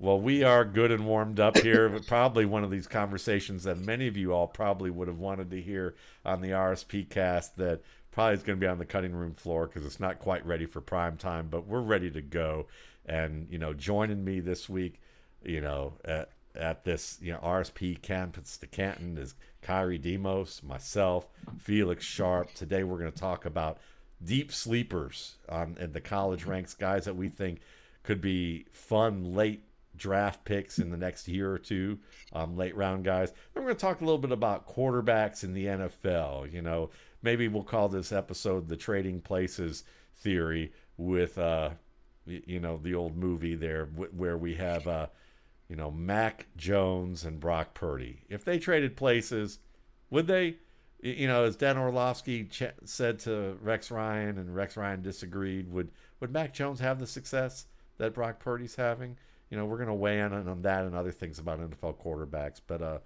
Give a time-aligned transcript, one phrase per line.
[0.00, 4.06] Well, we are good and warmed up here, probably one of these conversations that many
[4.06, 7.80] of you all probably would have wanted to hear on the RSP cast that
[8.12, 10.66] probably is going to be on the cutting room floor because it's not quite ready
[10.66, 12.66] for prime time, but we're ready to go.
[13.06, 15.00] And, you know, joining me this week,
[15.42, 19.34] you know, at, at this, you know, RSP campus to Canton is
[19.64, 21.26] Khari Demos, myself,
[21.58, 22.54] Felix Sharpe.
[22.54, 23.78] Today we're going to talk about
[24.24, 27.58] deep sleepers on in the college ranks, guys that we think
[28.04, 29.62] could be fun late
[29.98, 31.98] draft picks in the next year or two,
[32.32, 33.32] um, late round guys.
[33.52, 36.52] Then we're going to talk a little bit about quarterbacks in the NFL.
[36.52, 36.90] You know,
[37.22, 39.84] maybe we'll call this episode the trading places
[40.16, 41.70] theory with, uh,
[42.26, 45.06] you know, the old movie there where we have, uh,
[45.68, 48.22] you know, Mac Jones and Brock Purdy.
[48.28, 49.58] If they traded places,
[50.10, 50.56] would they?
[51.00, 55.70] You know, as Dan Orlovsky ch- said to Rex Ryan, and Rex Ryan disagreed.
[55.70, 57.66] Would would Mac Jones have the success
[57.98, 59.16] that Brock Purdy's having?
[59.50, 62.60] You know, we're going to weigh in on that and other things about NFL quarterbacks.
[62.66, 62.98] But, uh,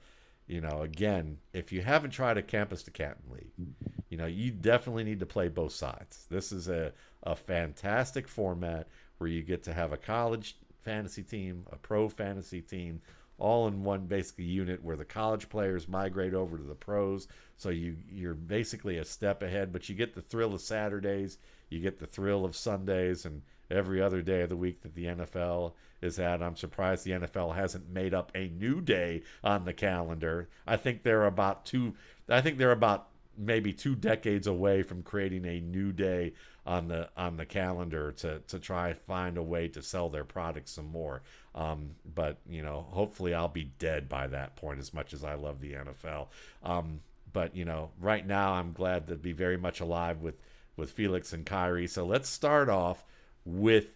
[0.46, 3.72] you know, again, if you haven't tried a campus to Canton league,
[4.08, 6.26] you know, you definitely need to play both sides.
[6.30, 11.64] This is a, a fantastic format where you get to have a college fantasy team,
[11.70, 13.00] a pro fantasy team,
[13.38, 17.28] all in one basically unit where the college players migrate over to the pros.
[17.56, 21.38] So you you're basically a step ahead, but you get the thrill of Saturdays,
[21.70, 25.06] you get the thrill of Sundays, and every other day of the week that the
[25.06, 26.42] NFL is at.
[26.42, 30.48] I'm surprised the NFL hasn't made up a new day on the calendar.
[30.66, 31.94] I think they're about two.
[32.28, 36.34] I think they're about maybe two decades away from creating a new day
[36.66, 40.72] on the on the calendar to to try find a way to sell their products
[40.72, 41.22] some more.
[41.54, 44.80] Um, but you know, hopefully, I'll be dead by that point.
[44.80, 46.28] As much as I love the NFL,
[46.62, 47.00] um,
[47.32, 50.36] but you know, right now, I'm glad to be very much alive with
[50.76, 51.88] with Felix and Khari.
[51.88, 53.04] So let's start off
[53.44, 53.86] with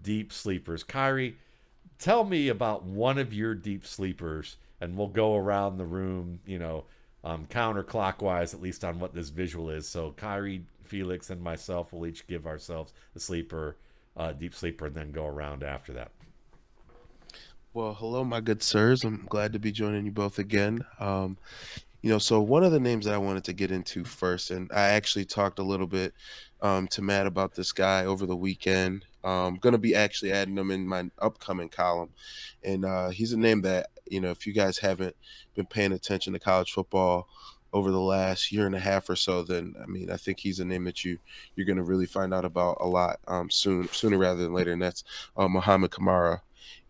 [0.00, 0.84] deep sleepers.
[0.84, 1.34] Khari,
[1.98, 6.58] tell me about one of your deep sleepers, and we'll go around the room, you
[6.58, 6.84] know,
[7.24, 9.88] um, counterclockwise, at least on what this visual is.
[9.88, 13.76] So Khari, Felix, and myself will each give ourselves a sleeper,
[14.16, 16.10] uh, deep sleeper, and then go around after that.
[17.74, 19.02] Well, hello, my good sirs.
[19.02, 20.84] I'm glad to be joining you both again.
[21.00, 21.38] Um,
[22.02, 24.70] you know, so one of the names that I wanted to get into first, and
[24.72, 26.12] I actually talked a little bit
[26.60, 29.04] um, to Matt about this guy over the weekend.
[29.24, 32.10] I'm going to be actually adding him in my upcoming column.
[32.64, 35.14] And uh, he's a name that, you know, if you guys haven't
[35.54, 37.28] been paying attention to college football
[37.72, 40.60] over the last year and a half or so, then I mean, I think he's
[40.60, 41.18] a name that you
[41.54, 44.72] you're going to really find out about a lot um, soon, sooner rather than later,
[44.72, 45.04] and that's
[45.36, 46.40] uh, Muhammad Kamara.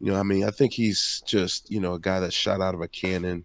[0.01, 2.75] You know, I mean, I think he's just you know a guy that shot out
[2.75, 3.45] of a cannon.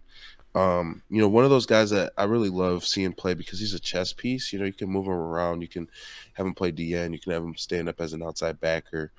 [0.58, 3.74] Um, you know, one of those guys that I really love seeing play because he's
[3.74, 4.52] a chess piece.
[4.52, 5.88] You know, you can move him around, you can
[6.32, 9.12] have him play DN, you can have him stand up as an outside backer.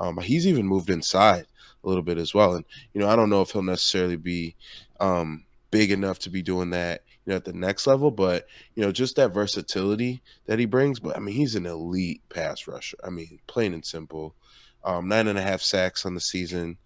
[0.00, 1.46] Um, he's even moved inside
[1.84, 2.54] a little bit as well.
[2.54, 2.64] And
[2.94, 4.54] you know, I don't know if he'll necessarily be
[4.98, 8.82] um, big enough to be doing that, you know, at the next level, but you
[8.82, 10.98] know, just that versatility that he brings.
[10.98, 12.96] But I mean, he's an elite pass rusher.
[13.04, 14.34] I mean, plain and simple.
[14.82, 16.78] Um, nine and a half sacks on the season.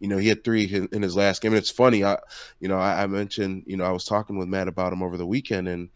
[0.00, 1.52] You know, he had three in his last game.
[1.52, 2.18] And it's funny, I,
[2.60, 5.16] you know, I, I mentioned, you know, I was talking with Matt about him over
[5.16, 5.88] the weekend, and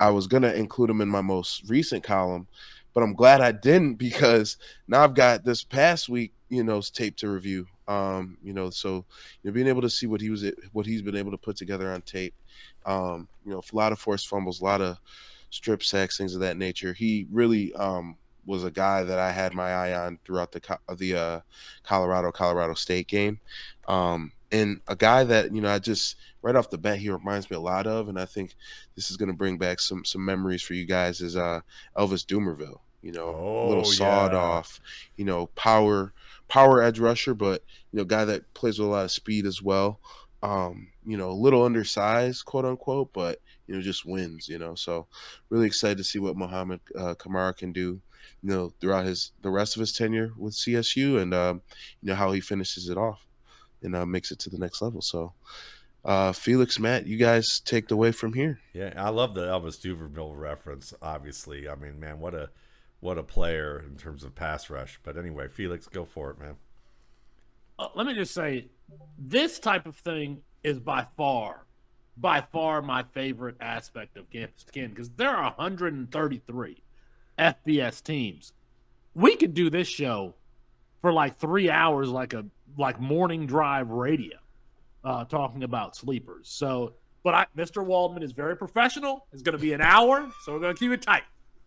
[0.00, 2.46] I was gonna include him in my most recent column,
[2.94, 4.56] but I'm glad I didn't because
[4.88, 7.66] now I've got this past week, you know, tape to review.
[7.88, 9.04] Um, you know, so
[9.42, 11.56] you know, being able to see what he was what he's been able to put
[11.56, 12.34] together on tape.
[12.86, 14.98] Um, you know, a lot of forced fumbles, a lot of
[15.50, 16.92] strip sacks, things of that nature.
[16.92, 21.14] He really um was a guy that I had my eye on throughout the the
[21.16, 21.40] uh,
[21.84, 23.40] Colorado Colorado State game,
[23.88, 27.50] um, and a guy that you know I just right off the bat he reminds
[27.50, 28.54] me a lot of, and I think
[28.96, 31.60] this is going to bring back some some memories for you guys is uh,
[31.96, 32.78] Elvis Dumervil.
[33.02, 34.38] You know, oh, a little sawed yeah.
[34.38, 34.80] off,
[35.16, 36.12] you know, power
[36.48, 39.60] power edge rusher, but you know, guy that plays with a lot of speed as
[39.62, 40.00] well.
[40.42, 44.48] Um, you know, a little undersized, quote unquote, but you know, just wins.
[44.48, 45.06] You know, so
[45.50, 48.00] really excited to see what Muhammad uh, Kamara can do
[48.42, 51.62] you know, throughout his the rest of his tenure with CSU, and um,
[52.02, 53.26] you know how he finishes it off
[53.82, 55.00] and uh, makes it to the next level.
[55.00, 55.32] So,
[56.04, 58.60] uh, Felix, Matt, you guys take the way from here.
[58.72, 60.92] Yeah, I love the Elvis Dumervil reference.
[61.00, 62.50] Obviously, I mean, man, what a
[63.00, 64.98] what a player in terms of pass rush.
[65.02, 66.56] But anyway, Felix, go for it, man.
[67.78, 68.68] Uh, let me just say,
[69.18, 71.66] this type of thing is by far,
[72.16, 76.82] by far my favorite aspect of campus skin because there are 133
[77.38, 78.52] FBS teams.
[79.14, 80.34] We could do this show
[81.00, 82.46] for like three hours, like a
[82.78, 84.38] like morning drive radio,
[85.04, 86.48] uh, talking about sleepers.
[86.48, 87.84] So, but I, Mr.
[87.84, 89.26] Waldman is very professional.
[89.32, 91.24] It's going to be an hour, so we're going to keep it tight.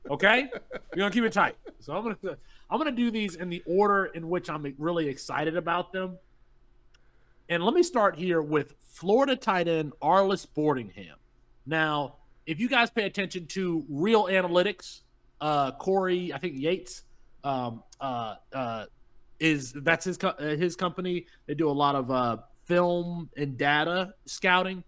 [0.10, 1.56] Okay, we're going to keep it tight.
[1.80, 2.38] So I'm going to
[2.70, 6.18] I'm going to do these in the order in which I'm really excited about them.
[7.48, 11.16] And let me start here with Florida tight end Arlis Boardingham.
[11.66, 12.16] Now,
[12.46, 15.02] if you guys pay attention to real analytics,
[15.42, 17.04] uh, Corey, I think Yates,
[17.44, 18.86] um, uh, uh,
[19.40, 21.28] is that's his co- uh, his company.
[21.46, 24.84] They do a lot of uh, film and data scouting.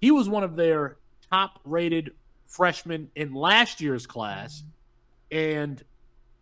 [0.00, 0.98] He was one of their
[1.30, 2.10] top rated
[2.46, 4.62] freshmen in last year's class,
[5.30, 5.82] and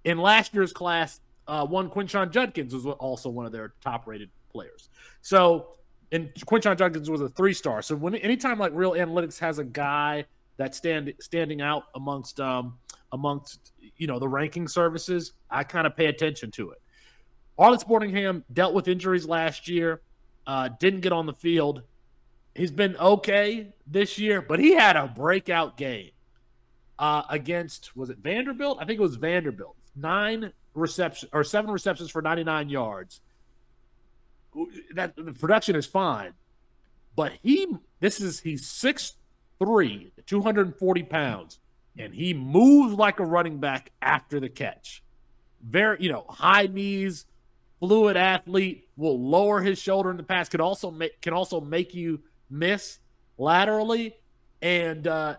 [0.04, 4.30] in last year's class, uh, one Quinshon Judkins was also one of their top rated
[4.52, 4.88] players.
[5.22, 5.76] So,
[6.12, 7.82] and Quinshon Judkins was a three star.
[7.82, 10.26] So when anytime like Real Analytics has a guy
[10.56, 12.78] that's stand standing out amongst um
[13.14, 16.82] amongst you know the ranking services, I kind of pay attention to it.
[17.58, 20.02] Arlis Boardingham dealt with injuries last year,
[20.46, 21.82] uh, didn't get on the field.
[22.54, 26.10] He's been okay this year, but he had a breakout game
[26.98, 28.78] uh, against was it Vanderbilt?
[28.80, 29.76] I think it was Vanderbilt.
[29.96, 33.20] Nine reception or seven receptions for 99 yards.
[34.94, 36.34] That the production is fine,
[37.16, 37.66] but he
[37.98, 39.14] this is he's six
[39.58, 41.58] three, 240 pounds,
[41.98, 45.02] and he moves like a running back after the catch.
[45.62, 47.26] Very, you know, high knees,
[47.80, 51.94] fluid athlete, will lower his shoulder in the pass, can also make can also make
[51.94, 52.20] you
[52.50, 52.98] miss
[53.38, 54.14] laterally.
[54.60, 55.36] And uh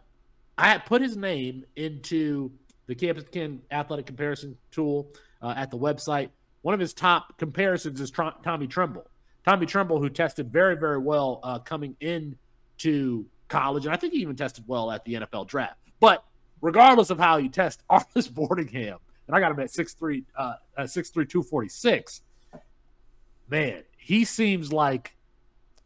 [0.57, 2.51] I had put his name into
[2.87, 5.11] the Campus Ken athletic comparison tool
[5.41, 6.29] uh, at the website.
[6.61, 9.05] One of his top comparisons is Tr- Tommy Tremble.
[9.45, 14.19] Tommy Tremble, who tested very, very well uh, coming into college, and I think he
[14.19, 15.77] even tested well at the NFL draft.
[15.99, 16.23] But
[16.61, 18.97] regardless of how you test, Arlis Boardingham,
[19.27, 22.21] and I got him at 6'3, uh, uh, 6'3", 246.
[23.47, 25.15] Man, he seems like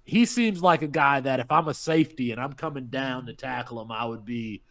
[0.06, 3.34] he seems like a guy that if I'm a safety and I'm coming down to
[3.34, 4.64] tackle him, I would be,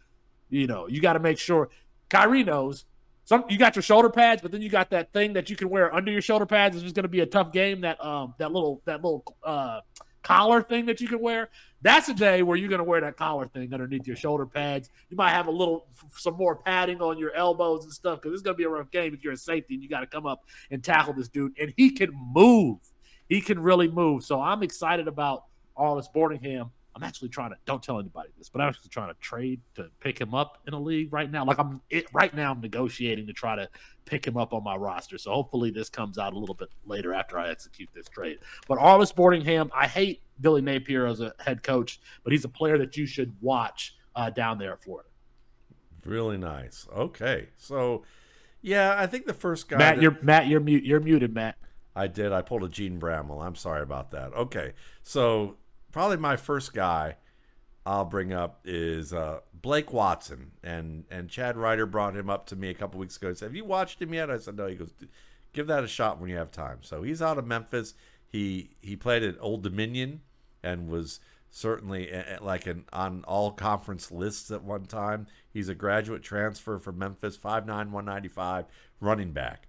[0.49, 1.69] you know, you got to make sure
[2.09, 2.85] Khari knows
[3.29, 5.69] some you got your shoulder pads, but then you got that thing that you can
[5.69, 6.75] wear under your shoulder pads.
[6.75, 7.81] It's just going to be a tough game.
[7.81, 9.81] That um that little that little uh
[10.23, 11.49] collar thing that you can wear.
[11.81, 14.89] That's a day where you're going to wear that collar thing underneath your shoulder pads.
[15.09, 18.41] You might have a little some more padding on your elbows and stuff because it's
[18.41, 20.25] going to be a rough game if you're a safety and you got to come
[20.25, 21.53] up and tackle this dude.
[21.59, 22.79] And he can move.
[23.27, 24.25] He can really move.
[24.25, 25.45] So I'm excited about
[25.77, 26.71] Arlis Boardingham.
[26.95, 29.89] I'm actually trying to don't tell anybody this, but I'm actually trying to trade to
[29.99, 31.45] pick him up in a league right now.
[31.45, 33.69] Like I'm it, right now, I'm negotiating to try to
[34.05, 35.17] pick him up on my roster.
[35.17, 38.39] So hopefully this comes out a little bit later after I execute this trade.
[38.67, 42.77] But Arlis Boardingham, I hate Billy Napier as a head coach, but he's a player
[42.79, 45.09] that you should watch uh, down there at Florida.
[46.05, 46.87] Really nice.
[46.95, 48.03] Okay, so
[48.61, 49.77] yeah, I think the first guy.
[49.77, 50.83] Matt, that- you're Matt, you're mute.
[50.83, 51.55] You're muted, Matt.
[51.95, 52.31] I did.
[52.31, 53.41] I pulled a Gene Bramwell.
[53.41, 54.33] I'm sorry about that.
[54.33, 55.57] Okay, so
[55.91, 57.17] probably my first guy
[57.85, 62.55] I'll bring up is uh, Blake Watson, and and Chad Ryder brought him up to
[62.55, 63.29] me a couple weeks ago.
[63.29, 64.93] He said, "Have you watched him yet?" I said, "No." He goes,
[65.53, 67.93] "Give that a shot when you have time." So he's out of Memphis.
[68.27, 70.21] He he played at Old Dominion
[70.61, 71.19] and was
[71.49, 75.27] certainly like an on all conference lists at one time.
[75.49, 78.65] He's a graduate transfer from Memphis, 5'9", 195,
[78.99, 79.67] running back.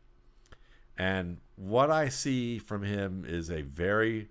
[0.99, 4.29] And what I see from him is a very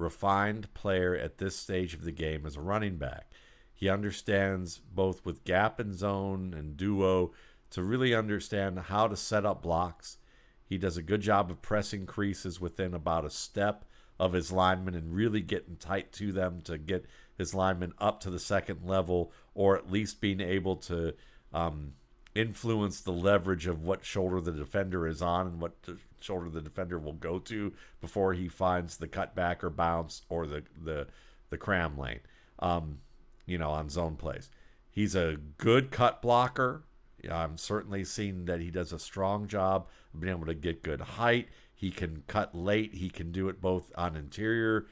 [0.00, 3.32] refined player at this stage of the game as a running back.
[3.74, 7.32] He understands both with gap and zone and duo
[7.70, 10.18] to really understand how to set up blocks.
[10.64, 13.84] He does a good job of pressing creases within about a step
[14.18, 17.06] of his linemen and really getting tight to them to get
[17.38, 21.14] his linemen up to the second level or at least being able to
[21.54, 21.94] um,
[22.34, 25.72] influence the leverage of what shoulder the defender is on and what
[26.20, 30.62] shoulder the defender will go to before he finds the cutback or bounce or the
[30.82, 31.06] the
[31.50, 32.20] the cram lane.
[32.58, 32.98] Um,
[33.46, 34.50] you know, on zone plays.
[34.90, 36.84] He's a good cut blocker.
[37.30, 41.00] I'm certainly seeing that he does a strong job of being able to get good
[41.00, 41.48] height.
[41.74, 42.94] He can cut late.
[42.94, 44.86] He can do it both on interior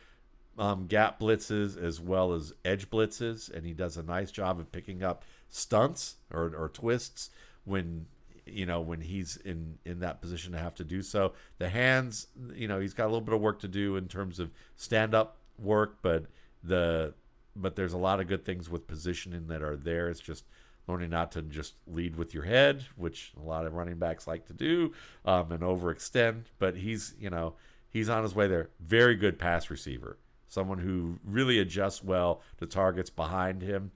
[0.58, 4.72] um, gap blitzes as well as edge blitzes, and he does a nice job of
[4.72, 7.30] picking up stunts or, or twists
[7.64, 8.06] when
[8.46, 11.32] you know when he's in in that position to have to do so.
[11.58, 14.40] The hands, you know, he's got a little bit of work to do in terms
[14.40, 16.26] of stand up work, but
[16.62, 17.14] the
[17.54, 20.08] but there's a lot of good things with positioning that are there.
[20.08, 20.44] It's just
[20.86, 24.46] learning not to just lead with your head, which a lot of running backs like
[24.46, 24.92] to do,
[25.24, 26.44] um, and overextend.
[26.58, 27.54] But he's, you know,
[27.90, 28.70] he's on his way there.
[28.80, 33.90] Very good pass receiver, someone who really adjusts well to targets behind him,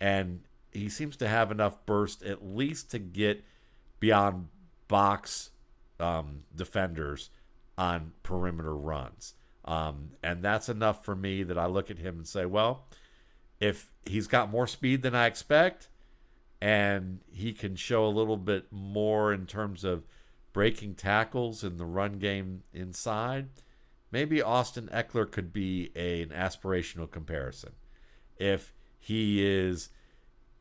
[0.00, 0.40] and
[0.74, 3.44] he seems to have enough burst at least to get
[4.00, 4.48] beyond
[4.88, 5.50] box
[6.00, 7.30] um, defenders
[7.78, 9.34] on perimeter runs.
[9.64, 12.86] Um, and that's enough for me that I look at him and say, well,
[13.60, 15.88] if he's got more speed than I expect,
[16.60, 20.04] and he can show a little bit more in terms of
[20.52, 23.48] breaking tackles in the run game inside,
[24.10, 27.72] maybe Austin Ekeler could be a, an aspirational comparison.
[28.36, 29.90] If he is,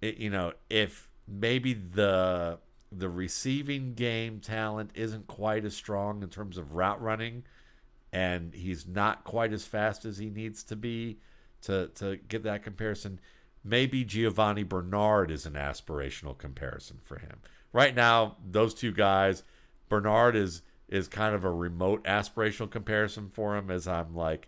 [0.03, 2.60] you know, if maybe the
[2.91, 7.43] the receiving game talent isn't quite as strong in terms of route running,
[8.12, 11.19] and he's not quite as fast as he needs to be
[11.62, 13.19] to to get that comparison.
[13.63, 17.39] Maybe Giovani Bernard is an aspirational comparison for him.
[17.72, 19.43] Right now, those two guys,
[19.89, 24.48] Bernard is is kind of a remote aspirational comparison for him as I'm like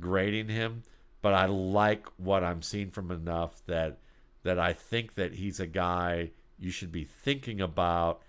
[0.00, 0.84] grading him,
[1.20, 3.98] but I like what I'm seeing from enough that
[4.42, 8.22] that I think that he's a guy you should be thinking about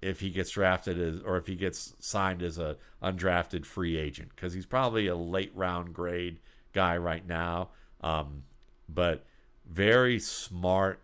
[0.00, 4.30] if he gets drafted as or if he gets signed as a undrafted free agent
[4.34, 6.38] because he's probably a late round grade
[6.72, 7.70] guy right now.
[8.00, 8.44] Um,
[8.88, 9.24] but
[9.68, 11.00] very smart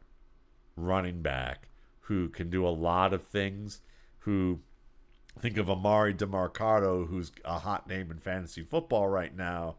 [0.76, 1.68] running back
[2.02, 3.80] who can do a lot of things
[4.20, 4.60] who
[5.40, 9.76] think of Emari Demercado, who's a hot name in fantasy football right now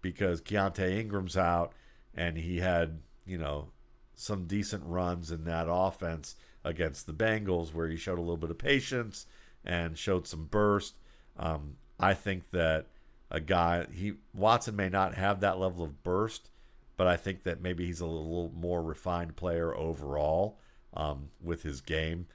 [0.00, 1.72] because Keaontay Ingram's out
[2.14, 3.68] and he had you know
[4.14, 8.50] some decent runs in that offense against the Bengals where he showed a little bit
[8.50, 9.26] of patience
[9.64, 10.94] and showed some burst.
[11.36, 12.86] Um, I think that
[13.30, 16.50] a guy he Watson may not have that level of burst,
[16.96, 20.58] but I think that maybe he's a little more refined player overall
[20.94, 22.26] um, with his game,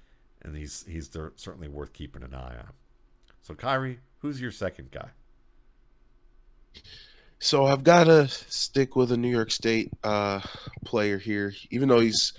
[0.42, 2.74] and he's he's certainly worth keeping an eye on.
[3.42, 5.10] So Khari, who's your second guy?
[7.40, 10.42] So I've got to stick with a New York State uh,
[10.86, 12.34] player here, even though he's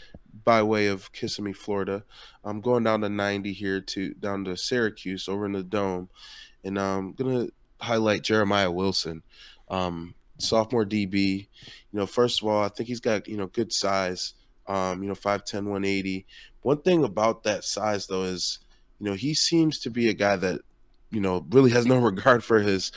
[0.45, 2.02] by way of Kissimmee, Florida.
[2.43, 6.09] I'm going down to 90 here to down to Syracuse over in the Dome,
[6.64, 7.49] and I'm gonna
[7.81, 9.23] highlight Jeremiah Wilson,
[9.69, 11.47] um, sophomore DB.
[11.93, 14.35] You know, first of all, I think he's got you know good size.
[14.67, 16.26] Um, you know, 5'10", 180.
[16.62, 18.59] One thing about that size though is,
[18.99, 20.61] you know, he seems to be a guy that,
[21.11, 22.90] you know, really has no regard for his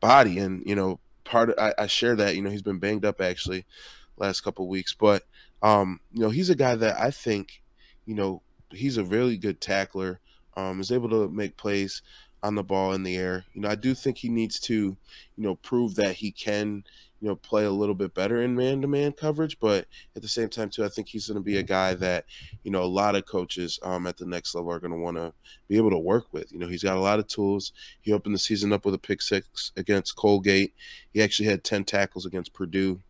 [0.00, 2.34] body, and you know, part of, I, I share that.
[2.34, 3.66] You know, he's been banged up actually
[4.16, 5.24] last couple weeks, but
[5.62, 7.62] um, you know, he's a guy that I think,
[8.06, 10.20] you know, he's a really good tackler.
[10.56, 12.02] Um, is able to make plays
[12.42, 13.44] on the ball in the air.
[13.52, 14.96] You know, I do think he needs to, you
[15.36, 16.84] know, prove that he can,
[17.20, 19.58] you know, play a little bit better in man-to-man coverage.
[19.58, 22.26] But at the same time, too, I think he's going to be a guy that,
[22.62, 25.16] you know, a lot of coaches um, at the next level are going to want
[25.16, 25.32] to
[25.68, 26.52] be able to work with.
[26.52, 27.72] You know, he's got a lot of tools.
[28.00, 30.74] He opened the season up with a pick six against Colgate.
[31.12, 33.00] He actually had ten tackles against Purdue.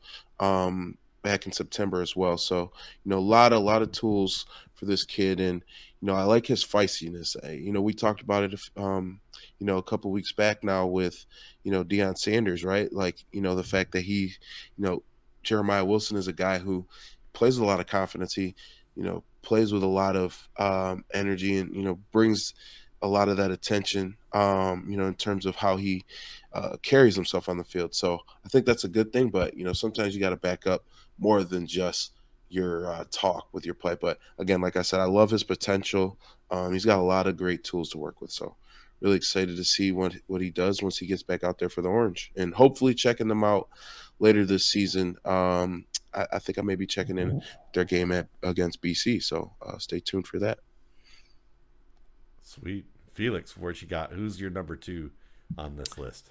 [0.40, 2.38] Um, back in September as well.
[2.38, 2.70] So,
[3.04, 5.40] you know, a lot, a lot of tools for this kid.
[5.40, 5.64] And,
[6.00, 7.36] you know, I like his feistiness.
[7.60, 9.20] You know, we talked about it, um,
[9.58, 11.24] you know, a couple weeks back now with,
[11.64, 12.92] you know, Deion Sanders, right?
[12.92, 14.32] Like, you know, the fact that he,
[14.76, 15.02] you know,
[15.42, 16.86] Jeremiah Wilson is a guy who
[17.32, 18.34] plays with a lot of confidence.
[18.34, 18.54] He,
[18.94, 22.54] you know, plays with a lot of um, energy and, you know, brings
[23.02, 26.04] a lot of that attention, um, you know, in terms of how he
[26.52, 27.94] uh, carries himself on the field.
[27.94, 29.30] So I think that's a good thing.
[29.30, 30.84] But, you know, sometimes you got to back up
[31.18, 32.12] more than just
[32.48, 33.96] your uh, talk with your play.
[34.00, 36.18] But again, like I said, I love his potential.
[36.50, 38.30] Um, he's got a lot of great tools to work with.
[38.30, 38.56] So
[39.00, 41.82] really excited to see what what he does once he gets back out there for
[41.82, 43.68] the Orange, and hopefully checking them out
[44.18, 45.16] later this season.
[45.24, 47.42] Um, I, I, think I may be checking in
[47.74, 49.22] their game at against BC.
[49.22, 50.58] So uh, stay tuned for that.
[52.42, 54.12] Sweet, Felix, what you got?
[54.12, 55.10] Who's your number two
[55.56, 56.30] on this list?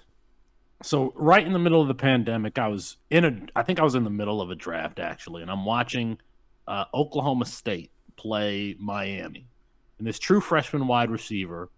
[0.82, 3.82] So right in the middle of the pandemic, I was in a I think I
[3.82, 6.18] was in the middle of a draft actually, and I'm watching
[6.66, 9.48] uh, Oklahoma State play Miami.
[9.98, 11.70] And this true freshman wide receiver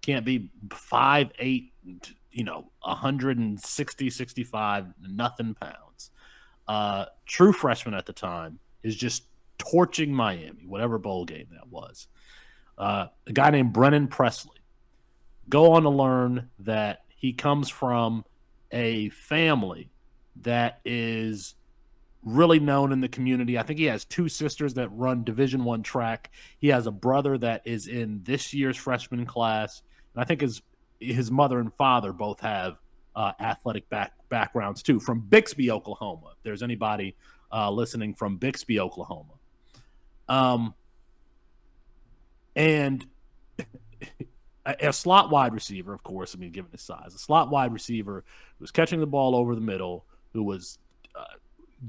[0.00, 1.72] can't be five eight,
[2.30, 6.10] you know, 160, 65, nothing pounds.
[6.66, 9.24] Uh, true freshman at the time is just
[9.58, 12.06] torching Miami, whatever bowl game that was.
[12.78, 14.56] Uh, a guy named Brennan Presley.
[15.50, 18.24] Go on to learn that he comes from
[18.72, 19.90] a family
[20.42, 21.54] that is
[22.22, 23.58] really known in the community.
[23.58, 26.30] I think he has two sisters that run Division One track.
[26.58, 29.82] He has a brother that is in this year's freshman class,
[30.14, 30.62] and I think his
[30.98, 32.76] his mother and father both have
[33.16, 36.32] uh, athletic back, backgrounds too from Bixby, Oklahoma.
[36.36, 37.16] If there's anybody
[37.52, 39.32] uh, listening from Bixby, Oklahoma,
[40.28, 40.74] um,
[42.54, 43.06] and
[44.80, 46.34] a, slot wide receiver, of course.
[46.34, 48.24] I mean, given his size, a slot wide receiver
[48.58, 50.78] who was catching the ball over the middle, who was
[51.14, 51.24] uh,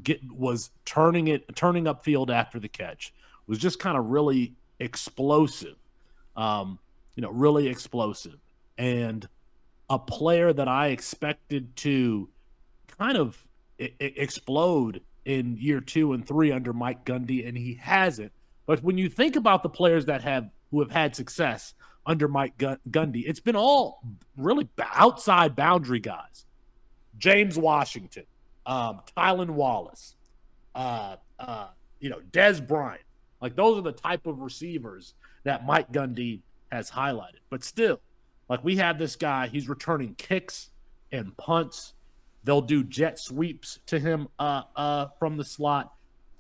[0.03, 3.13] get was turning it, turning upfield after the catch,
[3.47, 5.75] was just kind of really explosive.
[6.35, 6.79] Um,
[7.15, 8.39] you know, really explosive,
[8.77, 9.27] and
[9.89, 12.29] a player that I expected to
[12.97, 13.37] kind of
[13.79, 18.31] I- I explode in year two and three under Mike Gundy, and he hasn't.
[18.65, 21.73] But when you think about the players that have who have had success
[22.05, 23.23] under Mike Gundy.
[23.25, 24.01] It's been all
[24.37, 26.45] really outside boundary guys.
[27.17, 28.23] James Washington,
[28.65, 30.15] um, Tylan Wallace,
[30.73, 31.67] uh, uh,
[31.99, 33.03] you know, Dez Bryant.
[33.41, 36.41] Like those are the type of receivers that Mike Gundy
[36.71, 37.39] has highlighted.
[37.49, 37.99] But still,
[38.49, 40.69] like we have this guy, he's returning kicks
[41.11, 41.93] and punts.
[42.43, 45.93] They'll do jet sweeps to him uh, uh, from the slot.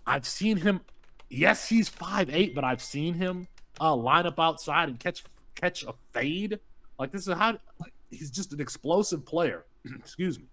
[0.05, 0.81] I've seen him.
[1.29, 3.47] Yes, he's five eight, but I've seen him
[3.79, 5.23] uh, line up outside and catch
[5.55, 6.59] catch a fade.
[6.99, 9.65] Like this is how like, he's just an explosive player.
[9.99, 10.45] Excuse me.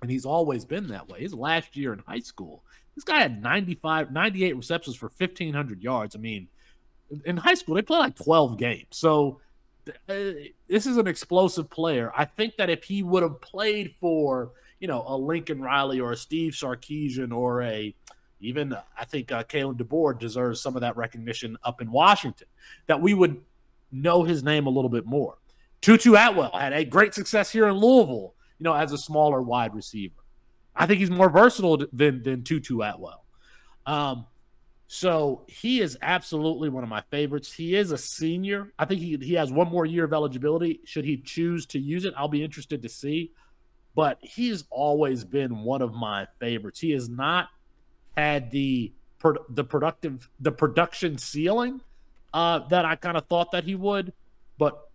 [0.00, 1.20] And he's always been that way.
[1.20, 2.64] His last year in high school,
[2.94, 6.16] this guy had 95, 98 receptions for 1,500 yards.
[6.16, 6.48] I mean,
[7.24, 8.86] in high school, they play like 12 games.
[8.90, 9.40] So
[9.86, 10.14] uh,
[10.68, 12.12] this is an explosive player.
[12.16, 14.50] I think that if he would have played for,
[14.80, 17.94] you know, a Lincoln Riley or a Steve Sarkisian or a
[18.40, 22.48] even I think uh, Kalen DeBoer deserves some of that recognition up in Washington,
[22.86, 23.40] that we would
[23.92, 25.38] know his name a little bit more.
[25.80, 29.74] Tutu Atwell had a great success here in Louisville, you know, as a smaller wide
[29.74, 30.14] receiver.
[30.74, 33.24] I think he's more versatile than than Tutu Atwell.
[33.84, 34.26] Um,
[34.86, 37.52] so he is absolutely one of my favorites.
[37.52, 38.72] He is a senior.
[38.78, 40.80] I think he, he has one more year of eligibility.
[40.84, 43.32] Should he choose to use it, I'll be interested to see.
[43.94, 46.78] But he's always been one of my favorites.
[46.78, 47.48] He has not
[48.16, 48.92] had the
[49.48, 51.80] the productive the production ceiling
[52.32, 54.12] uh, that I kind of thought that he would.
[54.58, 54.88] But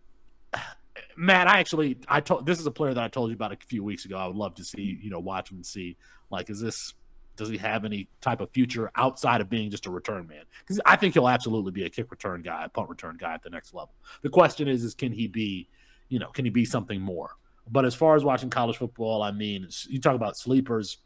[1.15, 3.57] Matt, I actually I told this is a player that I told you about a
[3.65, 4.17] few weeks ago.
[4.17, 5.97] I would love to see you know watch him and see
[6.29, 6.93] like is this
[7.37, 10.43] does he have any type of future outside of being just a return man?
[10.59, 13.43] Because I think he'll absolutely be a kick return guy, a punt return guy at
[13.43, 13.93] the next level.
[14.23, 15.69] The question is, is can he be,
[16.09, 17.29] you know, can he be something more?
[17.69, 20.97] But as far as watching college football, I mean, you talk about sleepers.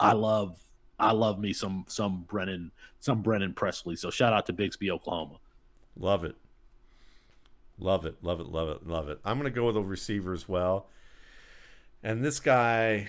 [0.00, 0.58] I love
[0.98, 3.96] I love me some some Brennan some Brennan Presley.
[3.96, 5.38] So shout out to Bixby, Oklahoma.
[5.96, 6.36] Love it.
[7.78, 8.16] Love it.
[8.22, 8.46] Love it.
[8.46, 8.86] Love it.
[8.86, 9.20] Love it.
[9.24, 10.88] I'm gonna go with a receiver as well.
[12.02, 13.08] And this guy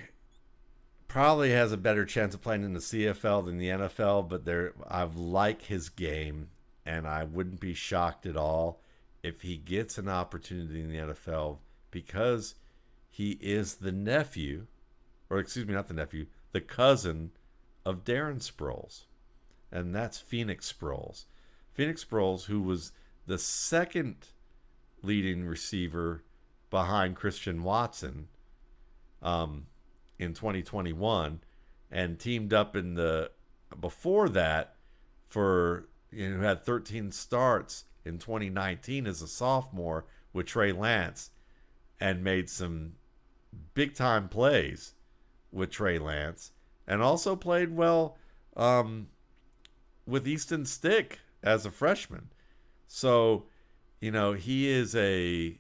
[1.08, 4.74] probably has a better chance of playing in the CFL than the NFL, but there
[4.88, 6.50] I like his game
[6.86, 8.82] and I wouldn't be shocked at all
[9.24, 11.58] if he gets an opportunity in the NFL
[11.92, 12.56] because
[13.10, 14.68] he is the nephew
[15.30, 17.32] or excuse me, not the nephew, the cousin
[17.90, 19.06] of Darren Sproles,
[19.72, 21.26] and that's Phoenix Sproles.
[21.74, 22.92] Phoenix Sproles, who was
[23.26, 24.28] the second
[25.02, 26.24] leading receiver
[26.70, 28.28] behind Christian Watson
[29.24, 29.66] um,
[30.20, 31.40] in 2021,
[31.92, 33.32] and teamed up in the
[33.80, 34.76] before that
[35.28, 41.32] for you know had 13 starts in 2019 as a sophomore with Trey Lance,
[42.00, 42.94] and made some
[43.74, 44.94] big time plays
[45.52, 46.52] with Trey Lance
[46.90, 48.18] and also played well
[48.58, 49.08] um,
[50.08, 52.30] with Easton Stick as a freshman.
[52.88, 53.46] So,
[54.02, 55.60] you know, he is a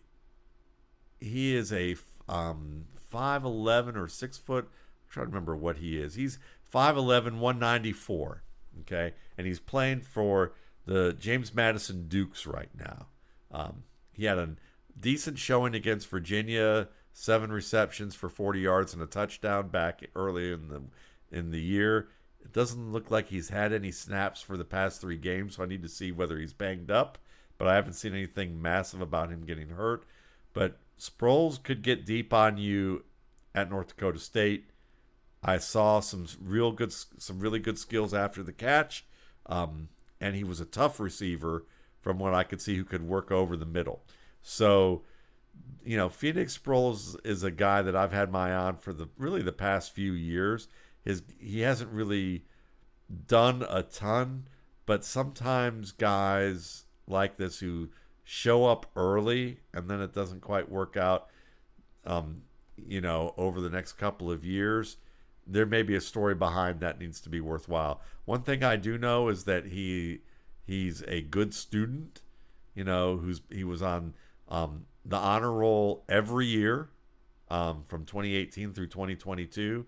[1.20, 1.96] he is a
[2.28, 4.65] um, 5'11 or 6 foot.
[4.65, 6.15] I'm trying to remember what he is.
[6.15, 6.39] He's
[6.74, 8.44] 5'11, 194.
[8.82, 9.13] Okay.
[9.38, 10.54] And he's playing for
[10.86, 13.08] the James Madison Dukes right now.
[13.52, 14.56] Um, he had a
[15.00, 20.70] decent showing against Virginia, seven receptions for 40 yards and a touchdown back early in
[20.70, 20.84] the
[21.32, 22.10] in the year.
[22.42, 25.68] It doesn't look like he's had any snaps for the past three games, so I
[25.68, 27.18] need to see whether he's banged up.
[27.58, 30.06] But I haven't seen anything massive about him getting hurt.
[30.54, 33.04] But Sproles could get deep on you
[33.54, 34.70] at North Dakota State.
[35.44, 39.06] I saw some real good, some really good skills after the catch,
[39.46, 39.89] um,
[40.20, 41.65] and he was a tough receiver
[42.02, 44.02] from what I could see who could work over the middle.
[44.42, 45.04] So,
[45.84, 49.08] you know, Phoenix Sproles is a guy that I've had my eye on for the
[49.18, 50.68] really the past few years
[51.10, 52.43] his he hasn't really
[53.28, 54.48] done a ton,
[54.86, 57.89] but sometimes guys like this who
[58.24, 61.30] show up early and then it doesn't quite work out
[62.06, 62.43] um,
[62.88, 64.98] you know, over the next couple of years,
[65.45, 68.02] there may be a story behind that needs to be worthwhile.
[68.26, 70.19] One thing I do know is that he
[70.65, 72.22] he's a good student,
[72.76, 74.13] you know, who's he was on
[74.48, 76.89] um, the honor roll every year
[77.50, 79.86] um, from 2018 through 2022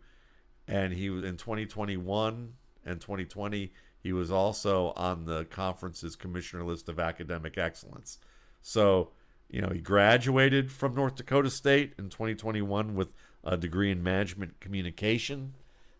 [0.72, 2.54] and he was in 2021
[2.86, 8.18] and 2020 he was also on the conference's commissioner list of academic excellence.
[8.62, 9.12] So
[9.50, 13.10] you know he graduated from north dakota state in 2021 with
[13.44, 15.54] a degree in management communication.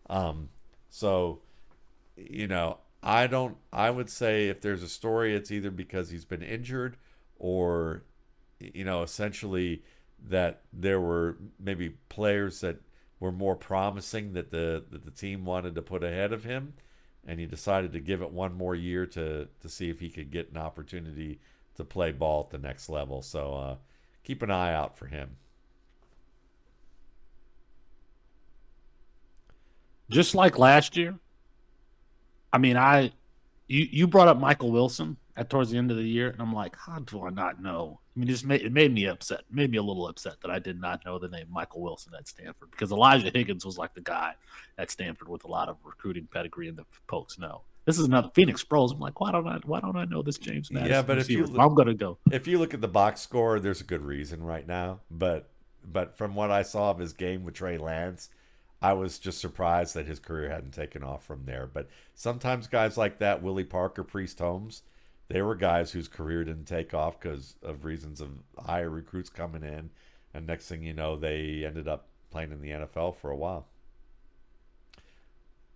[0.08, 0.48] Um,
[0.88, 1.40] so
[2.16, 6.26] you know i don't i would say if there's a story it's either because he's
[6.26, 6.96] been injured
[7.38, 8.04] or
[8.60, 9.82] you know essentially
[10.28, 12.76] that there were maybe players that
[13.22, 16.74] were more promising that the that the team wanted to put ahead of him,
[17.24, 20.32] and he decided to give it one more year to to see if he could
[20.32, 21.38] get an opportunity
[21.76, 23.22] to play ball at the next level.
[23.22, 23.76] So uh,
[24.24, 25.36] keep an eye out for him.
[30.10, 31.14] Just like last year,
[32.52, 33.12] I mean, I
[33.68, 36.52] you you brought up Michael Wilson at towards the end of the year, and I'm
[36.52, 38.00] like, how do I not know?
[38.14, 40.40] I mean, it just made, it made me upset, it made me a little upset
[40.42, 43.78] that I did not know the name Michael Wilson at Stanford because Elijah Higgins was
[43.78, 44.34] like the guy
[44.76, 47.62] at Stanford with a lot of recruiting pedigree, and the folks know.
[47.84, 48.92] This is another Phoenix Sproles.
[48.92, 50.92] I'm like, why don't I why don't I know this James Madison?
[50.92, 51.60] Yeah, but if you receiver?
[51.60, 52.18] I'm gonna go.
[52.30, 55.00] if you look at the box score, there's a good reason right now.
[55.10, 55.48] But
[55.84, 58.28] but from what I saw of his game with Trey Lance,
[58.80, 61.66] I was just surprised that his career hadn't taken off from there.
[61.66, 64.82] But sometimes guys like that, Willie Parker, Priest Holmes,
[65.32, 69.62] they were guys whose career didn't take off because of reasons of higher recruits coming
[69.62, 69.88] in,
[70.34, 73.66] and next thing you know, they ended up playing in the NFL for a while.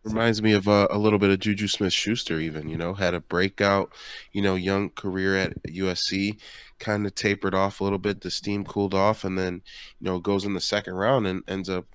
[0.04, 3.14] Reminds me of uh, a little bit of Juju Smith Schuster, even, you know, had
[3.14, 3.92] a breakout,
[4.30, 6.38] you know, young career at USC,
[6.78, 8.20] kind of tapered off a little bit.
[8.20, 9.62] The steam cooled off, and then,
[10.00, 11.86] you know, goes in the second round and ends up,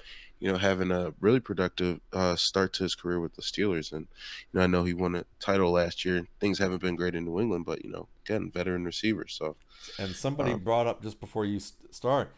[0.42, 3.94] you know, having a really productive uh, start to his career with the Steelers.
[3.94, 4.08] And,
[4.52, 6.28] you know, I know he won a title last year.
[6.42, 9.28] Things haven't been great in New England, but, you know, again, veteran receiver.
[9.30, 9.56] So,
[10.00, 11.60] And somebody Um, brought up just before you
[11.92, 12.34] start,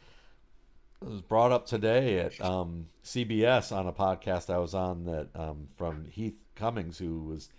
[1.01, 5.67] was brought up today at um, CBS on a podcast I was on that um,
[5.77, 7.49] from Heath Cummings, who was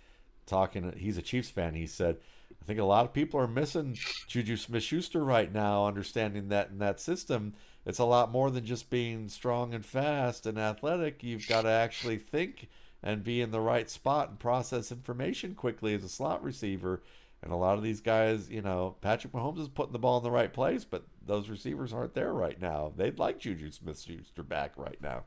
[0.45, 0.93] talking.
[0.97, 1.75] He's a Chiefs fan.
[1.75, 2.17] He said,
[2.61, 6.79] "I think a lot of people are missing Juju Smith-Schuster right now, understanding that in
[6.79, 7.53] that system,
[7.85, 11.23] it's a lot more than just being strong and fast and athletic.
[11.23, 12.69] You've got to actually think."
[13.03, 17.03] And be in the right spot and process information quickly as a slot receiver.
[17.43, 20.23] And a lot of these guys, you know, Patrick Mahomes is putting the ball in
[20.23, 22.91] the right place, but those receivers aren't there right now.
[22.95, 25.25] They'd like Juju Smith Schuster back right now.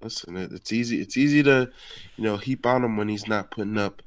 [0.00, 1.02] Listen, it's easy.
[1.02, 1.70] It's easy to,
[2.16, 4.00] you know, heap on him when he's not putting up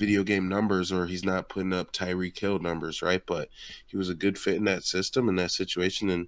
[0.00, 3.22] video game numbers or he's not putting up Tyreek Hill numbers, right?
[3.26, 3.50] But
[3.86, 6.26] he was a good fit in that system in that situation, and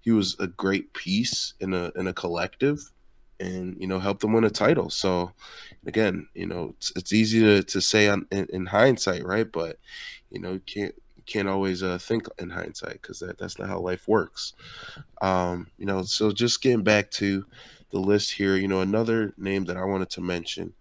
[0.00, 2.78] he was a great piece in a in a collective,
[3.40, 4.88] and you know helped them win a title.
[4.88, 5.32] So,
[5.84, 9.50] again, you know, it's, it's easy to, to say on in, in hindsight, right?
[9.50, 9.78] But
[10.30, 10.94] you know, you can't
[11.26, 14.54] can't always uh, think in hindsight because that, that's not how life works.
[15.20, 17.44] Um, you know, so just getting back to
[17.90, 20.72] the list here, you know, another name that I wanted to mention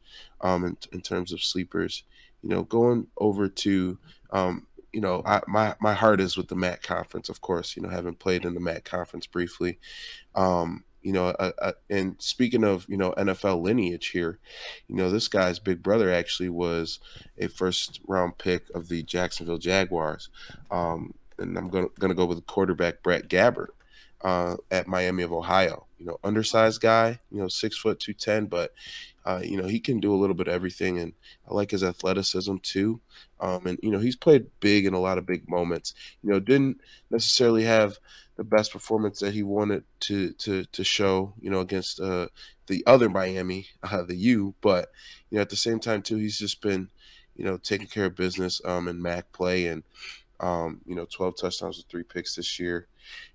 [0.42, 2.04] um, in, in terms of sleepers,
[2.48, 3.98] you know, going over to,
[4.32, 7.76] um, you know, I, my my heart is with the MAC conference, of course.
[7.76, 9.80] You know, having played in the MAC conference briefly,
[10.34, 14.40] um, you know, uh, uh, and speaking of you know NFL lineage here,
[14.88, 17.00] you know, this guy's big brother actually was
[17.38, 20.30] a first round pick of the Jacksonville Jaguars,
[20.72, 23.72] um, and I'm gonna gonna go with quarterback Brett Gabbert
[24.22, 25.86] uh, at Miami of Ohio.
[26.00, 28.74] You know, undersized guy, you know, six foot two ten, but
[29.28, 31.12] uh, you know he can do a little bit of everything, and
[31.50, 33.02] I like his athleticism too.
[33.42, 35.94] Um, and you know he's played big in a lot of big moments.
[36.24, 36.80] You know, didn't
[37.12, 38.00] necessarily have
[38.38, 41.34] the best performance that he wanted to to to show.
[41.42, 42.28] You know, against uh,
[42.68, 44.92] the other Miami, uh, the U, but
[45.30, 46.90] you know at the same time too, he's just been
[47.36, 49.84] you know taking care of business um, in MAC play and.
[50.40, 52.86] Um, you know, 12 touchdowns with three picks this year.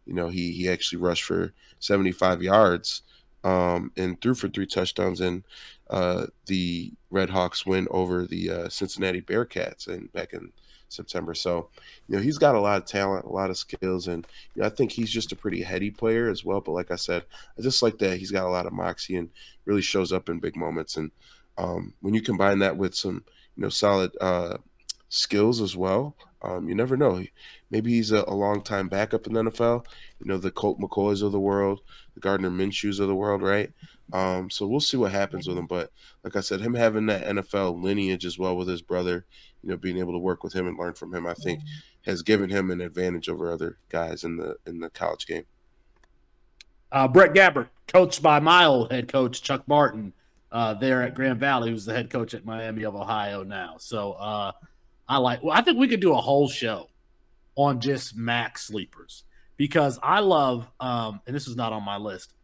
[0.06, 3.02] You know, he he actually rushed for 75 yards
[3.44, 5.44] um, and threw for three touchdowns in
[5.92, 10.50] uh, the Red Hawks win over the uh, Cincinnati Bearcats and back in
[10.88, 11.34] September.
[11.34, 11.68] So,
[12.08, 14.66] you know, he's got a lot of talent, a lot of skills, and you know,
[14.66, 16.62] I think he's just a pretty heady player as well.
[16.62, 17.24] But like I said,
[17.58, 19.28] I just like that he's got a lot of moxie and
[19.66, 20.96] really shows up in big moments.
[20.96, 21.10] And
[21.58, 23.24] um, when you combine that with some,
[23.56, 24.56] you know, solid uh,
[25.10, 27.22] skills as well, um, you never know.
[27.70, 29.84] Maybe he's a, a long time backup in the NFL.
[30.20, 31.82] You know, the Colt McCoys of the world,
[32.14, 33.70] the Gardner Minshews of the world, right?
[34.12, 35.66] Um, so we'll see what happens with him.
[35.66, 35.90] But
[36.22, 39.24] like I said, him having that NFL lineage as well with his brother,
[39.62, 41.60] you know, being able to work with him and learn from him, I think,
[42.02, 45.44] has given him an advantage over other guys in the in the college game.
[46.90, 50.12] Uh, Brett Gabbert, coached by my old head coach Chuck Martin,
[50.50, 53.76] uh, there at Grand Valley, who's the head coach at Miami of Ohio now.
[53.78, 54.52] So uh,
[55.08, 55.42] I like.
[55.42, 56.88] Well, I think we could do a whole show
[57.56, 59.24] on just MAC sleepers
[59.56, 60.70] because I love.
[60.80, 62.34] Um, and this is not on my list,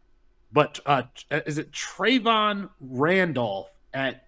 [0.51, 4.25] but uh, is it Trayvon Randolph at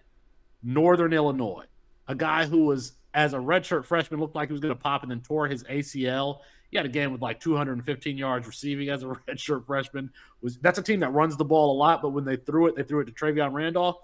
[0.62, 1.64] Northern Illinois?
[2.08, 5.02] A guy who was as a redshirt freshman looked like he was going to pop
[5.02, 6.38] and then tore his ACL.
[6.70, 10.10] He had a game with like 215 yards receiving as a redshirt freshman.
[10.40, 12.76] Was that's a team that runs the ball a lot, but when they threw it,
[12.76, 13.96] they threw it to Trayvon Randolph,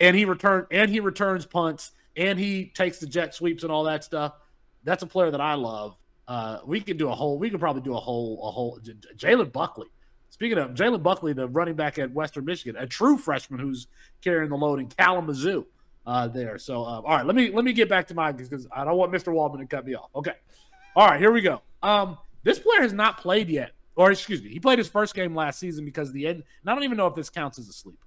[0.00, 3.84] and he returned and he returns punts and he takes the jet sweeps and all
[3.84, 4.34] that stuff.
[4.84, 5.96] That's a player that I love.
[6.28, 7.38] Uh, we could do a whole.
[7.38, 8.46] We could probably do a whole.
[8.46, 8.78] A whole.
[9.16, 9.88] Jalen Buckley.
[10.32, 13.86] Speaking of Jalen Buckley, the running back at Western Michigan, a true freshman who's
[14.22, 15.66] carrying the load in Kalamazoo.
[16.06, 16.56] uh, there.
[16.56, 18.96] So, uh, all right, let me let me get back to mine because I don't
[18.96, 19.30] want Mr.
[19.30, 20.08] Waldman to cut me off.
[20.16, 20.32] Okay,
[20.96, 21.60] all right, here we go.
[21.82, 25.34] Um, this player has not played yet, or excuse me, he played his first game
[25.34, 26.42] last season because the end.
[26.62, 28.06] And I don't even know if this counts as a sleeper,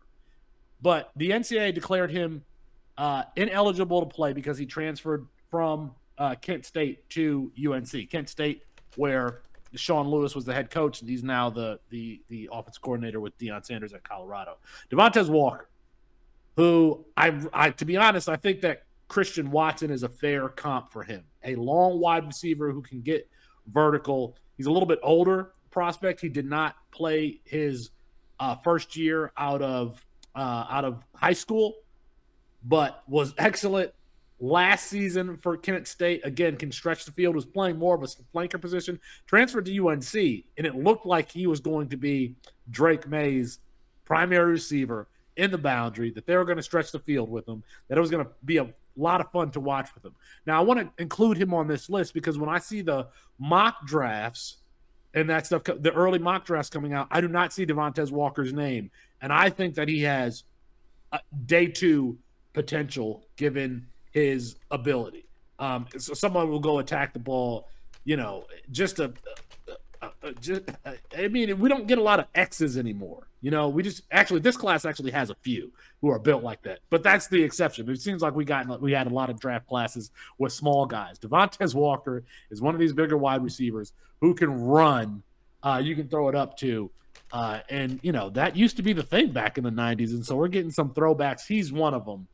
[0.81, 2.43] but the NCAA declared him
[2.97, 8.09] uh, ineligible to play because he transferred from uh, Kent State to UNC.
[8.09, 8.63] Kent State,
[8.95, 9.43] where
[9.75, 13.37] Sean Lewis was the head coach, and he's now the the the offense coordinator with
[13.37, 14.57] Deion Sanders at Colorado.
[14.89, 15.69] Devontez Walker,
[16.55, 20.91] who I, I to be honest, I think that Christian Watson is a fair comp
[20.91, 21.23] for him.
[21.43, 23.29] A long wide receiver who can get
[23.67, 24.35] vertical.
[24.57, 26.21] He's a little bit older prospect.
[26.21, 27.91] He did not play his
[28.39, 31.75] uh, first year out of uh, out of high school,
[32.63, 33.93] but was excellent
[34.39, 36.21] last season for Kent State.
[36.23, 37.35] Again, can stretch the field.
[37.35, 38.99] Was playing more of a flanker position.
[39.27, 40.15] Transferred to UNC,
[40.57, 42.35] and it looked like he was going to be
[42.69, 43.59] Drake Maye's
[44.05, 46.11] primary receiver in the boundary.
[46.11, 47.63] That they were going to stretch the field with him.
[47.87, 48.67] That it was going to be a
[48.97, 50.15] lot of fun to watch with him.
[50.45, 53.07] Now, I want to include him on this list because when I see the
[53.39, 54.57] mock drafts
[55.13, 58.53] and that stuff, the early mock drafts coming out, I do not see Devontez Walker's
[58.53, 60.43] name, and I think that he has
[61.45, 62.17] day two
[62.53, 65.25] potential given his ability.
[65.59, 67.67] Um, so someone will go attack the ball,
[68.05, 69.11] you know, just a,
[70.01, 70.63] a, a, just,
[71.15, 73.27] I mean, we don't get a lot of X's anymore.
[73.41, 76.63] You know, we just actually this class actually has a few who are built like
[76.63, 77.87] that, but that's the exception.
[77.89, 81.19] It seems like we got we had a lot of draft classes with small guys.
[81.19, 85.21] Devontez Walker is one of these bigger wide receivers who can run.
[85.61, 86.89] Uh, you can throw it up to,
[87.33, 90.25] uh, and you know that used to be the thing back in the '90s, and
[90.25, 91.45] so we're getting some throwbacks.
[91.45, 92.27] He's one of them.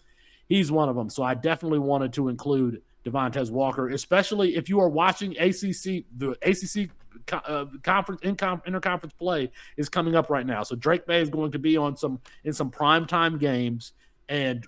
[0.51, 1.09] He's one of them.
[1.09, 6.03] So I definitely wanted to include Devontez Walker, especially if you are watching ACC.
[6.17, 6.89] The ACC
[7.31, 10.63] uh, conference in interconference play is coming up right now.
[10.63, 13.93] So Drake Maye is going to be on some in some prime time games,
[14.27, 14.67] and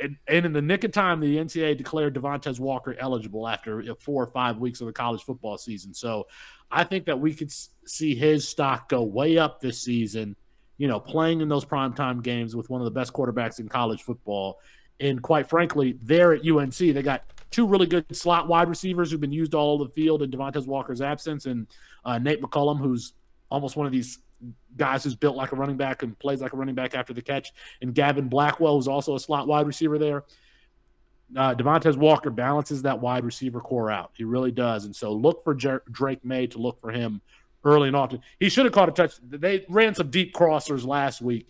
[0.00, 4.22] and, and in the nick of time, the NCAA declared Devontez Walker eligible after four
[4.22, 5.94] or five weeks of the college football season.
[5.94, 6.28] So
[6.70, 7.50] I think that we could
[7.86, 10.36] see his stock go way up this season.
[10.78, 14.02] You know, playing in those primetime games with one of the best quarterbacks in college
[14.02, 14.58] football.
[15.00, 19.20] And quite frankly, there at UNC, they got two really good slot wide receivers who've
[19.20, 21.66] been used all over the field in Devontez Walker's absence, and
[22.04, 23.14] uh, Nate McCollum, who's
[23.50, 24.18] almost one of these
[24.76, 27.22] guys who's built like a running back and plays like a running back after the
[27.22, 30.24] catch, and Gavin Blackwell, who's also a slot wide receiver there.
[31.34, 34.12] Uh, Devontez Walker balances that wide receiver corps out.
[34.14, 34.84] He really does.
[34.84, 37.20] And so look for Jer- Drake Maye to look for him
[37.66, 38.20] early and often.
[38.40, 39.16] He should have caught a touch.
[39.22, 41.48] They ran some deep crossers last week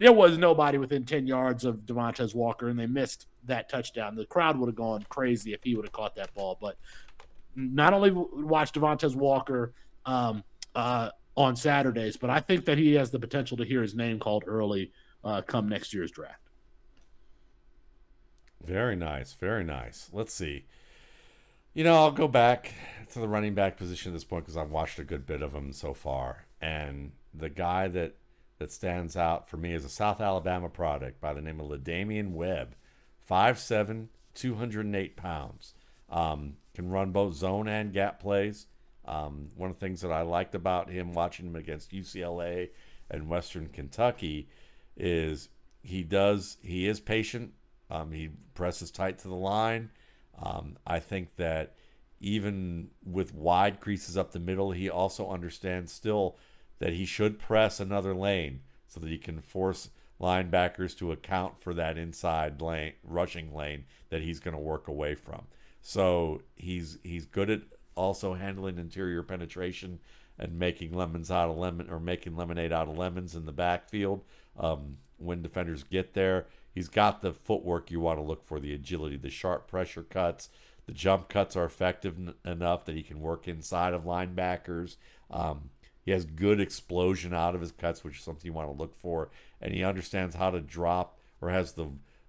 [0.00, 4.16] there was nobody within 10 yards of Devontez Walker, and they missed that touchdown.
[4.16, 6.56] The crowd would have gone crazy if he would have caught that ball.
[6.58, 6.78] But
[7.54, 9.74] not only watch Devontez Walker
[10.06, 10.42] um,
[10.74, 14.18] uh, on Saturdays, but I think that he has the potential to hear his name
[14.18, 14.90] called early
[15.22, 16.40] uh, come next year's draft.
[18.64, 19.34] Very nice.
[19.34, 20.08] Very nice.
[20.14, 20.64] Let's see.
[21.72, 22.74] You know, I'll go back
[23.12, 25.52] to the running back position at this point because I've watched a good bit of
[25.52, 26.46] them so far.
[26.60, 28.16] And the guy that
[28.58, 32.32] that stands out for me is a South Alabama product by the name of La'Damian
[32.32, 32.74] Webb,
[33.28, 35.74] 5'7", 208 pounds.
[36.10, 38.66] Um, can run both zone and gap plays.
[39.06, 42.70] Um, one of the things that I liked about him watching him against UCLA
[43.10, 44.48] and Western Kentucky
[44.96, 45.48] is
[45.82, 47.52] he does he is patient.
[47.90, 49.90] Um, he presses tight to the line.
[50.42, 51.74] Um, I think that
[52.20, 56.36] even with wide creases up the middle, he also understands still
[56.78, 61.72] that he should press another lane so that he can force linebackers to account for
[61.74, 65.46] that inside lane rushing lane that he's going to work away from.
[65.80, 67.62] So he's he's good at
[67.94, 69.98] also handling interior penetration
[70.38, 74.24] and making lemons out of lemon or making lemonade out of lemons in the backfield
[74.58, 76.46] um, when defenders get there.
[76.74, 80.48] He's got the footwork you want to look for, the agility, the sharp pressure cuts.
[80.86, 84.96] The jump cuts are effective n- enough that he can work inside of linebackers.
[85.30, 85.70] Um,
[86.04, 88.94] he has good explosion out of his cuts, which is something you want to look
[88.94, 89.30] for.
[89.60, 91.88] And he understands how to drop or has the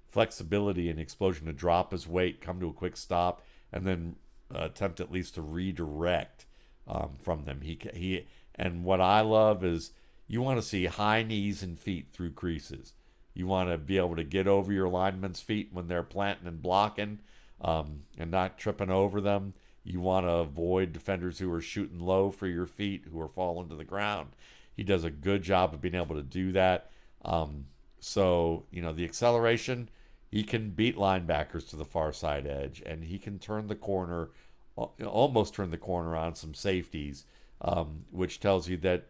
[0.10, 4.16] flexibility and explosion to drop his weight, come to a quick stop, and then
[4.54, 6.46] uh, attempt at least to redirect
[6.88, 7.62] um, from them.
[7.62, 9.92] He he and what I love is
[10.28, 12.94] you want to see high knees and feet through creases.
[13.34, 16.62] You want to be able to get over your lineman's feet when they're planting and
[16.62, 17.20] blocking,
[17.62, 19.54] um, and not tripping over them.
[19.84, 23.70] You want to avoid defenders who are shooting low for your feet, who are falling
[23.70, 24.30] to the ground.
[24.76, 26.92] He does a good job of being able to do that.
[27.24, 27.66] Um,
[28.00, 29.90] so, you know, the acceleration,
[30.30, 34.30] he can beat linebackers to the far side edge, and he can turn the corner,
[34.76, 37.26] almost turn the corner on some safeties,
[37.62, 39.08] um, which tells you that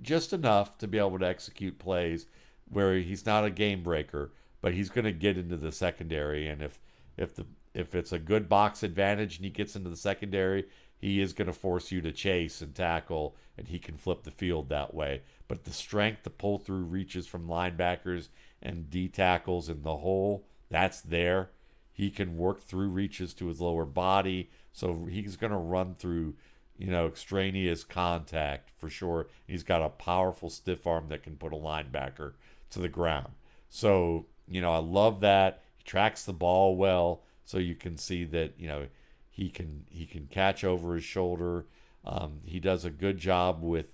[0.00, 2.26] just enough to be able to execute plays
[2.70, 6.62] where he's not a game breaker, but he's going to get into the secondary, and
[6.62, 6.80] if
[7.16, 11.20] if the if it's a good box advantage and he gets into the secondary, he
[11.20, 14.68] is going to force you to chase and tackle, and he can flip the field
[14.68, 15.22] that way.
[15.46, 18.28] But the strength to pull through reaches from linebackers
[18.60, 21.50] and D tackles in the hole, that's there.
[21.92, 26.34] He can work through reaches to his lower body, so he's going to run through,
[26.76, 29.28] you know, extraneous contact for sure.
[29.46, 32.34] He's got a powerful stiff arm that can put a linebacker
[32.70, 33.32] to the ground.
[33.68, 35.62] So, you know, I love that.
[35.76, 38.86] He tracks the ball well, so you can see that, you know,
[39.30, 41.66] he can he can catch over his shoulder.
[42.04, 43.86] Um, he does a good job with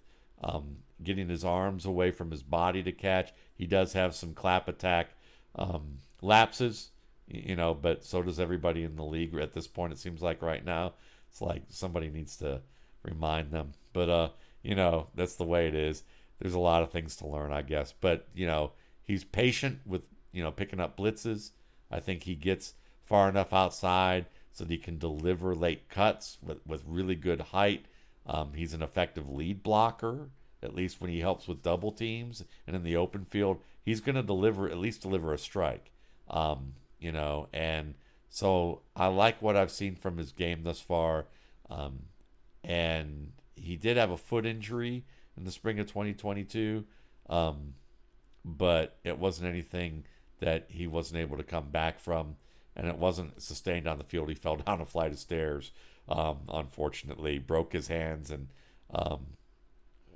[0.42, 3.32] um, getting his arms away from his body to catch.
[3.54, 5.10] He does have some clap attack
[5.56, 6.90] um, lapses,
[7.28, 9.92] you know, but so does everybody in the league at this point.
[9.92, 10.94] It seems like right now,
[11.30, 12.60] it's like somebody needs to
[13.02, 13.72] remind them.
[13.92, 14.28] But uh,
[14.62, 16.02] you know, that's the way it is.
[16.40, 17.94] There's a lot of things to learn, I guess.
[17.98, 21.50] But you know, he's patient with you know picking up blitzes.
[21.90, 26.58] I think he gets far enough outside so that he can deliver late cuts with,
[26.66, 27.86] with really good height.
[28.26, 30.30] Um, he's an effective lead blocker,
[30.62, 33.58] at least when he helps with double teams and in the open field.
[33.84, 35.90] He's going to deliver, at least deliver a strike,
[36.30, 37.48] um, you know.
[37.52, 37.94] And
[38.30, 41.26] so I like what I've seen from his game thus far.
[41.68, 42.04] Um,
[42.62, 45.04] and he did have a foot injury
[45.36, 46.84] in the spring of 2022,
[47.28, 47.74] um,
[48.44, 50.04] but it wasn't anything
[50.40, 52.36] that he wasn't able to come back from
[52.76, 54.28] and it wasn't sustained on the field.
[54.28, 55.72] He fell down a flight of stairs,
[56.08, 58.48] um, unfortunately, broke his hands, and
[58.92, 59.26] um,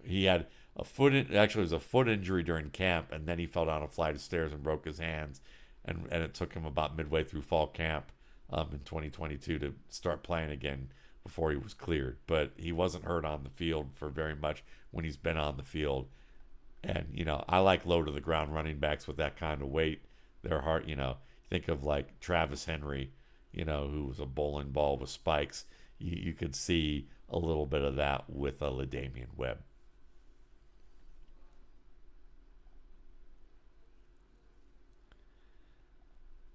[0.03, 1.15] he had a foot.
[1.15, 3.89] In, actually, it was a foot injury during camp, and then he fell down a
[3.89, 5.41] flight of stairs and broke his hands,
[5.85, 8.13] and and it took him about midway through fall camp
[8.51, 10.89] um, in 2022 to start playing again
[11.29, 12.17] before he was cleared.
[12.27, 15.63] But he wasn't hurt on the field for very much when he's been on the
[15.63, 16.09] field.
[16.83, 19.69] And you know, I like low to the ground running backs with that kind of
[19.69, 20.03] weight.
[20.43, 21.17] They're hard, you know
[21.49, 23.11] think of like Travis Henry,
[23.53, 25.65] you know, who was a bowling ball with spikes.
[25.99, 29.59] You, you could see a little bit of that with a La'Damian Webb.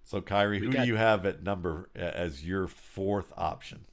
[0.06, 3.86] So, Khari, who got, do you have at number as your fourth option?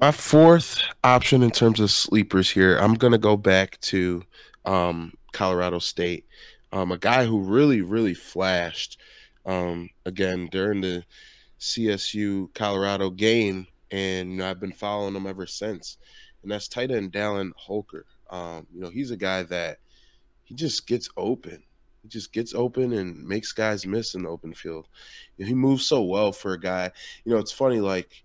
[0.00, 4.24] My fourth option in terms of sleepers here, I'm going to go back to
[4.64, 6.26] um, Colorado State.
[6.72, 9.00] Um, a guy who really, really flashed
[9.46, 11.04] um, again during the
[11.60, 15.96] CSU Colorado game, and you know I've been following him ever since.
[16.42, 18.06] And that's tight end Dallin Holker.
[18.30, 19.78] Um, you know he's a guy that
[20.42, 21.62] he just gets open.
[22.02, 24.88] He just gets open and makes guys miss in the open field.
[25.36, 26.90] You know, he moves so well for a guy.
[27.24, 28.23] You know, it's funny, like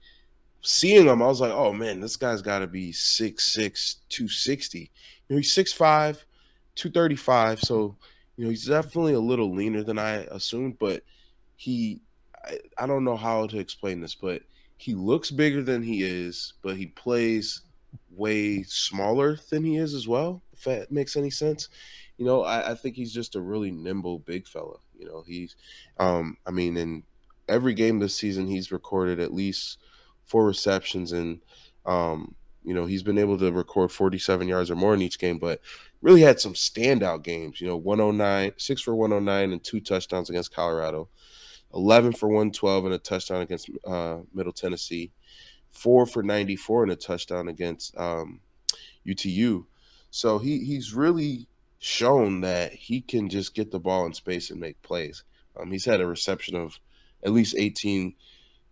[0.62, 4.80] seeing him, I was like, oh man, this guy's got to be 6'6, 260.
[4.80, 4.88] You
[5.30, 6.24] know, he's 6'5,
[6.76, 7.62] 235.
[7.62, 7.96] So
[8.40, 11.04] you know, he's definitely a little leaner than I assumed, but
[11.58, 12.00] he,
[12.46, 14.44] I, I don't know how to explain this, but
[14.78, 17.64] he looks bigger than he is, but he plays
[18.16, 20.42] way smaller than he is as well.
[20.54, 21.68] If that makes any sense,
[22.18, 24.78] you know, I, I think he's just a really nimble big fella.
[24.98, 25.58] You know, he's,
[26.00, 27.04] um, I mean, in
[27.50, 29.80] every game this season, he's recorded at least
[30.30, 31.42] four receptions and,
[31.86, 35.40] um, you know, he's been able to record 47 yards or more in each game,
[35.40, 35.60] but
[36.02, 37.60] really had some standout games.
[37.60, 41.10] You know, 109, six for 109 and two touchdowns against Colorado,
[41.74, 45.12] 11 for 112 and a touchdown against uh, Middle Tennessee,
[45.70, 48.42] four for 94 and a touchdown against um,
[49.08, 49.66] UTU.
[50.12, 51.48] So he he's really
[51.80, 55.24] shown that he can just get the ball in space and make plays.
[55.60, 56.80] Um, he's had a reception of
[57.24, 58.16] at least 18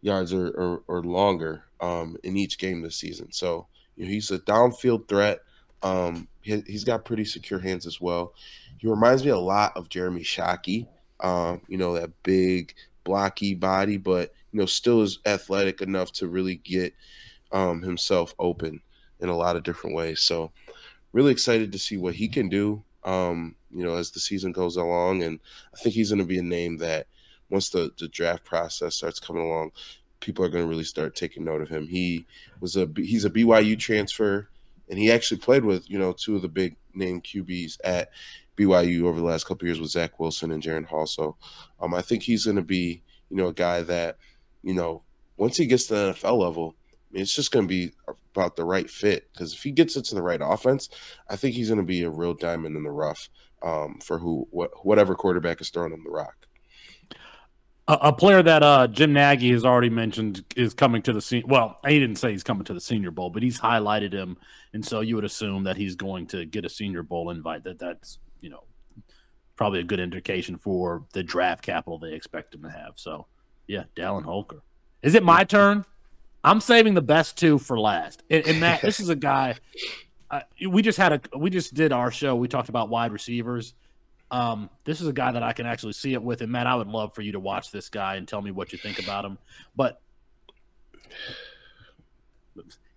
[0.01, 3.31] yards or, or, or longer um, in each game this season.
[3.31, 5.39] So you know, he's a downfield threat.
[5.83, 8.33] Um, he, has got pretty secure hands as well.
[8.77, 10.88] He reminds me a lot of Jeremy Shockey.
[11.19, 16.27] Um, you know, that big blocky body, but you know, still is athletic enough to
[16.27, 16.93] really get
[17.51, 18.81] um, himself open
[19.19, 20.19] in a lot of different ways.
[20.19, 20.51] So,
[21.13, 22.83] really excited to see what he can do.
[23.03, 25.39] Um, you know, as the season goes along, and
[25.73, 27.07] I think he's going to be a name that
[27.49, 29.71] once the, the draft process starts coming along,
[30.19, 31.87] people are going to really start taking note of him.
[31.87, 32.25] He
[32.60, 34.50] was a he's a BYU transfer,
[34.89, 38.10] and he actually played with you know two of the big name QBs at
[38.58, 41.06] BYU over the last couple years with Zach Wilson and Jaren Hall.
[41.06, 41.35] So
[41.79, 44.17] um, I think he's going to be you know a guy that
[44.63, 45.04] you know
[45.37, 46.75] once he gets to the NFL level,
[47.13, 47.91] it's just going to be
[48.35, 49.31] about the right fit.
[49.31, 50.89] Because if he gets into the right offense,
[51.29, 53.29] I think he's going to be a real diamond in the rough
[53.62, 56.46] um, for who wh- whatever quarterback is throwing him the rock.
[57.88, 61.44] A, a player that uh, Jim Nagy has already mentioned is coming to the scene.
[61.48, 64.38] Well, he didn't say he's coming to the Senior Bowl, but he's highlighted him,
[64.73, 67.63] and so you would assume that he's going to get a Senior Bowl invite.
[67.63, 68.63] That that's you know
[69.58, 72.94] probably a good indication for the draft capital they expect him to have.
[72.96, 73.25] So,
[73.65, 74.62] yeah, Dallin Holker.
[75.02, 75.83] Is it my turn?
[76.44, 78.23] I'm saving the best two for last.
[78.29, 79.56] And, and Matt, this is a guy.
[80.29, 82.35] Uh, we just had a we just did our show.
[82.35, 83.73] We talked about wide receivers.
[84.30, 86.42] Um, this is a guy that I can actually see it with.
[86.42, 88.71] And Matt, I would love for you to watch this guy and tell me what
[88.73, 89.38] you think about him.
[89.75, 90.02] But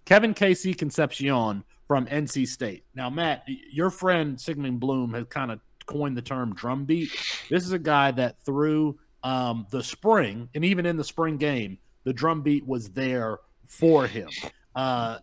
[0.05, 2.85] Kevin KC Concepcion from NC State.
[2.95, 7.11] Now, Matt, your friend Sigmund Bloom has kind of coined the term drumbeat.
[7.49, 11.79] This is a guy that through um, the spring and even in the spring game,
[12.05, 14.29] the drumbeat was there for him.
[14.75, 15.19] Uh,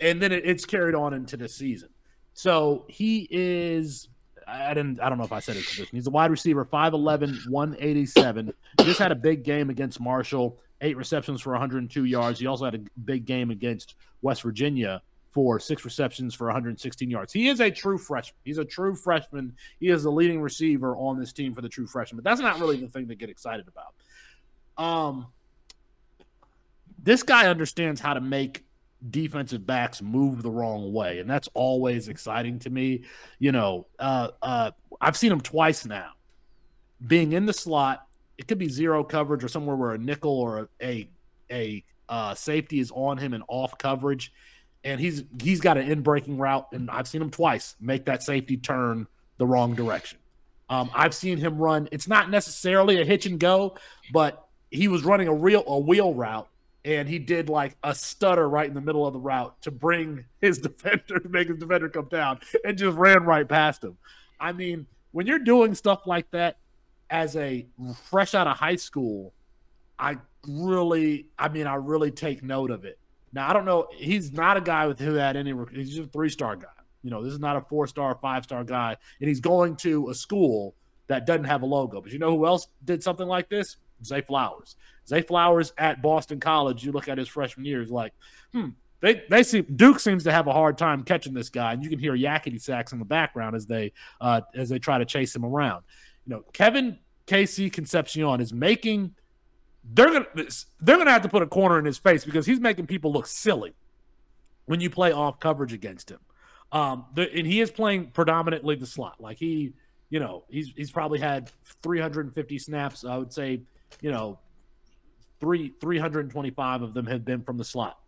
[0.00, 1.88] and then it, it's carried on into the season.
[2.34, 4.08] So he is
[4.52, 5.96] I didn't I don't know if I said his position.
[5.96, 8.52] He's a wide receiver, 5'11, 187.
[8.80, 12.38] Just had a big game against Marshall, eight receptions for 102 yards.
[12.38, 17.32] He also had a big game against West Virginia for six receptions for 116 yards.
[17.32, 18.36] He is a true freshman.
[18.44, 19.56] He's a true freshman.
[19.80, 22.18] He is the leading receiver on this team for the true freshman.
[22.18, 23.94] But that's not really the thing to get excited about.
[24.76, 25.26] Um,
[27.02, 28.64] this guy understands how to make
[29.10, 33.02] defensive backs move the wrong way, and that's always exciting to me.
[33.38, 36.12] You know, uh, uh, I've seen him twice now,
[37.04, 38.06] being in the slot.
[38.38, 41.08] It could be zero coverage or somewhere where a nickel or a a,
[41.50, 44.32] a uh, safety is on him and off coverage,
[44.84, 48.22] and he's he's got an in breaking route, and I've seen him twice make that
[48.22, 49.06] safety turn
[49.38, 50.18] the wrong direction.
[50.68, 51.88] Um, I've seen him run.
[51.92, 53.76] It's not necessarily a hitch and go,
[54.12, 56.48] but he was running a real a wheel route
[56.84, 60.24] and he did like a stutter right in the middle of the route to bring
[60.40, 63.96] his defender to make his defender come down and just ran right past him.
[64.40, 66.58] I mean, when you're doing stuff like that
[67.10, 67.66] as a
[68.10, 69.32] fresh out of high school,
[69.98, 70.16] I
[70.48, 72.98] really, I mean, I really take note of it.
[73.32, 73.88] Now, I don't know.
[73.96, 75.54] He's not a guy with who had any.
[75.72, 76.66] He's just a three star guy.
[77.02, 80.10] You know, this is not a four star, five star guy, and he's going to
[80.10, 80.74] a school
[81.06, 82.00] that doesn't have a logo.
[82.00, 83.76] But you know who else did something like this?
[84.04, 84.76] Zay Flowers.
[85.06, 88.12] Zay Flowers at Boston College, you look at his freshman year, like,
[88.52, 88.68] hmm,
[89.00, 91.90] they they see Duke seems to have a hard time catching this guy, and you
[91.90, 95.34] can hear Yakety Sax in the background as they uh, as they try to chase
[95.34, 95.82] him around.
[96.24, 99.14] You know, Kevin KC Concepcion is making
[99.84, 100.26] they're gonna
[100.80, 103.26] they're gonna have to put a corner in his face because he's making people look
[103.26, 103.74] silly
[104.66, 106.20] when you play off coverage against him.
[106.70, 109.20] Um, the, and he is playing predominantly the slot.
[109.20, 109.72] Like he,
[110.10, 111.50] you know, he's he's probably had
[111.82, 113.04] 350 snaps.
[113.04, 113.62] I would say
[114.00, 114.38] you know,
[115.40, 117.98] three 325 of them have been from the slot.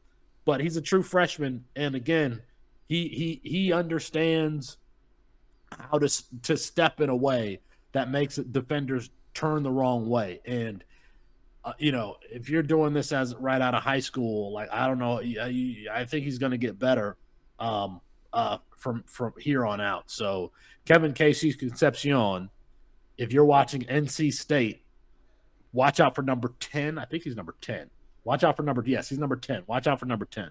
[0.45, 2.43] But he's a true freshman, and again,
[2.87, 4.76] he he he understands
[5.70, 7.61] how to to step in a way
[7.93, 10.41] that makes defenders turn the wrong way.
[10.45, 10.85] And
[11.64, 14.87] uh, you know, if you're doing this as right out of high school, like I
[14.87, 17.16] don't know, I, I think he's going to get better
[17.59, 18.01] um,
[18.32, 20.11] uh, from from here on out.
[20.11, 20.53] So
[20.85, 22.51] Kevin KC Concepcion,
[23.16, 24.84] if you're watching NC State,
[25.75, 26.99] Watch out for number 10.
[26.99, 27.91] I think he's number 10.
[28.22, 29.64] Watch out for number yes, he's number 10.
[29.66, 30.51] Watch out for number 10.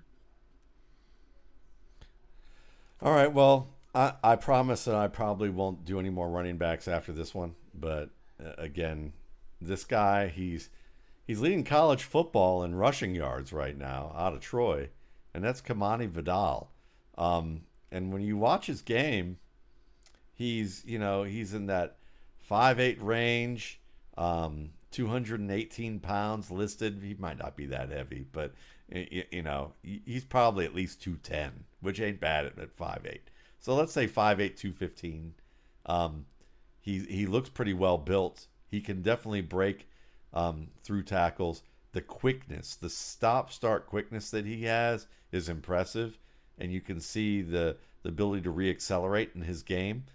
[3.01, 6.87] All right, well, I, I promise that I probably won't do any more running backs
[6.87, 8.09] after this one, but
[8.43, 9.13] uh, again,
[9.61, 10.69] this guy, he's
[11.25, 14.89] he's leading college football in rushing yards right now out of Troy,
[15.33, 16.69] and that's Kamani Vidal.
[17.17, 17.61] Um,
[17.91, 19.37] and when you watch his game,
[20.33, 21.97] he's you know he's in that
[22.39, 23.79] five eight range.
[24.17, 27.01] Um, 218 pounds listed.
[27.03, 28.53] He might not be that heavy, but
[28.89, 33.19] you know, he's probably at least 210, which ain't bad at, at 5'8.
[33.59, 35.33] So let's say 5'8, 215.
[35.85, 36.25] Um,
[36.79, 38.47] he, he looks pretty well built.
[38.69, 39.87] He can definitely break
[40.33, 41.63] um, through tackles.
[41.93, 46.19] The quickness, the stop start quickness that he has is impressive.
[46.57, 50.05] And you can see the, the ability to reaccelerate in his game.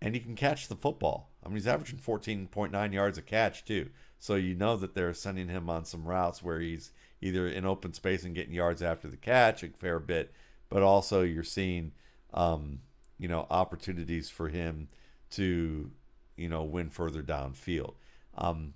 [0.00, 1.31] And he can catch the football.
[1.42, 3.90] I mean, he's averaging 14.9 yards a catch, too.
[4.18, 7.92] So you know that they're sending him on some routes where he's either in open
[7.92, 10.32] space and getting yards after the catch a fair bit,
[10.68, 11.92] but also you're seeing,
[12.34, 12.80] um,
[13.18, 14.88] you know, opportunities for him
[15.30, 15.90] to,
[16.36, 17.94] you know, win further downfield.
[18.36, 18.74] Um,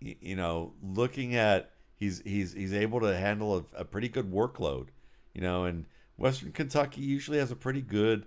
[0.00, 4.30] you, you know, looking at he's he's he's able to handle a, a pretty good
[4.30, 4.88] workload,
[5.34, 8.26] you know, and Western Kentucky usually has a pretty good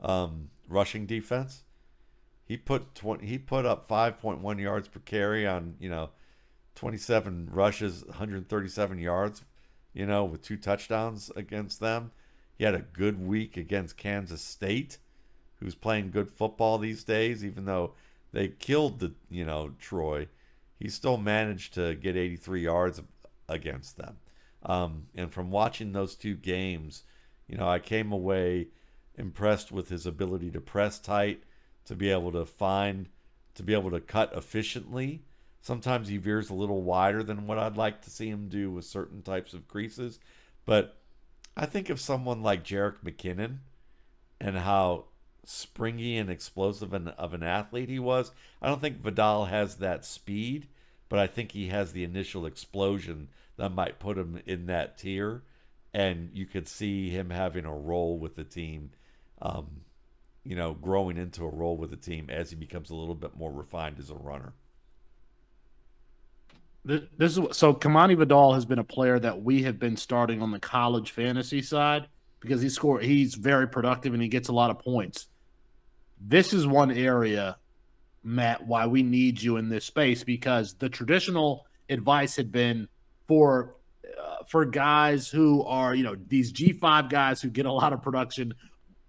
[0.00, 1.64] um, rushing defense.
[2.46, 6.10] He put 20, he put up 5.1 yards per carry on, you know,
[6.76, 9.44] 27 rushes, 137 yards,
[9.92, 12.12] you know, with two touchdowns against them.
[12.56, 14.98] He had a good week against Kansas State,
[15.56, 17.94] who's playing good football these days, even though
[18.32, 20.28] they killed the, you know, Troy.
[20.78, 23.02] He still managed to get 83 yards
[23.48, 24.18] against them.
[24.62, 27.02] Um, and from watching those two games,
[27.48, 28.68] you know, I came away
[29.16, 31.42] impressed with his ability to press tight
[31.86, 33.08] to be able to find,
[33.54, 35.22] to be able to cut efficiently.
[35.60, 38.84] Sometimes he veers a little wider than what I'd like to see him do with
[38.84, 40.20] certain types of creases.
[40.64, 40.96] But
[41.56, 43.58] I think of someone like Jerick McKinnon
[44.40, 45.06] and how
[45.44, 48.32] springy and explosive an, of an athlete he was.
[48.60, 50.66] I don't think Vidal has that speed,
[51.08, 55.42] but I think he has the initial explosion that might put him in that tier.
[55.94, 58.90] And you could see him having a role with the team,
[59.40, 59.82] um,
[60.46, 63.36] you know, growing into a role with the team as he becomes a little bit
[63.36, 64.52] more refined as a runner.
[66.84, 70.52] This is so Kamani Vidal has been a player that we have been starting on
[70.52, 72.06] the college fantasy side
[72.38, 75.26] because he score he's very productive and he gets a lot of points.
[76.20, 77.56] This is one area,
[78.22, 82.86] Matt, why we need you in this space because the traditional advice had been
[83.26, 83.74] for
[84.06, 88.00] uh, for guys who are you know these G5 guys who get a lot of
[88.00, 88.54] production.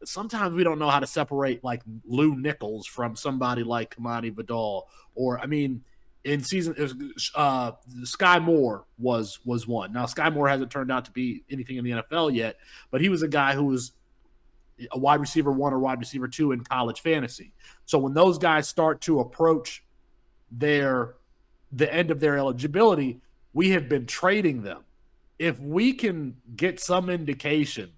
[0.03, 4.87] Sometimes we don't know how to separate like Lew Nichols from somebody like Kamani Vidal,
[5.15, 5.83] or I mean
[6.23, 6.75] in season
[7.35, 7.71] uh
[8.03, 9.93] Skyy Moore was was one.
[9.93, 12.57] Now Skyy Moore hasn't turned out to be anything in the NFL yet,
[12.91, 13.93] but he was a guy who was
[14.91, 17.53] a wide receiver one or wide receiver two in college fantasy.
[17.85, 19.83] So when those guys start to approach
[20.51, 21.15] their
[21.71, 23.21] the end of their eligibility,
[23.53, 24.83] we have been trading them.
[25.39, 27.93] If we can get some indication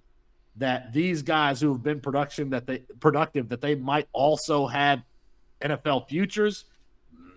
[0.60, 5.02] that these guys who have been production that they productive that they might also have
[5.62, 6.66] NFL futures,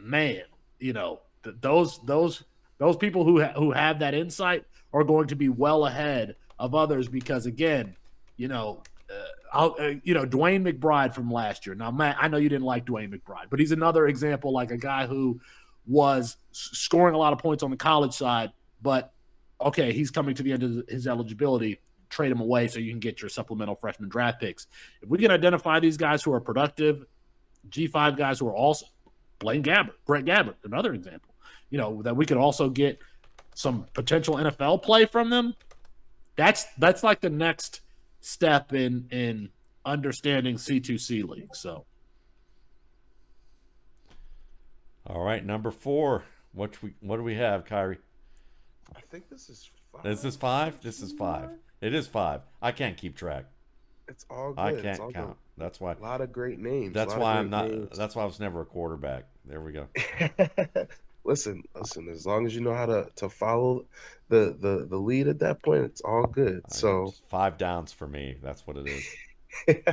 [0.00, 0.42] man,
[0.78, 2.44] you know, th- those those
[2.78, 6.74] those people who ha- who have that insight are going to be well ahead of
[6.74, 7.96] others because again,
[8.36, 8.82] you know,
[9.52, 11.74] uh, uh, you know, DeWayne McBride from last year.
[11.74, 14.76] Now, Matt, I know you didn't like DeWayne McBride, but he's another example, like a
[14.76, 15.40] guy who
[15.86, 19.12] was scoring a lot of points on the college side, but
[19.60, 21.80] okay, he's coming to the end of his eligibility.
[22.12, 24.66] Trade them away so you can get your supplemental freshman draft picks.
[25.00, 27.06] If we can identify these guys who are productive,
[27.70, 28.84] G5 guys who are also
[29.38, 31.34] Blaine Gabbert, Brett Gabbert, another example.
[31.70, 32.98] You know that we could also get
[33.54, 35.54] some potential NFL play from them.
[36.36, 37.80] That's that's like the next
[38.20, 39.48] step in in
[39.86, 41.56] understanding C2C league.
[41.56, 41.86] So,
[45.06, 46.24] all right, number four.
[46.52, 47.96] What we what do we have, Khari?
[48.94, 50.06] I think this is five.
[50.06, 50.80] Is this five?
[50.82, 51.48] This is five.
[51.82, 52.42] It is five.
[52.62, 53.46] I can't keep track.
[54.06, 54.60] It's all good.
[54.60, 55.14] I can't count.
[55.14, 55.34] Good.
[55.58, 55.94] That's why.
[55.94, 56.94] A lot of great names.
[56.94, 57.68] That's why I'm not.
[57.68, 57.98] Names.
[57.98, 59.24] That's why I was never a quarterback.
[59.44, 59.88] There we go.
[61.24, 62.08] listen, listen.
[62.08, 63.84] As long as you know how to to follow
[64.28, 66.62] the the the lead at that point, it's all good.
[66.68, 68.36] So five downs for me.
[68.40, 69.04] That's what it is.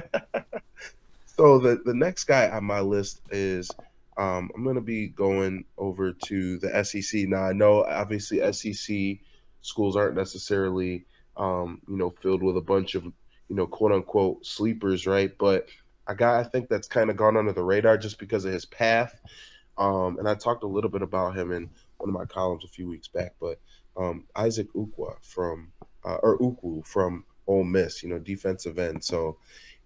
[1.25, 3.71] so the the next guy on my list is
[4.15, 7.27] um, I'm going to be going over to the SEC.
[7.27, 9.25] Now I know obviously SEC
[9.61, 11.05] schools aren't necessarily
[11.39, 13.11] um, you know filled with a bunch of
[13.49, 15.31] you know, quote unquote sleepers, right?
[15.37, 15.67] But
[16.07, 18.65] a guy I think that's kind of gone under the radar just because of his
[18.65, 19.19] path.
[19.77, 22.67] Um, and I talked a little bit about him in one of my columns a
[22.67, 23.59] few weeks back, but
[23.97, 25.71] um, Isaac Ukwa from
[26.05, 29.03] uh, or Ukwu from Ole Miss, you know, defensive end.
[29.03, 29.37] So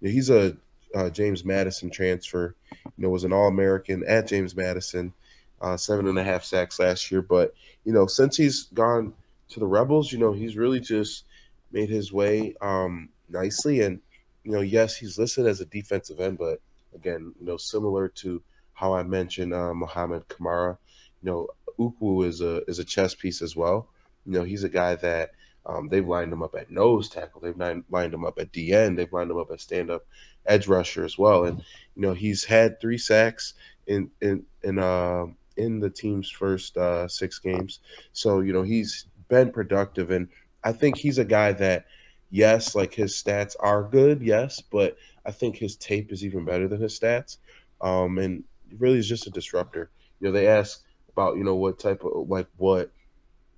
[0.01, 0.57] you know, he's a
[0.93, 2.55] uh, James Madison transfer.
[2.85, 5.13] You know, was an All American at James Madison,
[5.61, 7.21] uh, seven and a half sacks last year.
[7.21, 7.53] But
[7.85, 9.13] you know, since he's gone
[9.49, 11.25] to the Rebels, you know, he's really just
[11.73, 12.55] made his way.
[12.61, 13.81] Um, nicely.
[13.81, 13.99] And
[14.43, 16.61] you know, yes, he's listed as a defensive end, but
[16.95, 18.41] again, you know, similar to
[18.73, 20.77] how I mentioned uh, Mohamed Kamara,
[21.21, 21.47] you know,
[21.79, 23.87] Ukwu is a is a chess piece as well.
[24.25, 25.31] You know, he's a guy that
[25.65, 29.11] um, they've lined him up at nose tackle, they've lined him up at DN, they've
[29.11, 30.05] lined him up at stand up
[30.45, 31.45] edge rusher as well.
[31.45, 31.59] And
[31.95, 33.53] you know, he's had three sacks
[33.87, 35.25] in in in uh,
[35.57, 37.79] in the team's first uh, six games.
[38.11, 40.27] So you know, he's been productive, and
[40.63, 41.85] I think he's a guy that
[42.29, 46.67] yes, like his stats are good, yes, but I think his tape is even better
[46.67, 47.37] than his stats.
[47.81, 48.43] Um, and
[48.79, 49.91] really is just a disruptor.
[50.19, 52.91] You know, they ask about, you know, what type of like what,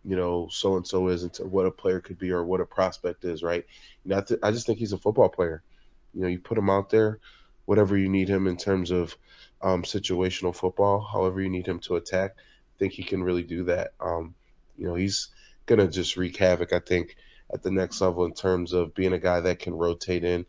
[0.03, 2.65] you know, so and so is and what a player could be or what a
[2.65, 3.65] prospect is, right?
[4.03, 5.63] You know, I, th- I just think he's a football player.
[6.13, 7.19] You know, you put him out there,
[7.65, 9.15] whatever you need him in terms of
[9.61, 13.63] um, situational football, however you need him to attack, I think he can really do
[13.65, 13.93] that.
[13.99, 14.35] Um,
[14.77, 15.29] you know, he's
[15.65, 16.73] gonna just wreak havoc.
[16.73, 17.15] I think
[17.53, 20.45] at the next level in terms of being a guy that can rotate in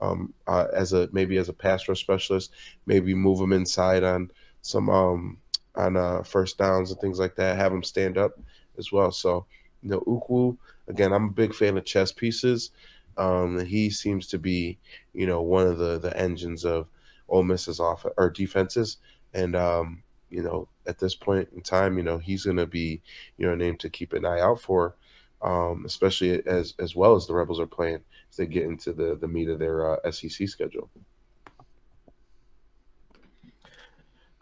[0.00, 2.52] um, uh, as a maybe as a pass rush specialist,
[2.86, 4.30] maybe move him inside on
[4.62, 5.38] some um,
[5.74, 7.56] on uh, first downs and things like that.
[7.56, 8.32] Have him stand up
[8.78, 9.10] as well.
[9.10, 9.46] So
[9.82, 10.56] you know, Ukwu
[10.88, 12.70] again, I'm a big fan of chess pieces.
[13.16, 14.78] Um, he seems to be
[15.14, 16.86] you know one of the the engines of
[17.28, 18.98] Ole Miss's off or defenses,
[19.34, 23.00] and um, you know at this point in time, you know he's going to be
[23.36, 24.94] you know a name to keep an eye out for
[25.42, 28.00] um, especially as as well as the Rebels are playing
[28.30, 30.90] as they get into the the meat of their uh, SEC schedule.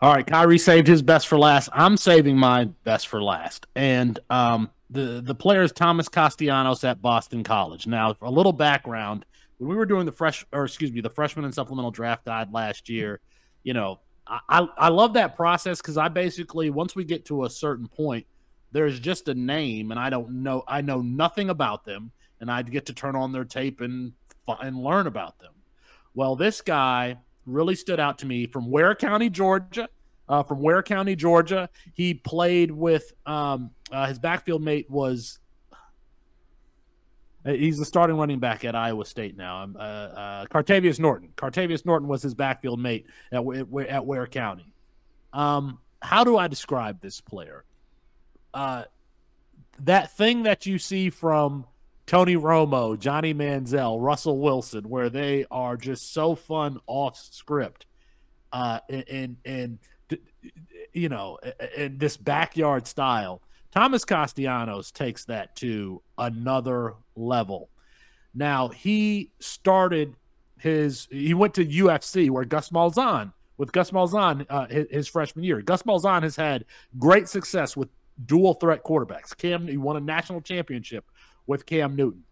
[0.01, 1.70] All right, Khari saved his best for last.
[1.72, 3.66] I'm saving my best for last.
[3.74, 7.87] And um, the the player is Thomas Castellanos at Boston College.
[7.87, 9.24] Now, a little background,
[9.59, 12.53] when we were doing the fresh or excuse me, the freshman and supplemental draft guide
[12.53, 13.20] last year,
[13.64, 17.51] you know, I I love that process because I basically once we get to a
[17.51, 18.27] certain point,
[18.72, 22.62] there's just a name and I don't know I know nothing about them, and I
[22.62, 24.12] get to turn on their tape and
[24.49, 25.53] and learn about them.
[26.14, 29.89] Well, this guy really stood out to me from Ware County, Georgia.
[30.29, 31.68] Uh, from Ware County, Georgia.
[31.95, 35.39] He played with um, uh, his backfield mate was.
[37.47, 39.62] Uh, he's the starting running back at Iowa State now.
[39.62, 41.28] Um, uh, uh, Cartavious Norton.
[41.36, 43.44] Cartavious Norton was his backfield mate at,
[43.88, 44.72] at Ware County.
[45.32, 47.64] Um, how do I describe this player?
[48.53, 48.84] Uh,
[49.80, 51.66] that thing that you see from
[52.07, 57.86] Tony Romo, Johnny Manziel, Russell Wilson, where they are just so fun off script,
[58.53, 59.78] uh, and and,
[60.92, 61.38] you know,
[61.76, 63.42] in this backyard style.
[63.72, 67.71] Thomas Castellanos takes that to another level.
[68.35, 70.14] Now he started
[70.59, 75.45] his he went to UCF where Gus Malzahn with Gus Malzahn uh, his, his, freshman
[75.45, 75.61] year.
[75.62, 76.64] Gus Malzahn has had
[76.99, 77.89] great success with
[78.25, 79.37] dual threat quarterbacks.
[79.37, 81.05] Cam he won a national championship
[81.47, 82.25] with Cam Newton.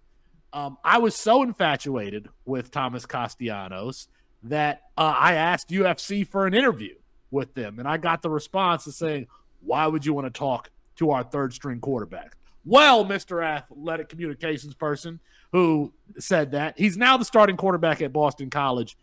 [0.53, 4.09] Um, I was so infatuated with Thomas Castellanos
[4.45, 6.95] that uh, I asked UCF for an interview
[7.31, 9.27] with them, and I got the response of saying,
[9.61, 13.45] "Why would you want to talk to our third string quarterback?" Well, Mr.
[13.45, 15.21] Athletic Communications person
[15.53, 18.97] who said that he's now the starting quarterback at Boston College,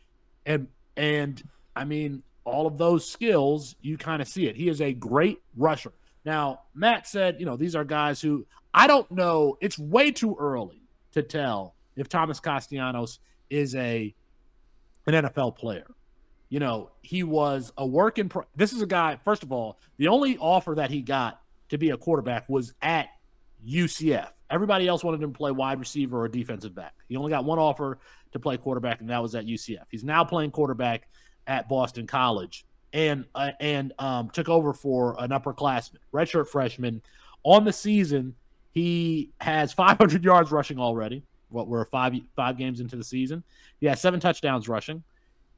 [0.45, 1.41] and and
[1.75, 4.55] I mean all of those skills you kind of see it.
[4.55, 5.91] He is a great rusher.
[6.25, 9.57] Now, Matt said, you know, these are guys who I don't know.
[9.61, 10.81] It's way too early
[11.11, 14.13] to tell if Thomas Castellanos is a
[15.07, 15.87] an NFL player.
[16.49, 18.29] You know, he was a work in.
[18.29, 19.17] Pro- this is a guy.
[19.23, 23.07] First of all, the only offer that he got to be a quarterback was at
[23.67, 24.29] UCF.
[24.49, 26.93] Everybody else wanted him to play wide receiver or defensive back.
[27.07, 27.99] He only got one offer
[28.33, 29.85] to play quarterback, and that was at UCF.
[29.89, 31.07] He's now playing quarterback
[31.47, 37.01] at Boston College and uh, and um, took over for an upperclassman, redshirt freshman.
[37.43, 38.35] On the season,
[38.71, 41.23] he has 500 yards rushing already.
[41.49, 43.43] What we're five five games into the season.
[43.79, 45.03] He has seven touchdowns rushing.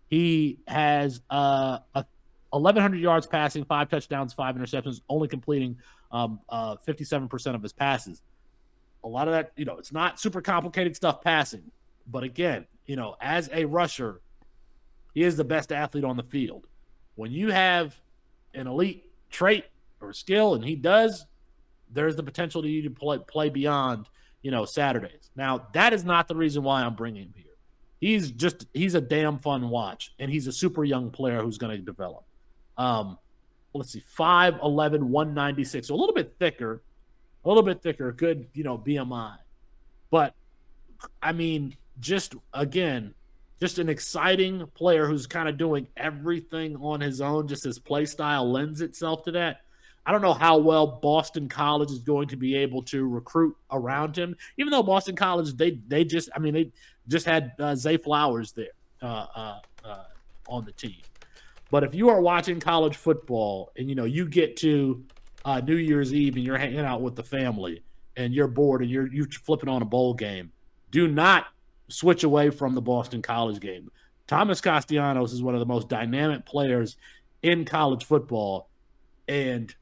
[0.08, 2.06] He has uh, a
[2.60, 5.78] 1,100 yards passing, five touchdowns, five interceptions, only completing
[6.12, 8.22] um, uh, 57% of his passes.
[9.04, 11.72] A lot of that, you know, it's not super complicated stuff passing,
[12.08, 14.22] but again, you know, as a rusher,
[15.14, 16.68] he is the best athlete on the field.
[17.16, 18.00] When you have
[18.54, 19.66] an elite trait
[20.00, 21.26] or skill, and he does,
[21.90, 24.10] there's the potential to you to play, play beyond,
[24.42, 25.32] you know, Saturdays.
[25.36, 27.46] Now, that is not the reason why I'm bringing him here.
[28.00, 31.76] He's just, he's a damn fun watch, and he's a super young player who's going
[31.78, 32.26] to develop.
[32.78, 33.18] Um,
[33.74, 36.82] let's see, 5'11, 196, so a little bit thicker,
[37.44, 39.38] a little bit thicker, good, you know, BMI.
[40.10, 40.36] But,
[41.22, 43.14] I mean, just again,
[43.60, 47.48] just an exciting player who's kind of doing everything on his own.
[47.48, 49.62] Just his play style lends itself to that.
[50.06, 54.18] I don't know how well Boston College is going to be able to recruit around
[54.18, 54.36] him.
[54.58, 56.72] Even though Boston College, they they just, I mean, they
[57.08, 58.68] just had uh, Zay Flowers there
[59.02, 60.04] uh, uh, uh,
[60.48, 60.98] on the team.
[61.74, 65.04] But if you are watching college football and you know you get to
[65.44, 67.82] uh, New Year's Eve and you're hanging out with the family
[68.16, 70.52] and you're bored and you're you flipping on a bowl game,
[70.92, 71.48] do not
[71.88, 73.90] switch away from the Boston College game.
[74.28, 76.96] Thomas Castellanos is one of the most dynamic players
[77.42, 78.70] in college football.
[79.28, 79.74] And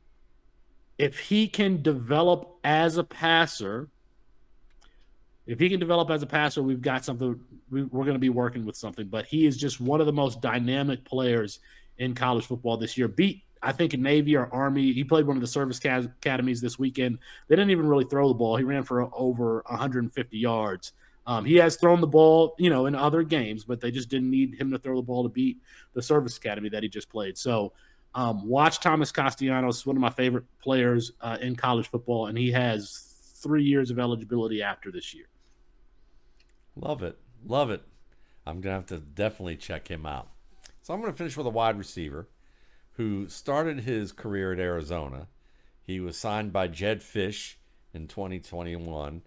[0.97, 3.89] if he can develop as a passer,
[5.45, 7.37] if he can develop as a passer, we've got something.
[7.69, 9.07] We, are going to be working with something.
[9.07, 11.59] But he is just one of the most dynamic players
[12.01, 13.07] in college football this year.
[13.07, 14.91] Beat, I think, Navy or Army.
[14.91, 17.19] He played one of the service academies this weekend.
[17.47, 18.57] They didn't even really throw the ball.
[18.57, 20.93] He ran for over 150 yards.
[21.27, 24.31] Um, he has thrown the ball, you know, in other games, but they just didn't
[24.31, 25.59] need him to throw the ball to beat
[25.93, 27.37] the service academy that he just played.
[27.37, 27.73] So,
[28.15, 32.51] um, watch Thomas Castellanos, one of my favorite players uh, in college football, and he
[32.51, 35.27] has three years of eligibility after this year.
[36.75, 37.83] Love it, love it.
[38.45, 40.27] I'm gonna have to definitely check him out.
[40.81, 42.27] So I'm gonna finish with a wide receiver
[42.93, 45.27] who started his career at Arizona.
[45.83, 47.55] He was signed by Jedd Fisch
[47.93, 49.21] in 2021,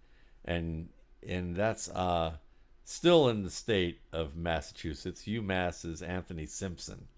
[0.45, 0.89] and
[1.27, 2.35] and that's uh,
[2.85, 5.23] still in the state of Massachusetts.
[5.23, 7.09] UMass's Anthony Simpson.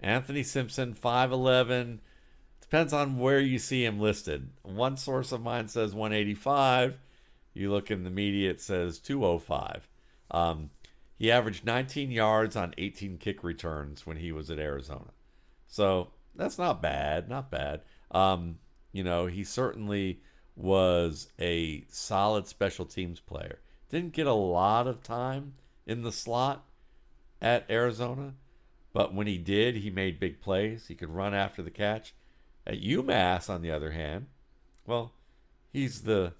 [0.00, 1.98] Anthony Simpson, 5'11.
[2.60, 4.50] Depends on where you see him listed.
[4.62, 6.98] One source of mine says 185.
[7.54, 9.88] You look in the media, it says 205.
[10.30, 10.70] Um,
[11.18, 15.10] he averaged 19 yards on 18 kick returns when he was at Arizona.
[15.66, 17.82] So that's not bad, not bad.
[18.12, 18.58] Um,
[18.92, 20.20] you know, he certainly
[20.54, 23.58] was a solid special teams player.
[23.90, 25.54] Didn't get a lot of time
[25.86, 26.64] in the slot
[27.42, 28.34] at Arizona,
[28.92, 30.86] but when he did, he made big plays.
[30.86, 32.14] He could run after the catch.
[32.66, 34.26] At UMass, on the other hand,
[34.86, 35.12] well,
[35.72, 36.34] he's the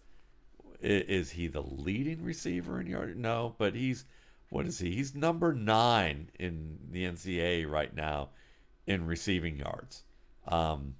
[0.80, 3.16] is he the leading receiver in yard?
[3.16, 4.04] No, but he's
[4.50, 4.94] what is he?
[4.94, 8.30] He's number nine in the NCAA right now
[8.86, 10.04] in receiving yards.
[10.46, 10.94] Um,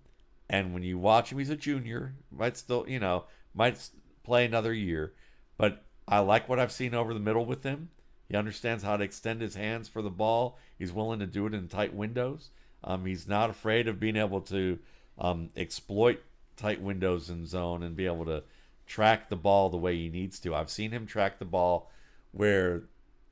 [0.51, 2.14] and when you watch him, he's a junior.
[2.30, 3.24] Might still, you know,
[3.55, 3.88] might
[4.22, 5.14] play another year.
[5.57, 7.90] But I like what I've seen over the middle with him.
[8.28, 10.59] He understands how to extend his hands for the ball.
[10.78, 12.51] He's willing to do it in tight windows.
[12.84, 14.78] Um, he's not afraid of being able to
[15.18, 16.22] um, exploit
[16.57, 18.42] tight windows in zone and be able to
[18.86, 20.55] track the ball the way he needs to.
[20.55, 21.90] I've seen him track the ball
[22.32, 22.82] where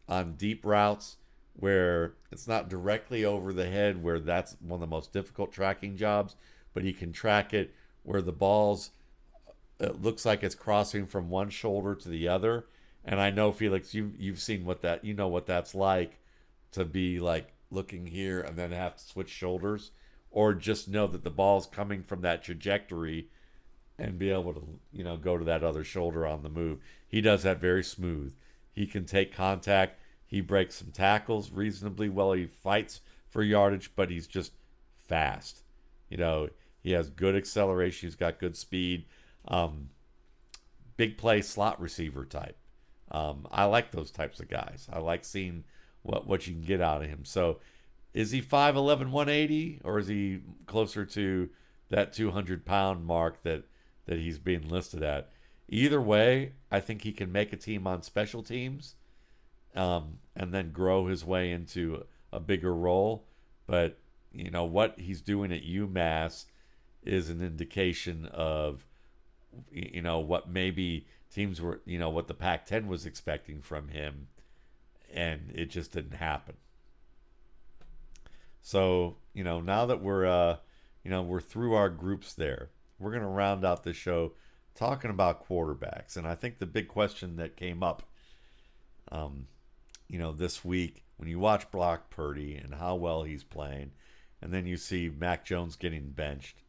[0.08, 1.16] on deep routes
[1.54, 5.96] where it's not directly over the head, where that's one of the most difficult tracking
[5.96, 6.36] jobs,
[6.74, 8.90] but he can track it where the ball's
[9.78, 12.66] it looks like it's crossing from one shoulder to the other.
[13.04, 16.18] And I know Felix, you you've seen what that you know what that's like
[16.72, 19.90] to be like looking here and then have to switch shoulders,
[20.30, 23.28] or just know that the ball's coming from that trajectory
[23.98, 26.78] and be able to you know go to that other shoulder on the move.
[27.06, 28.34] He does that very smooth.
[28.76, 29.98] He can take contact.
[30.26, 32.32] He breaks some tackles reasonably well.
[32.32, 34.52] He fights for yardage, but he's just
[35.08, 35.62] fast.
[36.10, 36.50] You know,
[36.82, 38.06] he has good acceleration.
[38.06, 39.06] He's got good speed.
[39.48, 39.88] Um,
[40.98, 42.58] big play slot receiver type.
[43.10, 44.88] Um, I like those types of guys.
[44.92, 45.64] I like seeing
[46.02, 47.24] what what you can get out of him.
[47.24, 47.60] So,
[48.12, 51.48] is he 5'11", 180, or is he closer to
[51.88, 53.64] that 200 pound mark that
[54.04, 55.30] that he's being listed at?
[55.68, 58.94] Either way, I think he can make a team on special teams,
[59.74, 63.26] um, and then grow his way into a bigger role.
[63.66, 63.98] But
[64.32, 66.44] you know what he's doing at UMass
[67.02, 68.86] is an indication of
[69.70, 74.28] you know what maybe teams were you know what the Pac-10 was expecting from him,
[75.12, 76.56] and it just didn't happen.
[78.62, 80.56] So you know now that we're uh,
[81.02, 84.32] you know we're through our groups there, we're gonna round out the show
[84.76, 88.02] talking about quarterbacks, and I think the big question that came up,
[89.10, 89.46] um,
[90.08, 93.92] you know, this week when you watch Brock Purdy and how well he's playing,
[94.40, 96.62] and then you see Mac Jones getting benched,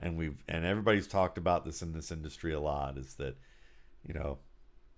[0.00, 3.36] and we've and everybody's talked about this in this industry a lot, is that,
[4.06, 4.38] you know,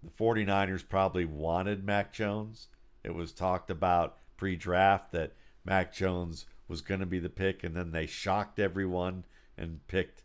[0.03, 2.69] the 49ers probably wanted Mac Jones.
[3.03, 5.33] It was talked about pre-draft that
[5.65, 9.25] Mac Jones was going to be the pick, and then they shocked everyone
[9.57, 10.23] and picked,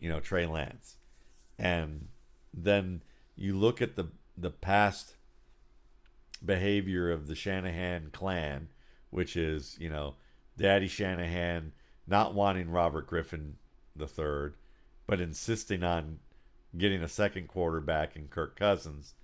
[0.00, 0.96] you know, Trey Lance
[1.58, 2.08] and
[2.52, 3.02] then
[3.36, 5.16] you look at the the past
[6.44, 8.68] behavior of the Shanahan clan,
[9.10, 10.14] which is you know
[10.56, 11.72] Daddy Shanahan
[12.06, 13.56] not wanting Robert Griffin
[13.94, 14.54] the third,
[15.06, 16.18] but insisting on
[16.76, 19.14] getting a second quarterback in Kirk Cousins.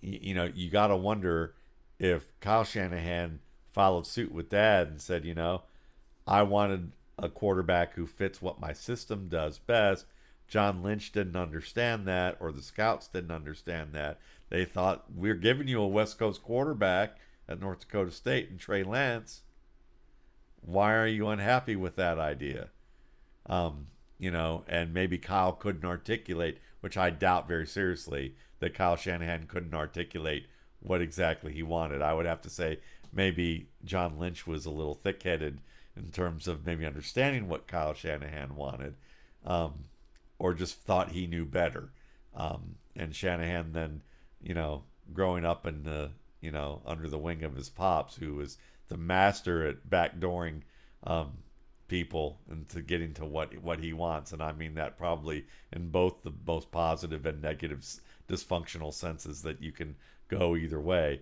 [0.00, 1.54] You, you know, you got to wonder
[1.98, 3.40] if Kyle Shanahan
[3.72, 5.62] followed suit with Dad and said, you know,
[6.26, 10.06] I wanted a quarterback who fits what my system does best
[10.50, 14.18] John Lynch didn't understand that, or the scouts didn't understand that.
[14.48, 18.82] They thought we're giving you a West Coast quarterback at North Dakota State and Trey
[18.82, 19.42] Lance.
[20.60, 22.70] Why are you unhappy with that idea?
[23.46, 23.86] Um,
[24.18, 29.46] you know, and maybe Kyle couldn't articulate, which I doubt very seriously that Kyle Shanahan
[29.46, 30.46] couldn't articulate
[30.80, 32.02] what exactly he wanted.
[32.02, 32.80] I would have to say
[33.12, 35.60] maybe John Lynch was a little thick headed
[35.96, 38.94] in terms of maybe understanding what Kyle Shanahan wanted.
[39.46, 39.84] Um,
[40.40, 41.92] or just thought he knew better.
[42.34, 44.02] Um, and Shanahan then,
[44.40, 48.36] you know, growing up in the, you know, under the wing of his pops, who
[48.36, 48.56] was
[48.88, 50.62] the master at backdooring
[51.04, 51.32] um,
[51.88, 56.22] people into getting to what what he wants, and I mean that probably in both
[56.22, 57.84] the most positive and negative
[58.26, 59.94] dysfunctional senses that you can
[60.28, 61.20] go either way.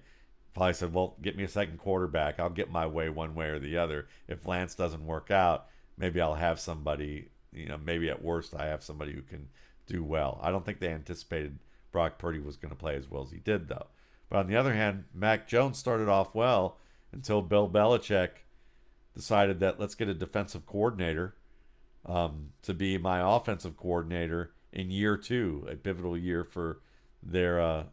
[0.55, 2.39] Probably said, "Well, get me a second quarterback.
[2.39, 4.07] I'll get my way one way or the other.
[4.29, 5.67] If Lance doesn't work out,
[5.97, 9.49] maybe I'll have somebody you know, maybe at worst I have somebody who can
[9.87, 10.39] do well.
[10.43, 11.59] I don't think they anticipated
[11.93, 13.87] Brock Purdy was going to play as well as he did, though.
[14.29, 16.79] But on the other hand, Mac Jones started off well
[17.13, 18.31] until Bill Belichick
[19.15, 21.35] decided that let's get a defensive coordinator
[22.05, 26.81] um, to be my offensive coordinator in year two, a pivotal year for
[27.23, 27.85] their uh,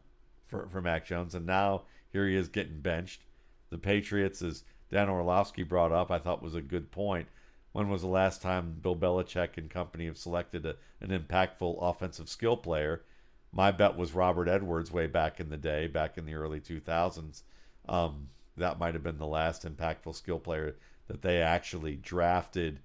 [0.46, 3.24] for for Mac Jones, and now here he is getting benched.
[3.70, 7.28] The Patriots, as Dan Orlovsky brought up, I thought was a good point.
[7.76, 12.30] When was the last time Bill Belichick and company have selected a, an impactful offensive
[12.30, 13.04] skill player?
[13.52, 17.42] My bet was Robert Edwards way back in the day, back in the early 2000s.
[17.90, 22.80] Um, that might have been the last impactful skill player that they actually drafted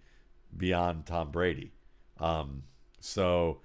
[0.57, 1.71] beyond Tom Brady.
[2.19, 2.65] Um,
[2.99, 3.61] so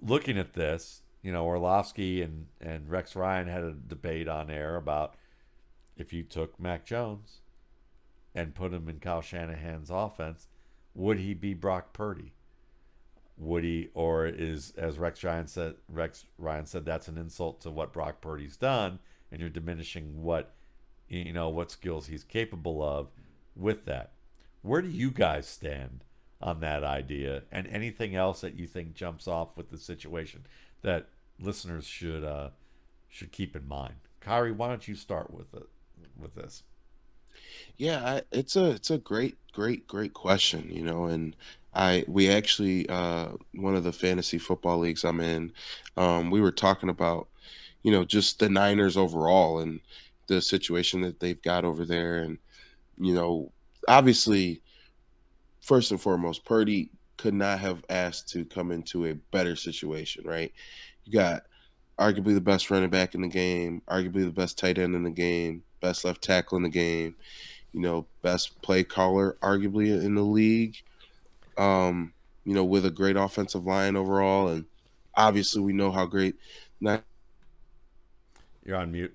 [0.00, 4.76] looking at this, you know, Orlovsky and, and Rex Ryan had a debate on air
[4.76, 5.16] about
[5.96, 7.40] if you took Mac Jones
[8.36, 10.46] and put him in Kyle Shanahan's offense,
[10.94, 12.32] would he be Brock Purdy?
[13.36, 15.76] Would he, or is as Rex Ryan said?
[15.88, 18.98] Rex Ryan said that's an insult to what Brock Purdy's done,
[19.32, 20.52] and you're diminishing what
[21.08, 23.08] you know what skills he's capable of
[23.56, 24.12] with that.
[24.62, 26.04] Where do you guys stand
[26.42, 30.44] on that idea, and anything else that you think jumps off with the situation
[30.82, 32.50] that listeners should uh,
[33.08, 33.94] should keep in mind?
[34.20, 35.66] Khari, why don't you start with it
[36.18, 36.62] with this?
[37.76, 41.36] Yeah, I, it's a it's a great great great question, you know, and
[41.74, 45.52] I we actually uh one of the fantasy football leagues I'm in,
[45.96, 47.28] um we were talking about,
[47.82, 49.80] you know, just the Niners overall and
[50.28, 52.38] the situation that they've got over there and
[52.98, 53.52] you know,
[53.88, 54.62] obviously
[55.60, 60.52] first and foremost, Purdy could not have asked to come into a better situation, right?
[61.04, 61.42] You got
[61.98, 65.10] arguably the best running back in the game, arguably the best tight end in the
[65.10, 67.16] game, best left tackle in the game,
[67.72, 70.76] you know, best play caller arguably in the league.
[71.56, 72.12] Um,
[72.44, 74.64] you know, with a great offensive line overall, and
[75.14, 76.36] obviously we know how great.
[76.80, 77.02] Now,
[78.64, 79.14] You're on mute.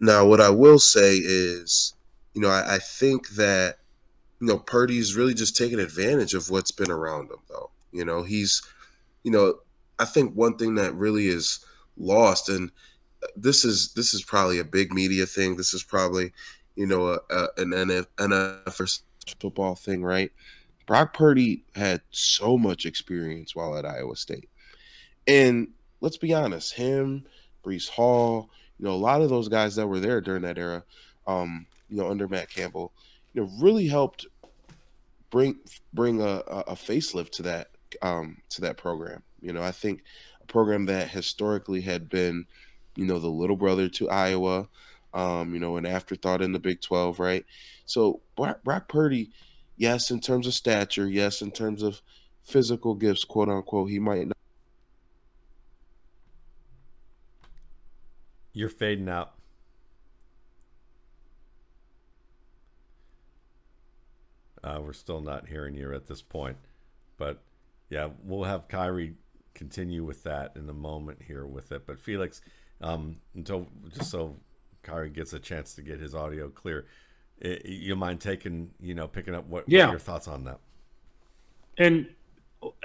[0.00, 1.94] now what I will say is,
[2.34, 3.78] you know, I, I think that
[4.40, 7.70] you know Purdy's really just taking advantage of what's been around him, though.
[7.92, 8.62] You know, he's,
[9.22, 9.54] you know,
[9.98, 11.64] I think one thing that really is
[11.96, 12.70] lost, and
[13.36, 15.56] this is this is probably a big media thing.
[15.56, 16.32] This is probably,
[16.76, 19.02] you know, a, a, an NF, NFL
[19.40, 20.30] football thing, right?
[20.86, 24.48] Brock Purdy had so much experience while at Iowa State,
[25.26, 25.68] and
[26.00, 27.24] let's be honest, him,
[27.64, 30.84] Breece Hall, you know, a lot of those guys that were there during that era,
[31.26, 32.92] um, you know, under Matt Campbell,
[33.32, 34.26] you know, really helped
[35.30, 35.56] bring
[35.92, 37.70] bring a, a facelift to that
[38.02, 39.22] um, to that program.
[39.40, 40.02] You know, I think
[40.42, 42.46] a program that historically had been,
[42.96, 44.68] you know, the little brother to Iowa,
[45.12, 47.44] um, you know, an afterthought in the Big Twelve, right?
[47.86, 49.30] So Brock, Brock Purdy,
[49.76, 52.00] yes, in terms of stature, yes, in terms of
[52.42, 54.36] physical gifts, quote unquote, he might not.
[58.52, 59.32] You're fading out.
[64.62, 66.56] Uh, we're still not hearing you at this point,
[67.18, 67.42] but
[67.90, 69.14] yeah, we'll have Khari
[69.52, 71.86] continue with that in a moment here with it.
[71.86, 72.40] But Felix,
[72.80, 73.66] um, until
[73.96, 74.34] just so
[74.84, 76.86] Khari gets a chance to get his audio clear,
[77.44, 79.86] i you mind taking you know picking up what, Yeah.
[79.86, 80.58] what your thoughts on that?
[81.78, 82.06] And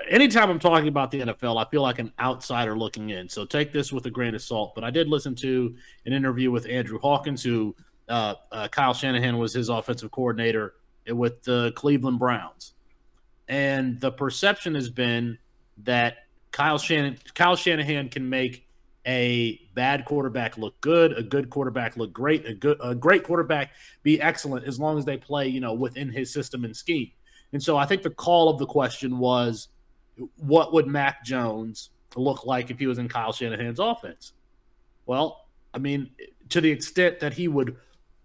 [0.10, 3.30] anytime I'm talking about the NFL, I feel like an outsider looking in.
[3.30, 4.74] So take this with a grain of salt.
[4.76, 5.76] But I did listen to
[6.06, 7.76] an interview with Andrew Hawkins, who
[8.08, 10.74] uh, uh, Kyle Shanahan was his offensive coordinator
[11.08, 12.74] with the Cleveland Browns.
[13.48, 15.38] And the perception has been
[15.84, 18.68] that Kyle Shannon, Kyle Shanahan can make
[19.06, 23.72] a bad quarterback look good, a good quarterback look great, a good a great quarterback
[24.04, 27.10] be excellent as long as they play, you know, within his system and scheme.
[27.54, 29.70] And so I think the call of the question was
[30.36, 34.34] what would Mac Jones look like if he was in Kyle Shanahan's offense?
[35.06, 36.10] Well, I mean,
[36.50, 37.78] to the extent that he would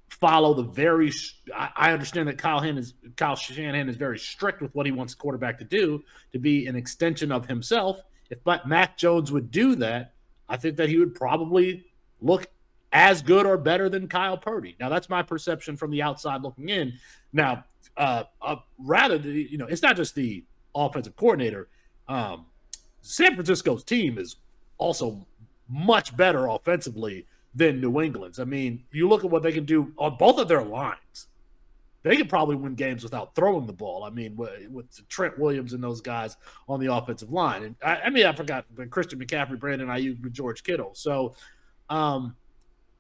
[0.09, 1.12] follow the very,
[1.57, 5.20] I, understand that Kyle, is, Kyle Shanahan is very strict with what he wants the
[5.20, 6.02] quarterback to do
[6.32, 8.00] to be an extension of himself.
[8.28, 10.13] If but Mac Jones would do that,
[10.49, 11.86] I think that he would probably
[12.20, 12.47] look
[12.92, 14.76] as good or better than Kyle Purdy.
[14.78, 16.95] Now, that's my perception from the outside looking in.
[17.32, 17.64] Now,
[17.97, 21.68] uh, uh, rather, the, you know, it's not just the offensive coordinator.
[22.09, 22.47] Um,
[23.03, 24.36] San Francisco's team is
[24.78, 25.26] also
[25.68, 28.38] much better offensively than New England's.
[28.38, 31.28] I mean, you look at what they can do on both of their lines.
[32.05, 34.05] They could probably win games without throwing the ball.
[34.05, 36.36] I mean, with, with Trent Williams and those guys
[36.68, 37.62] on the offensive line.
[37.64, 40.90] And I, I mean, I forgot but Christian McCaffrey, Brandon Aiyuk, George Kittle.
[40.94, 41.34] So,
[41.88, 42.36] um,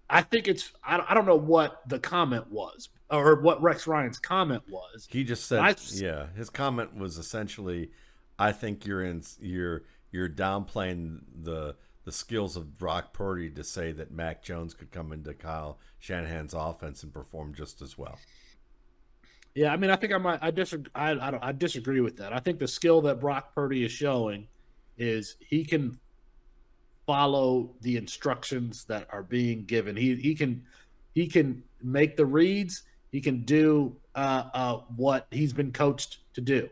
[0.08, 4.18] I think it's I, I don't know what the comment was or what Rex Ryan's
[4.18, 5.06] comment was.
[5.10, 6.26] He just said, I- yeah.
[6.34, 7.90] His comment was essentially,
[8.38, 9.82] "I think you're in you're
[10.12, 15.12] you're downplaying the the skills of Brock Purdy to say that Mac Jones could come
[15.12, 18.18] into Kyle Shanahan's offense and perform just as well."
[19.54, 20.90] Yeah, I mean, I think I might I disagree.
[20.94, 22.32] I, I don't I disagree with that.
[22.32, 24.48] I think the skill that Brock Purdy is showing
[24.98, 25.98] is he can
[27.06, 29.94] follow the instructions that are being given.
[29.96, 30.64] He he can
[31.14, 32.82] he can make the reads.
[33.12, 36.68] He can do uh, uh, what he's been coached to do.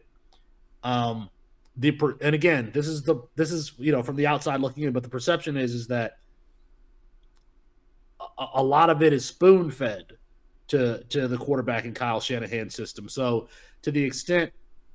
[0.82, 1.30] Um,
[1.76, 4.92] the and again, this is the this is you know from the outside looking in,
[4.92, 6.18] but the perception is is that
[8.20, 10.16] a, a lot of it is spoon fed
[10.72, 13.08] to to the quarterback in Kyle Shanahan's system.
[13.08, 13.48] So
[13.82, 14.52] to the extent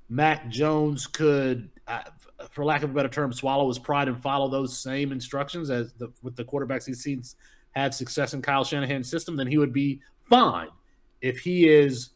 [0.10, 2.04] Mac Jones could, uh,
[2.50, 5.94] for lack of a better term, swallow his pride and follow those same instructions as
[5.94, 7.22] the, with the quarterbacks he's seen
[7.72, 10.70] have success in Kyle Shanahan's system, then he would be fine.
[11.22, 12.10] If he is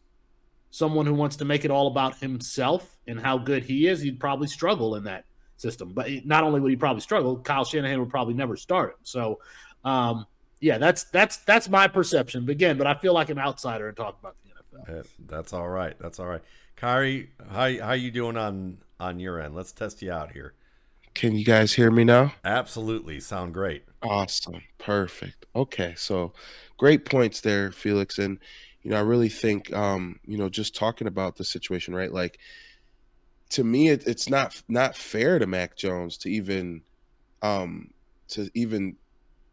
[0.72, 4.20] someone who wants to make it all about himself and how good he is, he'd
[4.20, 5.26] probably struggle in that
[5.58, 5.92] system.
[5.94, 9.00] But not only would he probably struggle, Kyle Shanahan would probably never start him.
[9.04, 9.40] So,
[9.84, 10.26] um,
[10.62, 12.46] yeah, that's that's that's my perception.
[12.46, 15.08] But again, but I feel like an outsider and talk about the NFL.
[15.28, 15.98] That's all right.
[16.00, 16.42] That's all right.
[16.78, 19.56] Khari, how how you doing on on your end?
[19.56, 20.54] Let's test you out here.
[21.14, 22.34] Can you guys hear me now?
[22.46, 23.20] Absolutely.
[23.20, 23.84] Sound great.
[24.02, 24.62] Awesome.
[24.78, 25.46] Perfect.
[25.56, 25.94] Okay.
[25.98, 26.34] So
[26.78, 28.18] great points there, Felix.
[28.18, 28.40] And,
[28.82, 32.12] you know, I really think, um, you know, just talking about the situation, right?
[32.12, 32.40] Like,
[33.50, 36.82] to me, it, it's not not fair to Mac Jones to even,
[37.42, 37.92] um,
[38.30, 38.96] to even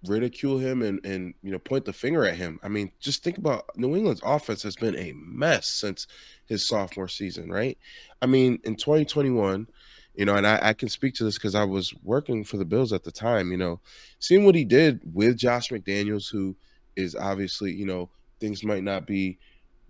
[0.07, 2.61] ridicule him and and you know point the finger at him.
[2.63, 6.07] I mean, just think about New England's offense has been a mess since
[6.47, 7.77] his sophomore season, right?
[8.23, 9.67] I mean, in 2021,
[10.15, 12.65] you know, and I, I can speak to this because I was working for the
[12.65, 13.81] Bills at the time, you know,
[14.19, 16.57] seeing what he did with Josh McDaniels, who
[16.97, 19.39] is obviously, you know, things might not be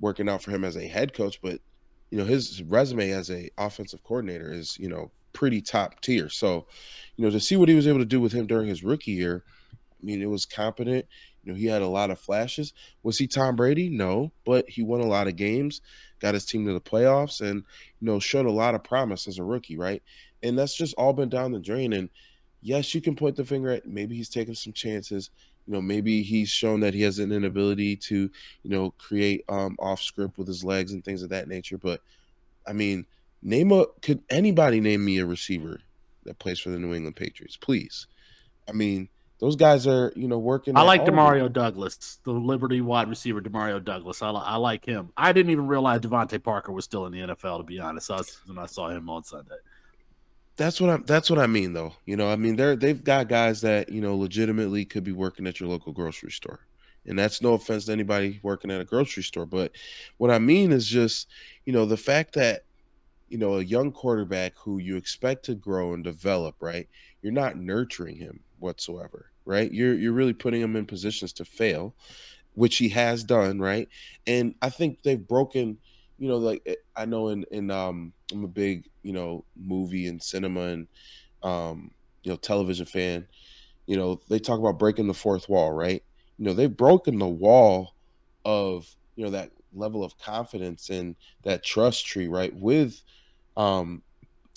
[0.00, 1.60] working out for him as a head coach, but
[2.10, 6.28] you know, his resume as a offensive coordinator is, you know, pretty top tier.
[6.28, 6.66] So,
[7.16, 9.12] you know, to see what he was able to do with him during his rookie
[9.12, 9.44] year,
[10.00, 11.06] I mean, it was competent.
[11.42, 12.72] You know, he had a lot of flashes.
[13.02, 13.88] Was he Tom Brady?
[13.88, 15.80] No, but he won a lot of games
[16.20, 17.64] got his team to the playoffs, and
[18.00, 20.02] you know showed a lot of promise as a rookie, right?
[20.42, 21.92] And that's just all been down the drain.
[21.92, 22.08] And
[22.60, 25.30] yes, you can point the finger at maybe he's taking some chances.
[25.66, 28.30] You know, maybe he's shown that he has an inability to,
[28.62, 31.76] you know, create um, off script with his legs and things of that nature.
[31.76, 32.00] But
[32.66, 33.06] I mean,
[33.42, 35.80] name a could anybody name me a receiver
[36.24, 37.56] that plays for the New England Patriots?
[37.56, 38.06] Please.
[38.68, 39.08] I mean,
[39.38, 40.76] those guys are, you know, working.
[40.76, 44.20] I like Demario Douglas, the Liberty wide receiver, Demario Douglas.
[44.20, 45.10] I, I like him.
[45.16, 47.58] I didn't even realize DeVante Parker was still in the NFL.
[47.58, 49.54] To be honest, I was, when I saw him on Sunday.
[50.56, 51.04] That's what I'm.
[51.04, 51.92] That's what I mean, though.
[52.04, 55.46] You know, I mean, they're they've got guys that you know legitimately could be working
[55.46, 56.58] at your local grocery store,
[57.06, 59.46] and that's no offense to anybody working at a grocery store.
[59.46, 59.70] But
[60.16, 61.28] what I mean is just,
[61.64, 62.64] you know, the fact that
[63.28, 66.88] you know a young quarterback who you expect to grow and develop, right?
[67.22, 69.72] You're not nurturing him whatsoever, right?
[69.72, 71.94] You're you're really putting him in positions to fail,
[72.54, 73.88] which he has done, right?
[74.26, 75.78] And I think they've broken,
[76.18, 80.06] you know, like eh, I know in in um I'm a big, you know, movie
[80.06, 80.88] and cinema and
[81.42, 81.92] um,
[82.24, 83.26] you know, television fan.
[83.86, 86.02] You know, they talk about breaking the fourth wall, right?
[86.38, 87.94] You know, they've broken the wall
[88.44, 92.54] of, you know, that level of confidence and that trust tree, right?
[92.54, 93.00] With
[93.56, 94.02] um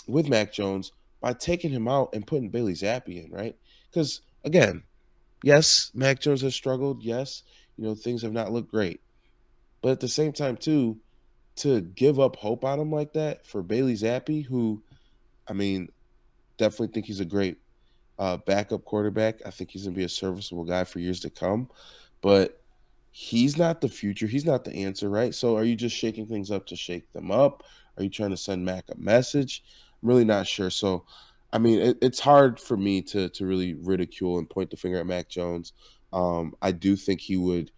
[0.07, 0.91] with Mac Jones
[1.21, 3.55] by taking him out and putting Bailey Zappe in, right?
[3.91, 4.83] Because again,
[5.43, 7.03] yes, Mac Jones has struggled.
[7.03, 7.43] Yes,
[7.77, 9.01] you know things have not looked great,
[9.81, 10.97] but at the same time, too,
[11.57, 14.81] to give up hope on him like that for Bailey Zappe, who,
[15.47, 15.89] I mean,
[16.57, 17.57] definitely think he's a great
[18.19, 19.45] uh, backup quarterback.
[19.45, 21.69] I think he's gonna be a serviceable guy for years to come,
[22.21, 22.61] but
[23.11, 24.27] he's not the future.
[24.27, 25.35] He's not the answer, right?
[25.35, 27.63] So, are you just shaking things up to shake them up?
[27.97, 29.63] Are you trying to send Mac a message?
[30.01, 30.69] I'm really not sure.
[30.69, 31.05] So,
[31.53, 34.99] I mean, it, it's hard for me to to really ridicule and point the finger
[34.99, 35.73] at Mac Jones.
[36.13, 37.71] Um, I do think he would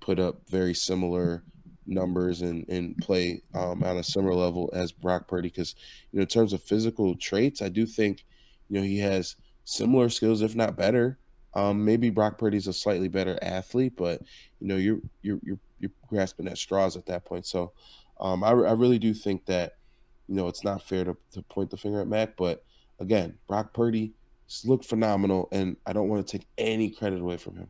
[0.00, 1.42] put up very similar
[1.86, 5.74] numbers and and play um, on a similar level as Brock Purdy because
[6.12, 8.24] you know in terms of physical traits, I do think
[8.68, 11.18] you know he has similar skills, if not better.
[11.54, 14.20] Um, maybe Brock Purdy's a slightly better athlete, but
[14.60, 17.46] you know you're you're you're, you're grasping at straws at that point.
[17.46, 17.72] So
[18.20, 19.76] um, I, I really do think that
[20.28, 22.64] you know it's not fair to, to point the finger at Mac, but
[23.00, 24.12] again, Brock Purdy
[24.64, 27.68] looked phenomenal, and I don't want to take any credit away from him.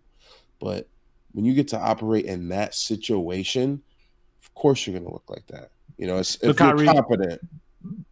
[0.60, 0.88] But
[1.32, 3.82] when you get to operate in that situation,
[4.42, 5.70] of course you're going to look like that.
[5.96, 7.40] You know, it's if Khari, you're confident.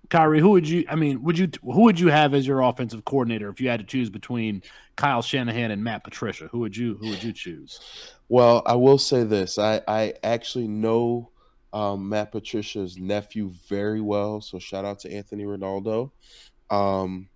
[0.08, 0.84] Khari, who would you?
[0.88, 1.48] I mean, would you?
[1.62, 4.62] Who would you have as your offensive coordinator if you had to choose between
[4.96, 6.48] Kyle Shanahan and Matt Patricia?
[6.48, 6.98] Who would you?
[7.00, 7.80] Who would you choose?
[8.28, 11.30] Well, I will say this: I I actually know
[11.72, 16.10] um, Matt Patricia's nephew very well, so shout out to Anthony Ronaldo.
[16.72, 17.28] Um,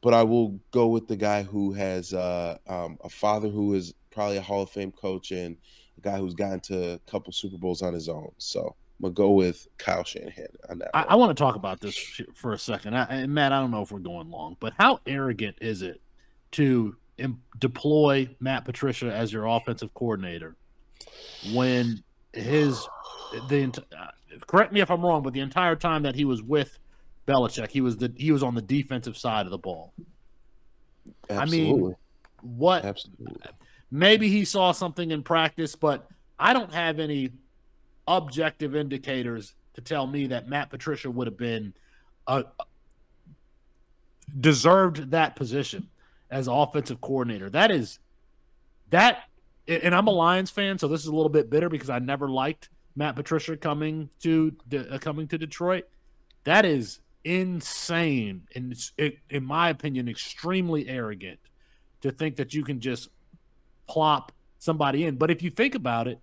[0.00, 3.94] but I will go with the guy who has uh, um, a father who is
[4.10, 5.56] probably a Hall of Fame coach and
[5.96, 8.32] a guy who's gotten to a couple Super Bowls on his own.
[8.38, 10.90] So I'm gonna go with Kyle Shanahan on that.
[10.94, 11.96] I, I want to talk about this
[12.34, 13.52] for a second, I, and Matt.
[13.52, 16.00] I don't know if we're going long, but how arrogant is it
[16.52, 20.56] to Im- deploy Matt Patricia as your offensive coordinator
[21.52, 22.02] when
[22.32, 22.84] his
[23.48, 24.06] the uh,
[24.48, 26.80] correct me if I'm wrong, but the entire time that he was with
[27.26, 27.70] Belichick.
[27.70, 29.92] He was the he was on the defensive side of the ball.
[31.28, 31.70] Absolutely.
[31.70, 31.96] I mean,
[32.42, 32.84] what?
[32.84, 33.36] Absolutely.
[33.90, 36.08] Maybe he saw something in practice, but
[36.38, 37.30] I don't have any
[38.08, 41.74] objective indicators to tell me that Matt Patricia would have been
[42.26, 42.42] uh,
[44.40, 45.88] deserved that position
[46.30, 47.50] as offensive coordinator.
[47.50, 47.98] That is
[48.90, 49.24] that,
[49.68, 52.28] and I'm a Lions fan, so this is a little bit bitter because I never
[52.28, 55.84] liked Matt Patricia coming to uh, coming to Detroit.
[56.44, 61.40] That is insane, and it, in my opinion, extremely arrogant
[62.00, 63.08] to think that you can just
[63.88, 65.16] plop somebody in.
[65.16, 66.20] But if you think about it,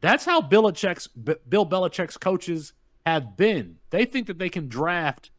[0.00, 2.72] that's how Belichick's Bill Belichick's coaches
[3.04, 3.76] have been.
[3.90, 5.30] They think that they can draft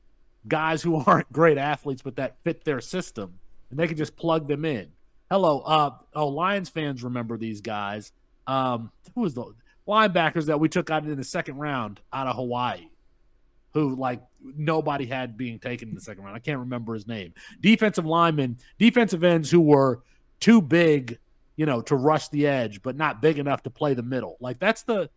[0.47, 3.39] guys who aren't great athletes but that fit their system
[3.69, 4.89] and they can just plug them in.
[5.29, 8.11] Hello, uh oh Lions fans remember these guys.
[8.47, 9.53] Um who was the
[9.87, 12.88] linebackers that we took out in the second round out of Hawaii?
[13.79, 16.35] Who like nobody had being taken in the second round.
[16.35, 17.33] I can't remember his name.
[17.61, 20.01] Defensive linemen, defensive ends who were
[20.39, 21.19] too big,
[21.55, 24.37] you know, to rush the edge, but not big enough to play the middle.
[24.39, 25.09] Like that's the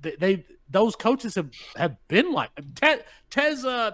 [0.00, 3.02] they, they those coaches have have been like Teez.
[3.30, 3.92] Teez uh,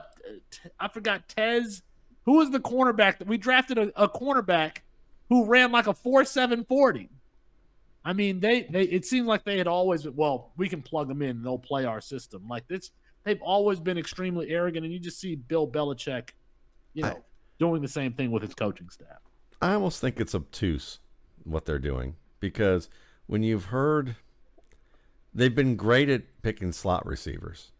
[0.79, 1.83] I forgot Teez.
[2.25, 4.79] Who was the cornerback that we drafted a, a cornerback
[5.29, 7.11] who ran like a four seven forty?
[8.05, 11.23] I mean, they they it seemed like they had always well, we can plug them
[11.23, 12.47] in, they'll play our system.
[12.49, 12.91] Like this,
[13.25, 16.31] they've always been extremely arrogant, and you just see Bill Belichick,
[16.93, 17.17] you know, I,
[17.59, 19.19] doing the same thing with his coaching staff.
[19.61, 20.99] I almost think it's obtuse
[21.45, 22.89] what they're doing because
[23.27, 24.17] when you've heard
[25.35, 27.73] they've been great at picking slot receivers.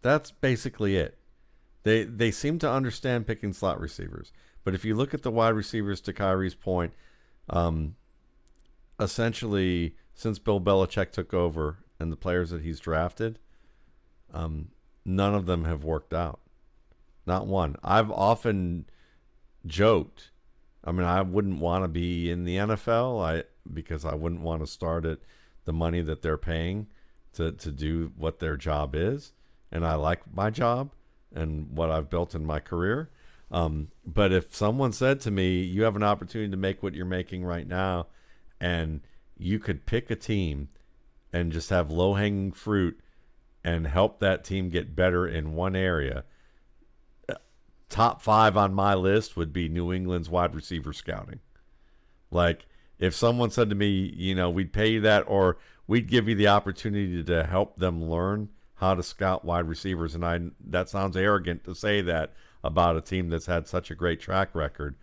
[0.00, 1.18] That's basically it.
[1.82, 4.32] They they seem to understand picking slot receivers.
[4.62, 6.94] But if you look at the wide receivers, to Khari's point,
[7.50, 7.96] um,
[8.98, 13.38] essentially since Bill Belichick took over and the players that he's drafted,
[14.34, 14.68] um,
[15.04, 16.40] none of them have worked out.
[17.26, 17.76] Not one.
[17.82, 18.84] I've often
[19.64, 20.30] joked.
[20.84, 23.24] I mean, I wouldn't want to be in the NFL.
[23.24, 25.20] I because I wouldn't want to start at
[25.64, 26.88] the money that they're paying
[27.32, 29.32] to, to do what their job is.
[29.72, 30.90] And I like my job
[31.34, 33.08] and what I've built in my career.
[33.50, 37.06] Um, but if someone said to me, you have an opportunity to make what you're
[37.06, 38.08] making right now,
[38.60, 39.00] and
[39.38, 40.68] you could pick a team
[41.32, 43.00] and just have low hanging fruit
[43.64, 46.24] and help that team get better in one area,
[47.88, 51.40] top five on my list would be New England's wide receiver scouting.
[52.30, 52.66] Like,
[52.98, 56.34] if someone said to me, you know, we'd pay you that or we'd give you
[56.34, 61.16] the opportunity to help them learn how to scout wide receivers, and I that sounds
[61.16, 64.96] arrogant to say that about a team that's had such a great track record,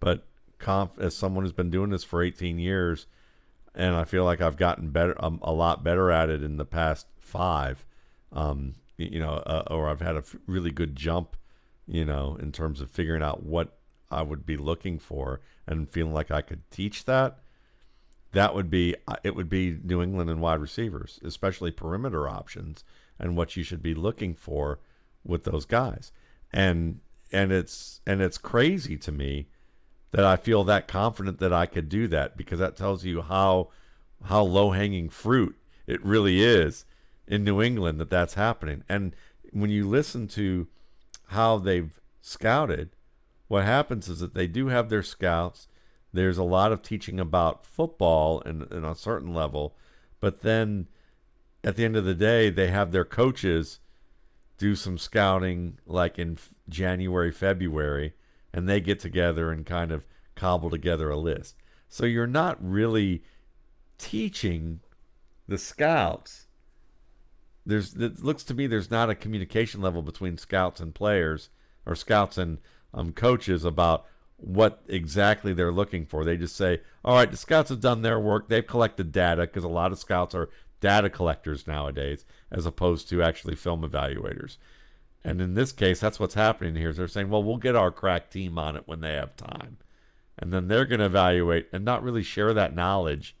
[0.00, 0.26] but
[0.58, 3.06] conf, as someone who's been doing this for 18 years,
[3.74, 6.64] and I feel like I've gotten better, um, a lot better at it in the
[6.64, 7.84] past five,
[8.32, 11.36] um, you know, uh, or I've had a f- really good jump,
[11.86, 13.78] you know, in terms of figuring out what
[14.10, 17.38] I would be looking for and feeling like I could teach that,
[18.32, 22.84] that would be uh, it would be New England and wide receivers, especially perimeter options
[23.18, 24.80] and what you should be looking for
[25.24, 26.12] with those guys.
[26.52, 27.00] And
[27.32, 29.48] and it's and it's crazy to me
[30.10, 33.68] that I feel that confident that I could do that because that tells you how
[34.24, 35.56] how low hanging fruit
[35.86, 36.84] it really is
[37.28, 38.82] in New England that that's happening.
[38.88, 39.14] And
[39.52, 40.66] when you listen to
[41.28, 42.90] how they've scouted,
[43.46, 45.68] what happens is that they do have their scouts.
[46.12, 49.76] There's a lot of teaching about football and, and a certain level,
[50.20, 50.88] but then
[51.62, 53.80] at the end of the day, they have their coaches
[54.56, 56.38] do some scouting like in
[56.68, 58.14] January, February,
[58.52, 61.56] and they get together and kind of cobble together a list.
[61.88, 63.22] So you're not really
[63.98, 64.80] teaching
[65.46, 66.47] the scouts.
[67.68, 71.50] There's it looks to me there's not a communication level between scouts and players
[71.84, 72.58] or scouts and
[72.94, 74.06] um, coaches about
[74.38, 76.24] what exactly they're looking for.
[76.24, 78.48] They just say, all right, the scouts have done their work.
[78.48, 80.48] They've collected data because a lot of scouts are
[80.80, 84.56] data collectors nowadays as opposed to actually film evaluators.
[85.22, 86.90] And in this case, that's what's happening here.
[86.90, 89.76] Is they're saying, well, we'll get our crack team on it when they have time.
[90.38, 93.36] And then they're going to evaluate and not really share that knowledge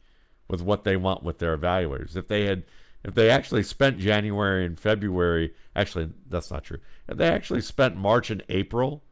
[0.48, 2.16] with what they want with their evaluators.
[2.16, 2.64] If they had
[3.04, 6.78] if they actually spent January and February, actually that's not true.
[7.08, 9.02] If they actually spent March and April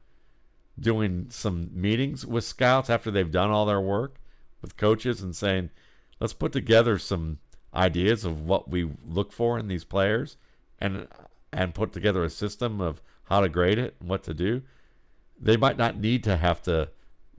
[0.79, 4.17] doing some meetings with scouts after they've done all their work
[4.61, 5.71] with coaches and saying,
[6.21, 7.39] let's put together some
[7.75, 10.37] ideas of what we look for in these players
[10.79, 11.07] and
[11.53, 14.63] and put together a system of how to grade it and what to do,
[15.41, 16.89] they might not need to have to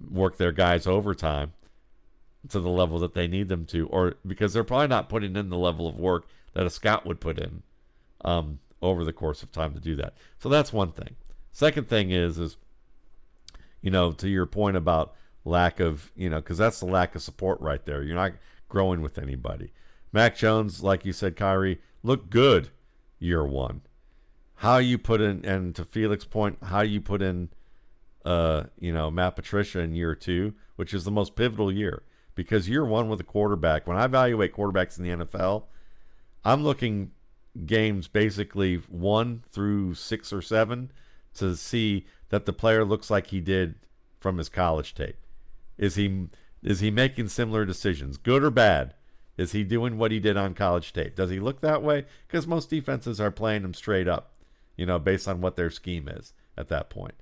[0.09, 1.53] work their guys overtime
[2.49, 5.49] to the level that they need them to, or because they're probably not putting in
[5.49, 7.61] the level of work that a scout would put in
[8.25, 10.15] um, over the course of time to do that.
[10.39, 11.15] So that's one thing.
[11.51, 12.57] Second thing is is
[13.79, 15.13] you know, to your point about
[15.45, 18.01] lack of, you know, because that's the lack of support right there.
[18.01, 18.33] You're not
[18.69, 19.71] growing with anybody.
[20.11, 22.69] Mac Jones, like you said, Khari, looked good
[23.19, 23.81] year one.
[24.55, 27.49] How you put in, and to Felix' point, how you put in,
[28.25, 32.01] uh, you know, Matt Patricia in year two, which is the most pivotal year
[32.33, 33.85] because year one with a quarterback.
[33.85, 35.65] When I evaluate quarterbacks in the NFL,
[36.47, 37.11] I'm looking
[37.65, 40.91] games basically one through six or seven
[41.33, 43.75] to see that the player looks like he did
[44.17, 45.17] from his college tape.
[45.77, 46.27] Is he
[46.63, 48.93] is he making similar decisions, good or bad?
[49.35, 51.17] Is he doing what he did on college tape?
[51.17, 52.05] Does he look that way?
[52.25, 54.31] Because most defenses are playing him straight up,
[54.77, 57.15] you know, based on what their scheme is at that point.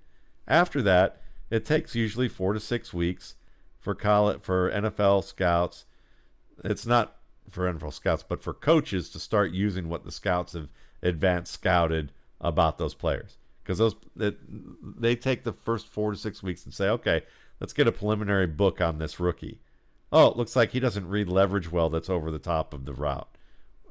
[0.48, 1.20] After that,
[1.50, 3.38] it takes usually four to six weeks
[3.80, 5.86] for college for NFL scouts.
[6.64, 7.18] It's not
[7.50, 10.70] for NFL scouts, but for coaches to start using what the scouts have
[11.02, 12.12] advanced scouted
[12.42, 13.38] about those players.
[13.64, 14.38] Because those it,
[15.02, 17.24] they take the first four to six weeks and say, okay,
[17.60, 19.60] let's get a preliminary book on this rookie.
[20.12, 21.90] Oh, it looks like he doesn't read leverage well.
[21.90, 23.28] That's over the top of the route.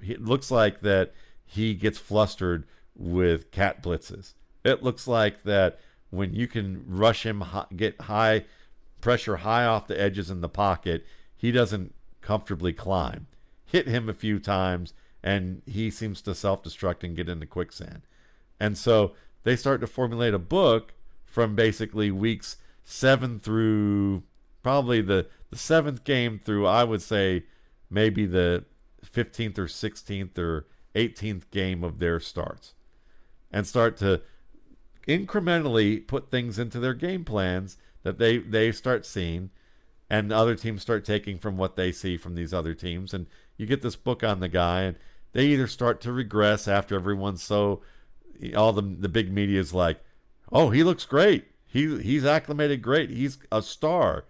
[0.03, 1.13] It looks like that
[1.45, 2.67] he gets flustered
[2.97, 4.35] with cat blitzes.
[4.65, 7.45] It looks like that when you can rush him,
[7.77, 8.45] get high
[9.01, 11.05] pressure high off the edges in the pocket,
[11.37, 13.27] he doesn't comfortably climb.
[13.75, 18.03] Hit him a few times, and he seems to self destruct and get into quicksand.
[18.61, 20.93] And so they start to formulate a book
[21.25, 24.23] from basically weeks seven through
[24.63, 27.47] probably the, the seventh game through, I would say,
[27.91, 28.65] maybe the
[29.05, 32.75] 15th or 16th or 18th game of their starts
[33.51, 34.21] and start to
[35.09, 39.51] incrementally put things into their game plans that they, they start seeing
[40.09, 43.13] and other teams start taking from what they see from these other teams.
[43.13, 43.27] And
[43.57, 44.97] you get this book on the guy, and
[45.33, 47.83] they either start to regress after everyone's so
[48.57, 50.01] all the the big media is like,
[50.53, 51.47] oh, he looks great.
[51.67, 53.11] He he's acclimated great.
[53.11, 54.25] He's a star.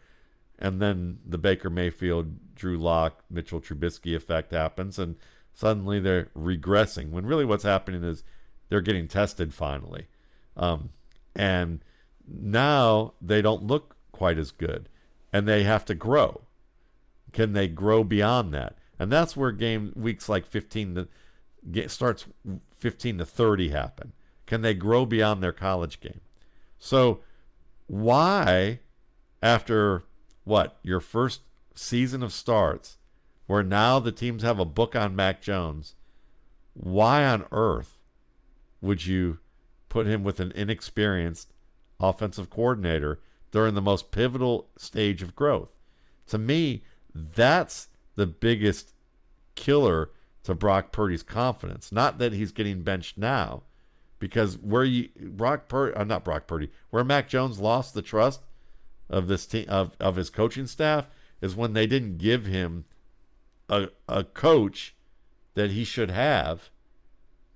[0.58, 5.16] And then the Baker Mayfield, Drew Lock, Mitchell Trubisky effect happens, and
[5.52, 7.10] suddenly they're regressing.
[7.10, 8.22] When really what's happening is
[8.68, 10.06] they're getting tested finally,
[10.56, 10.90] um,
[11.34, 11.80] and
[12.26, 14.88] now they don't look quite as good,
[15.32, 16.42] and they have to grow.
[17.32, 18.78] Can they grow beyond that?
[18.98, 21.08] And that's where game weeks like 15 to
[21.70, 22.26] get, starts
[22.78, 24.12] 15 to 30 happen.
[24.46, 26.20] Can they grow beyond their college game?
[26.78, 27.20] So
[27.86, 28.80] why,
[29.42, 30.04] after
[30.44, 31.40] what, your first
[31.74, 32.98] season of starts,
[33.46, 35.94] where now the teams have a book on Mac Jones,
[36.74, 37.98] why on earth
[38.80, 39.38] would you
[39.88, 41.52] put him with an inexperienced
[42.00, 45.76] offensive coordinator during the most pivotal stage of growth?
[46.28, 46.84] To me,
[47.14, 48.92] that's the biggest
[49.54, 50.10] killer
[50.44, 51.90] to Brock Purdy's confidence.
[51.90, 53.62] Not that he's getting benched now,
[54.18, 58.42] because where you Brock Purdy, uh, not Brock Purdy, where Mac Jones lost the trust
[59.08, 61.08] of this team of, of his coaching staff
[61.40, 62.84] is when they didn't give him
[63.68, 64.94] a a coach
[65.54, 66.70] that he should have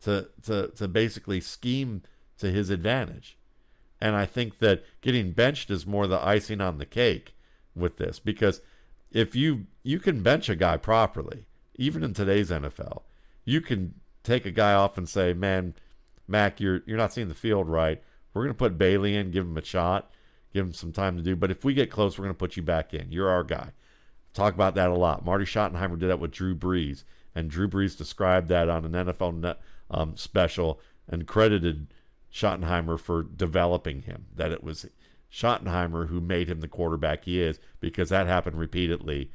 [0.03, 2.03] to to to basically scheme
[2.39, 3.37] to his advantage.
[4.01, 7.35] And I think that getting benched is more the icing on the cake
[7.75, 8.61] with this because
[9.11, 13.03] if you you can bench a guy properly, even in today's NFL,
[13.45, 15.75] you can take a guy off and say, "Man,
[16.27, 18.03] Mac, you're you're not seeing the field right.
[18.35, 20.11] We're going to put Bailey in, give him a shot,
[20.53, 21.35] give him some time to do.
[21.35, 23.11] But if we get close, we're going to put you back in.
[23.13, 23.73] You're our guy."
[24.35, 25.25] Talk about that a lot.
[25.25, 27.03] Marty Schottenheimer did that with Drew Brees,
[27.35, 29.59] and Drew Brees described that on an NFL net,
[29.91, 31.89] um, special and credited
[32.33, 34.27] Schottenheimer for developing him.
[34.35, 34.87] That it was
[35.33, 39.31] Schottenheimer who made him the quarterback he is because that happened repeatedly.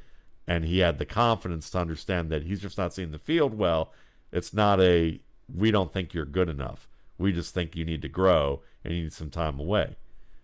[0.46, 3.92] And he had the confidence to understand that he's just not seeing the field well.
[4.32, 5.20] It's not a,
[5.52, 6.88] we don't think you're good enough.
[7.16, 9.96] We just think you need to grow and you need some time away.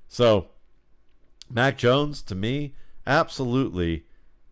[0.09, 0.49] So,
[1.51, 2.75] Mac Jones, to me,
[3.07, 4.05] absolutely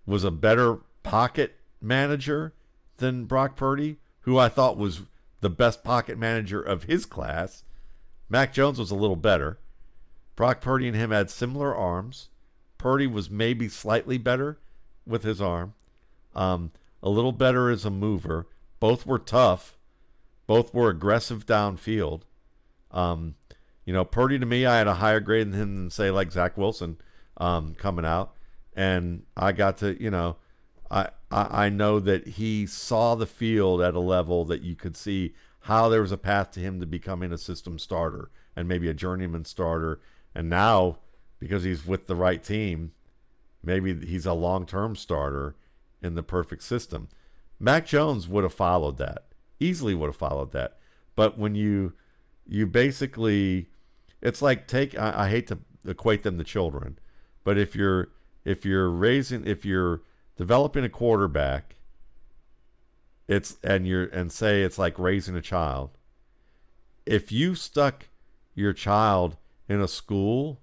[0.05, 2.53] was a better pocket manager
[2.97, 5.03] than Brock Purdy, who I thought was
[5.41, 7.63] the best pocket manager of his class.
[8.29, 9.59] Mac Jones was a little better.
[10.39, 12.29] Brock Purdy and him had similar arms.
[12.79, 14.61] Purdy was maybe slightly better
[15.05, 15.75] with his arm,
[16.33, 16.71] um,
[17.03, 18.47] a little better as a mover.
[18.79, 19.77] Both were tough.
[20.47, 22.23] Both were aggressive downfield.
[22.93, 23.35] Um,
[23.85, 26.31] you know, Purdy to me, I had a higher grade than him than say like
[26.31, 26.99] Zach Wilson
[27.39, 28.37] um, coming out,
[28.77, 30.37] and I got to you know,
[30.89, 34.97] I, I I know that he saw the field at a level that you could
[34.97, 38.89] see how there was a path to him to becoming a system starter and maybe
[38.89, 39.99] a journeyman starter
[40.35, 40.99] and now,
[41.39, 42.93] because he's with the right team,
[43.63, 45.57] maybe he's a long term starter
[46.03, 47.09] in the perfect system.
[47.59, 49.27] Mac Jones would have followed that,
[49.59, 50.79] easily would have followed that.
[51.17, 51.95] But when you
[52.47, 53.69] you basically
[54.23, 56.99] it's like take I, I hate to equate them to children,
[57.45, 58.09] but if you're
[58.45, 60.03] if you're raising if you're
[60.37, 61.75] developing a quarterback
[63.29, 65.91] it's and you're and say it's like raising a child.
[67.05, 68.09] If you stuck
[68.55, 69.37] your child
[69.69, 70.61] in a school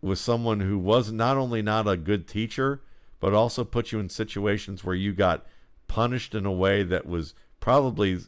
[0.00, 2.82] with someone who was not only not a good teacher,
[3.20, 5.44] but also put you in situations where you got
[5.88, 8.18] punished in a way that was probably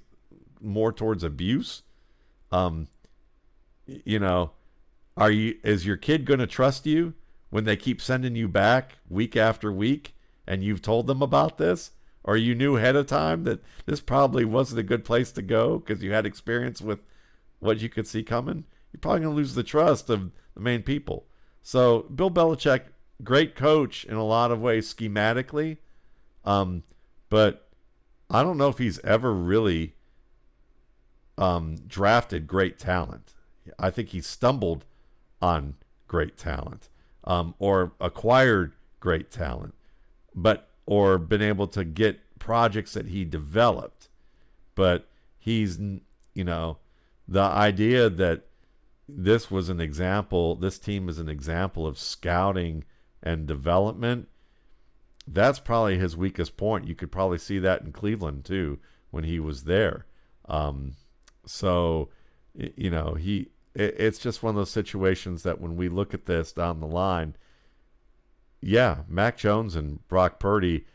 [0.61, 1.83] more towards abuse.
[2.51, 2.89] Um,
[3.87, 4.53] you know,
[5.17, 7.15] are you is your kid going to trust you
[7.51, 10.15] when they keep sending you back week after week
[10.47, 11.93] and you've told them about this?
[12.23, 15.79] Or you knew ahead of time that this probably wasn't a good place to go
[15.79, 17.01] because you had experience with
[17.61, 18.65] what you could see coming?
[18.93, 21.27] You're probably going to lose the trust of the main people.
[21.63, 22.83] So Bill Belichick,
[23.23, 25.79] great coach in a lot of ways schematically,
[26.45, 26.83] um,
[27.29, 27.69] but
[28.29, 29.95] I don't know if he's ever really
[31.37, 33.35] um, drafted great talent.
[33.79, 34.85] I think he stumbled
[35.41, 35.77] on
[36.07, 36.89] great talent
[37.25, 39.75] um, or acquired great talent,
[40.35, 44.09] but or been able to get projects that he developed.
[44.75, 45.09] But
[45.39, 46.79] he's, you know,
[47.29, 48.47] the idea that
[49.17, 52.85] this was an example, this team is an example of scouting
[53.23, 54.29] and development.
[55.27, 56.89] That's probably his weakest point.
[56.89, 58.79] You could probably see that in Cleveland too
[59.11, 60.07] when he was there.
[60.49, 60.93] Um,
[61.47, 62.09] so,
[62.55, 66.53] you know, he it's just one of those situations that when we look at this
[66.53, 67.37] down the line,
[68.61, 70.87] yeah, Mac Jones and Brock Purdy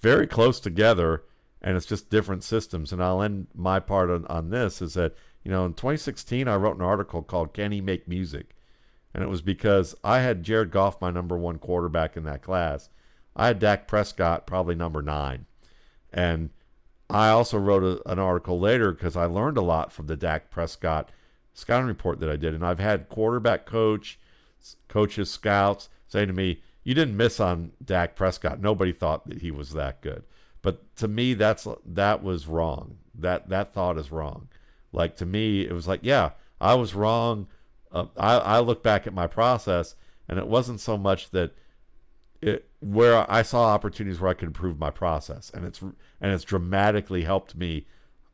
[0.00, 1.24] very close together,
[1.60, 2.92] and it's just different systems.
[2.92, 6.56] And I'll end my part on, on this is that you know, in 2016, I
[6.56, 8.56] wrote an article called Can He Make Music?
[9.12, 12.88] And it was because I had Jared Goff, my number one quarterback in that class.
[13.36, 15.46] I had Dak Prescott, probably number nine.
[16.12, 16.50] And
[17.10, 20.50] I also wrote a, an article later because I learned a lot from the Dak
[20.50, 21.10] Prescott
[21.52, 22.54] scouting report that I did.
[22.54, 24.18] And I've had quarterback coach,
[24.88, 28.60] coaches, scouts say to me, You didn't miss on Dak Prescott.
[28.60, 30.24] Nobody thought that he was that good.
[30.62, 32.96] But to me, that's that was wrong.
[33.14, 34.48] That that thought is wrong.
[34.94, 36.30] Like to me, it was like, yeah,
[36.60, 37.48] I was wrong.
[37.92, 39.96] Uh, I, I look back at my process,
[40.28, 41.52] and it wasn't so much that
[42.40, 46.44] it where I saw opportunities where I could improve my process, and it's and it's
[46.44, 47.86] dramatically helped me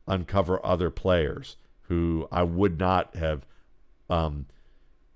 [0.07, 3.45] uncover other players who I would not have
[4.09, 4.45] um,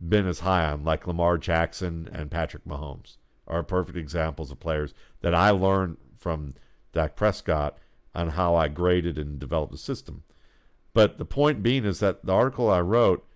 [0.06, 3.18] been as high on, like Lamar Jackson and Patrick Mahomes,
[3.48, 6.56] are perfect examples of players that I learned from
[6.94, 7.78] Dak Prescott
[8.14, 10.24] on how I graded and developed the system.
[10.96, 13.28] But the point being is that the article I wrote,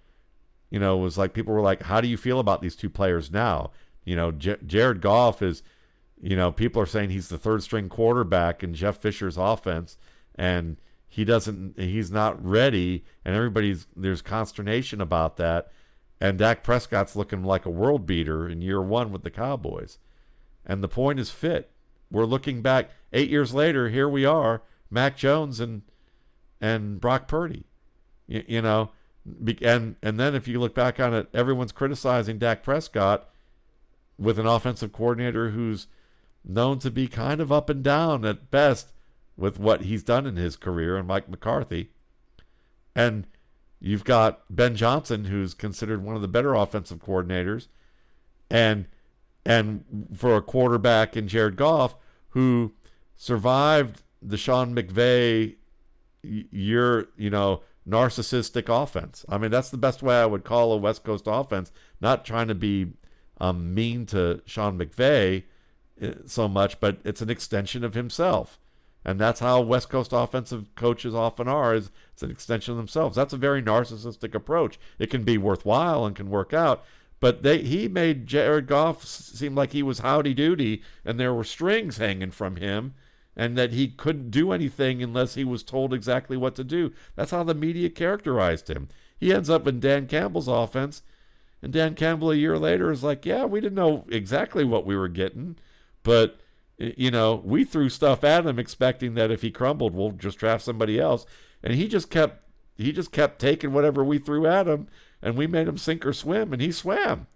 [0.69, 3.29] you know, was like people were like, "How do you feel about these two players
[3.29, 3.71] now?"
[4.05, 5.61] You know, J- Jared Goff is,
[6.21, 9.97] you know, people are saying he's the third string quarterback in Jeff Fisher's offense,
[10.35, 15.69] and he doesn't, he's not ready, and everybody's there's consternation about that.
[16.21, 19.97] And Dak Prescott's looking like a world beater in year one with the Cowboys.
[20.65, 21.71] And the point is fit.
[22.09, 23.89] We're looking back eight years later.
[23.89, 25.81] Here we are, Mac Jones and
[26.61, 27.65] and Brock Purdy.
[28.27, 28.91] You, you know,
[29.61, 33.29] and and then if you look back on it, everyone's criticizing Dak Prescott
[34.17, 35.87] with an offensive coordinator who's
[36.43, 38.91] known to be kind of up and down at best
[39.37, 41.89] with what he's done in his career and Mike McCarthy.
[42.95, 43.27] And
[43.79, 47.67] you've got Ben Johnson who's considered one of the better offensive coordinators
[48.49, 48.85] and
[49.45, 51.95] and for a quarterback in Jared Goff
[52.29, 52.73] who
[53.15, 55.55] survived the Sean McVay
[56.23, 59.25] your you know narcissistic offense.
[59.27, 61.71] I mean, that's the best way I would call a West Coast offense.
[61.99, 62.93] Not trying to be
[63.39, 65.43] um, mean to Sean McVay
[66.01, 68.59] eh, so much, but it's an extension of himself.
[69.05, 73.15] And that's how West Coast offensive coaches often are, is it's an extension of themselves.
[73.15, 74.77] That's a very narcissistic approach.
[74.99, 76.83] It can be worthwhile and can work out,
[77.19, 81.43] but they he made Jared Goff seem like he was howdy doody and there were
[81.43, 82.93] strings hanging from him
[83.39, 86.91] and that he couldn't do anything unless he was told exactly what to do.
[87.15, 88.89] That's how the media characterized him.
[89.17, 91.03] He ends up in Dan Campbell's offense,
[91.61, 94.93] and Dan Campbell a year later is like, "Yeah, we didn't know exactly what we
[94.93, 95.55] were getting,
[96.03, 96.37] but
[96.77, 100.65] you know, we threw stuff at him expecting that if he crumbled, we'll just draft
[100.65, 101.25] somebody else."
[101.63, 102.43] And he just kept
[102.75, 104.89] he just kept taking whatever we threw at him,
[105.21, 107.27] and we made him sink or swim, and he swam.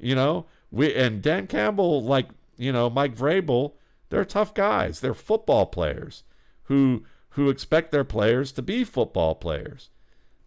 [0.00, 2.26] You know, we and Dan Campbell, like
[2.56, 3.74] you know, Mike Vrabel
[4.14, 5.00] they're tough guys.
[5.00, 6.22] They're football players
[6.64, 9.90] who who expect their players to be football players.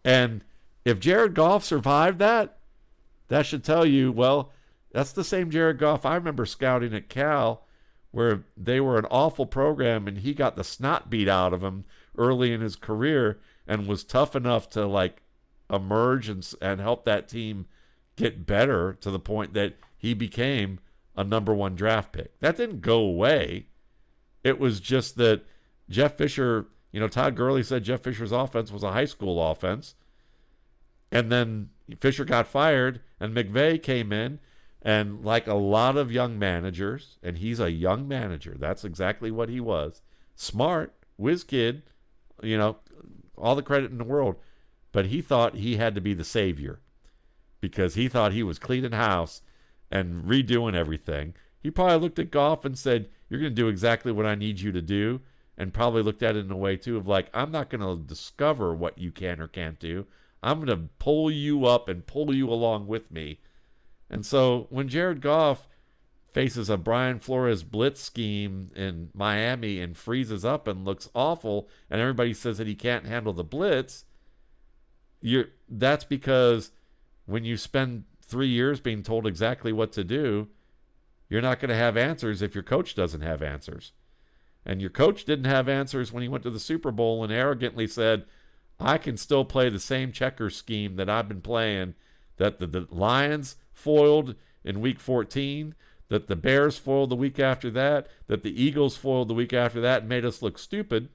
[0.05, 0.45] And
[0.85, 2.59] if Jared Goff survived that,
[3.27, 4.53] that should tell you, well,
[4.93, 7.65] that's the same Jared Goff I remember scouting at Cal,
[8.11, 11.83] where they were an awful program and he got the snot beat out of him
[12.17, 13.37] early in his career
[13.67, 15.23] and was tough enough to like
[15.69, 17.65] emerge and, and help that team
[18.15, 20.79] get better to the point that he became
[21.17, 22.39] a number one draft pick.
[22.39, 23.67] That didn't go away.
[24.43, 25.43] It was just that
[25.89, 29.95] Jeff Fisher, you know, Todd Gurley said Jeff Fisher's offense was a high school offense.
[31.11, 31.69] And then
[31.99, 34.39] Fisher got fired and McVay came in
[34.81, 38.55] and like a lot of young managers, and he's a young manager.
[38.57, 40.01] That's exactly what he was.
[40.35, 41.81] Smart, whiz kid,
[42.43, 42.77] you know,
[43.37, 44.35] all the credit in the world.
[44.91, 46.79] But he thought he had to be the savior
[47.59, 49.41] because he thought he was cleaning house
[49.91, 51.33] and redoing everything.
[51.61, 54.59] He probably looked at Goff and said, You're going to do exactly what I need
[54.59, 55.21] you to do.
[55.57, 58.03] And probably looked at it in a way, too, of like, I'm not going to
[58.03, 60.05] discover what you can or can't do.
[60.43, 63.39] I'm going to pull you up and pull you along with me.
[64.09, 65.67] And so when Jared Goff
[66.31, 71.99] faces a Brian Flores blitz scheme in Miami and freezes up and looks awful, and
[71.99, 74.05] everybody says that he can't handle the blitz,
[75.19, 76.71] you're that's because
[77.25, 80.47] when you spend three years being told exactly what to do,
[81.29, 83.91] you're not going to have answers if your coach doesn't have answers.
[84.65, 87.87] And your coach didn't have answers when he went to the Super Bowl and arrogantly
[87.87, 88.25] said,
[88.79, 91.95] I can still play the same checker scheme that I've been playing,
[92.37, 95.73] that the, the Lions foiled in week 14,
[96.09, 99.81] that the Bears foiled the week after that, that the Eagles foiled the week after
[99.81, 101.09] that and made us look stupid.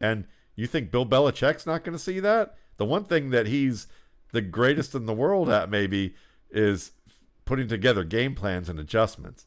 [0.00, 0.24] And
[0.56, 2.56] you think Bill Belichick's not going to see that?
[2.78, 3.86] The one thing that he's
[4.32, 6.14] the greatest in the world at maybe
[6.50, 6.92] is
[7.44, 9.46] putting together game plans and adjustments.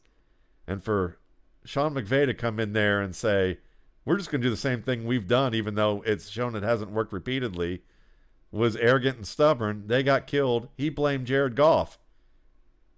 [0.66, 1.18] And for
[1.64, 3.58] Sean McVay to come in there and say,
[4.04, 6.62] we're just going to do the same thing we've done, even though it's shown it
[6.62, 7.82] hasn't worked repeatedly,
[8.50, 9.84] was arrogant and stubborn.
[9.86, 10.68] They got killed.
[10.76, 11.98] He blamed Jared Goff.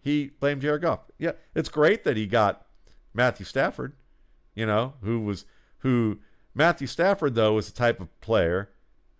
[0.00, 1.00] He blamed Jared Goff.
[1.18, 2.66] Yeah, it's great that he got
[3.14, 3.94] Matthew Stafford,
[4.54, 5.44] you know, who was,
[5.78, 6.18] who,
[6.54, 8.70] Matthew Stafford, though, is the type of player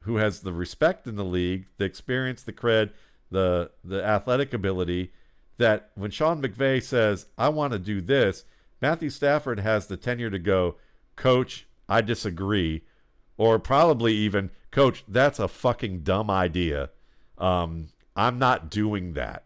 [0.06, 2.90] who has the respect in the league, the experience, the cred,
[3.30, 5.12] the the athletic ability
[5.58, 8.44] that when Sean McVay says, I want to do this,
[8.80, 10.76] Matthew Stafford has the tenure to go,
[11.16, 12.82] Coach, I disagree.
[13.38, 16.90] Or probably even, Coach, that's a fucking dumb idea.
[17.38, 19.44] Um, I'm not doing that.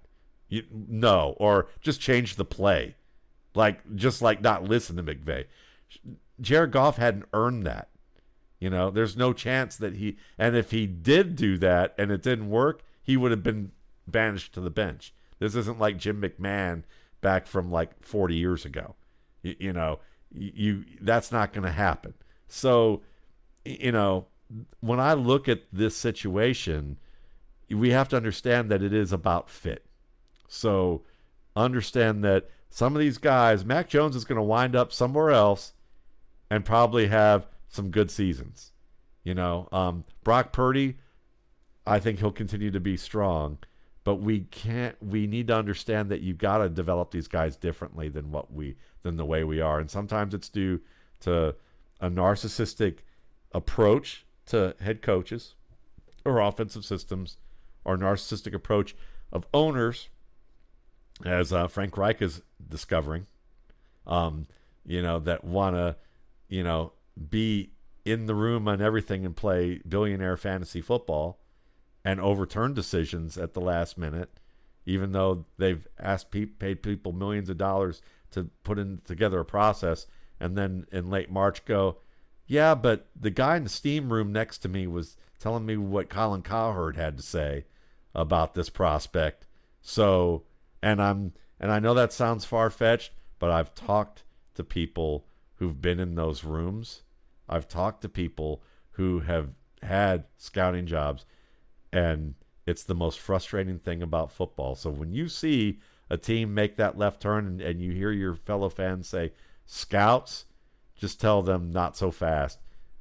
[0.48, 2.96] You, no, or just change the play.
[3.54, 5.46] Like, just like not listen to McVay.
[6.40, 7.88] Jared Goff hadn't earned that.
[8.60, 12.22] You know, there's no chance that he, and if he did do that and it
[12.22, 13.72] didn't work, he would have been
[14.06, 15.14] banished to the bench.
[15.38, 16.82] This isn't like Jim McMahon
[17.22, 18.94] back from like 40 years ago.
[19.42, 20.00] You, you know,
[20.30, 22.12] you, that's not going to happen.
[22.48, 23.00] So,
[23.64, 24.26] you know,
[24.80, 26.98] when I look at this situation,
[27.70, 29.86] we have to understand that it is about fit.
[30.48, 31.02] So,
[31.56, 35.72] understand that some of these guys, Mac Jones is going to wind up somewhere else
[36.50, 38.72] and probably have some good seasons.
[39.22, 40.96] You know, um, Brock Purdy,
[41.86, 43.58] I think he'll continue to be strong,
[44.04, 44.96] but we can't.
[45.00, 48.76] We need to understand that you've got to develop these guys differently than what we
[49.02, 50.80] than the way we are, and sometimes it's due
[51.20, 51.54] to
[52.00, 52.98] a narcissistic
[53.52, 55.54] approach to head coaches
[56.24, 57.38] or offensive systems,
[57.84, 58.94] or narcissistic approach
[59.32, 60.08] of owners,
[61.24, 63.26] as uh, Frank Reich is discovering.
[64.06, 64.46] Um,
[64.86, 65.96] you know that want to,
[66.48, 66.92] you know,
[67.28, 67.72] be
[68.04, 71.40] in the room on everything and play billionaire fantasy football
[72.04, 74.40] and overturn decisions at the last minute,
[74.86, 79.44] even though they've asked pe- paid people millions of dollars to put in together a
[79.44, 80.06] process,
[80.38, 81.98] and then in late March go,
[82.46, 86.08] yeah, but the guy in the steam room next to me was telling me what
[86.08, 87.66] Colin Cowherd had to say
[88.14, 89.46] about this prospect.
[89.82, 90.44] So,
[90.82, 94.24] and I'm and I know that sounds far fetched, but I've talked
[94.54, 95.26] to people
[95.56, 97.02] who've been in those rooms
[97.50, 98.62] I've talked to people
[98.92, 99.50] who have
[99.82, 101.26] had scouting jobs,
[101.92, 102.34] and
[102.66, 104.74] it's the most frustrating thing about football.
[104.76, 108.34] So when you see a team make that left turn and, and you hear your
[108.34, 109.32] fellow fans say,
[109.66, 110.46] Scouts,
[110.96, 112.58] just tell them not so fast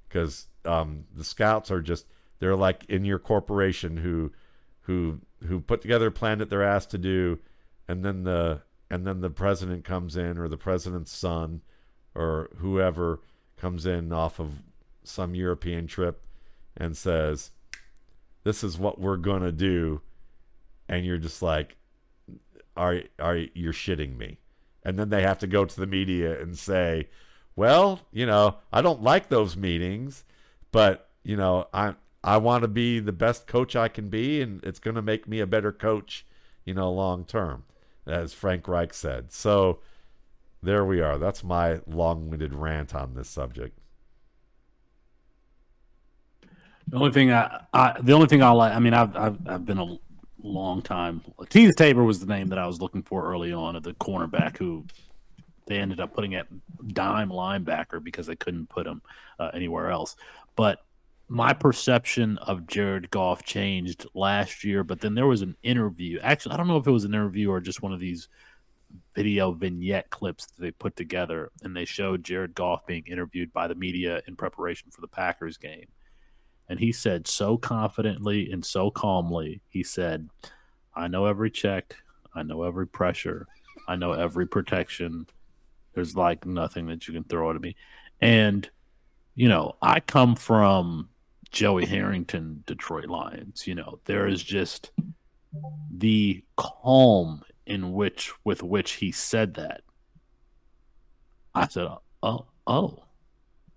[0.07, 2.05] because um, the scouts are just
[2.39, 4.31] they're like in your corporation who
[4.81, 7.39] who who put together a plan that they're asked to do
[7.87, 11.61] and then the and then the president comes in or the president's son
[12.15, 13.19] or whoever
[13.59, 14.61] comes in off of
[15.03, 16.21] some European trip
[16.77, 17.51] and says,
[18.43, 20.01] "This is what we're gonna do,"
[20.87, 21.77] and you're just like,
[22.75, 24.39] "Are are you're shitting me?"
[24.83, 27.09] And then they have to go to the media and say,
[27.55, 30.23] "Well, you know, I don't like those meetings,
[30.71, 34.63] but you know, I I want to be the best coach I can be, and
[34.63, 36.25] it's gonna make me a better coach,
[36.65, 37.65] you know, long term."
[38.05, 39.31] As Frank Reich said.
[39.31, 39.81] So
[40.61, 41.17] there we are.
[41.17, 43.77] That's my long-winded rant on this subject.
[46.87, 49.65] The only thing I, I the only thing I like, I mean, I've, I've, I've
[49.65, 49.97] been a
[50.41, 51.21] long time.
[51.41, 54.57] Teez Tabor was the name that I was looking for early on of the cornerback
[54.57, 54.85] who
[55.67, 56.47] they ended up putting at
[56.87, 59.01] dime linebacker because they couldn't put him
[59.37, 60.15] uh, anywhere else.
[60.55, 60.79] But
[61.27, 64.83] my perception of Jared Goff changed last year.
[64.83, 66.19] But then there was an interview.
[66.21, 68.27] Actually, I don't know if it was an interview or just one of these
[69.15, 73.67] video vignette clips that they put together, and they showed Jared Goff being interviewed by
[73.67, 75.87] the media in preparation for the Packers game.
[76.69, 80.29] And he said so confidently and so calmly, he said,
[80.95, 81.95] I know every check,
[82.33, 83.47] I know every pressure,
[83.87, 85.25] I know every protection.
[85.93, 87.75] There's like nothing that you can throw at me.
[88.21, 88.69] And,
[89.33, 91.09] you know, I come from
[91.51, 93.65] Joey Harrington, Detroit Lions.
[93.65, 94.91] You know, there is just
[95.91, 99.81] the calm in which with which he said that.
[101.53, 101.87] I said,
[102.23, 103.03] "Oh, oh,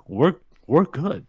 [0.07, 0.37] we're
[0.67, 1.27] we're good.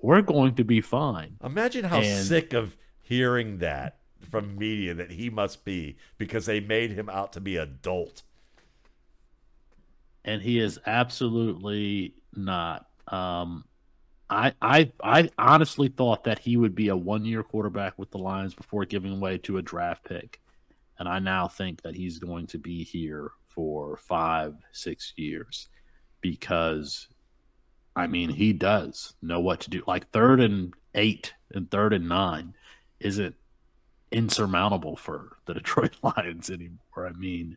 [0.00, 5.12] We're going to be fine." Imagine how And- sick of hearing that from media that
[5.12, 8.22] he must be because they made him out to be a dolt.
[10.24, 12.88] and he is absolutely not.
[13.06, 13.64] Um,
[14.28, 18.18] I I I honestly thought that he would be a one year quarterback with the
[18.18, 20.40] Lions before giving way to a draft pick,
[20.98, 25.68] and I now think that he's going to be here for five six years
[26.20, 27.08] because,
[27.94, 29.82] I mean, he does know what to do.
[29.86, 32.54] Like third and eight and third and nine
[33.00, 33.34] isn't
[34.10, 37.06] insurmountable for the Detroit Lions anymore.
[37.06, 37.56] I mean.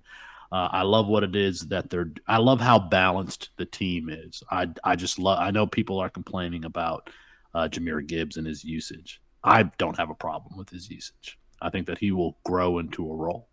[0.52, 2.12] Uh, I love what it is that they're.
[2.28, 4.42] I love how balanced the team is.
[4.50, 5.38] I I just love.
[5.40, 7.12] I know people are complaining about
[7.54, 9.22] uh, Jahmyr Gibbs and his usage.
[9.44, 11.38] I don't have a problem with his usage.
[11.62, 13.48] I think that he will grow into a role.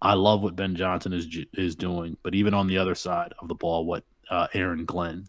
[0.00, 3.48] I love what Ben Johnson is is doing, but even on the other side of
[3.48, 5.26] the ball, what uh, Aaron Glenn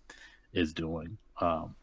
[0.53, 1.75] is doing, um,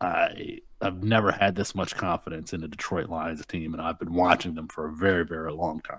[0.00, 4.12] I I've never had this much confidence in the Detroit Lions team, and I've been
[4.12, 5.98] watching them for a very very long time.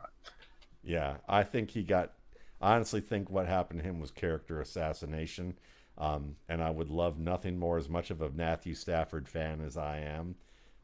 [0.84, 2.14] Yeah, I think he got.
[2.62, 5.56] I honestly think what happened to him was character assassination.
[5.98, 9.78] Um, and I would love nothing more, as much of a Matthew Stafford fan as
[9.78, 10.36] I am,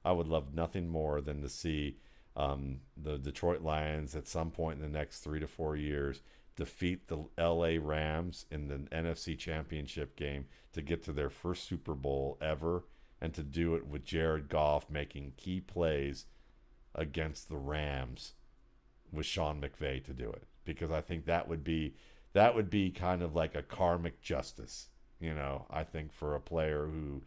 [0.05, 1.97] I would love nothing more than to see
[2.35, 6.21] um, the Detroit Lions at some point in the next three to four years
[6.55, 11.93] defeat the LA Rams in the NFC Championship game to get to their first Super
[11.93, 12.83] Bowl ever
[13.19, 16.25] and to do it with Jared Goff making key plays
[16.93, 18.33] against the Rams
[19.11, 21.95] with Sean McVay to do it because I think that would be
[22.33, 24.87] that would be kind of like a karmic justice,
[25.19, 25.65] you know.
[25.69, 27.23] I think for a player who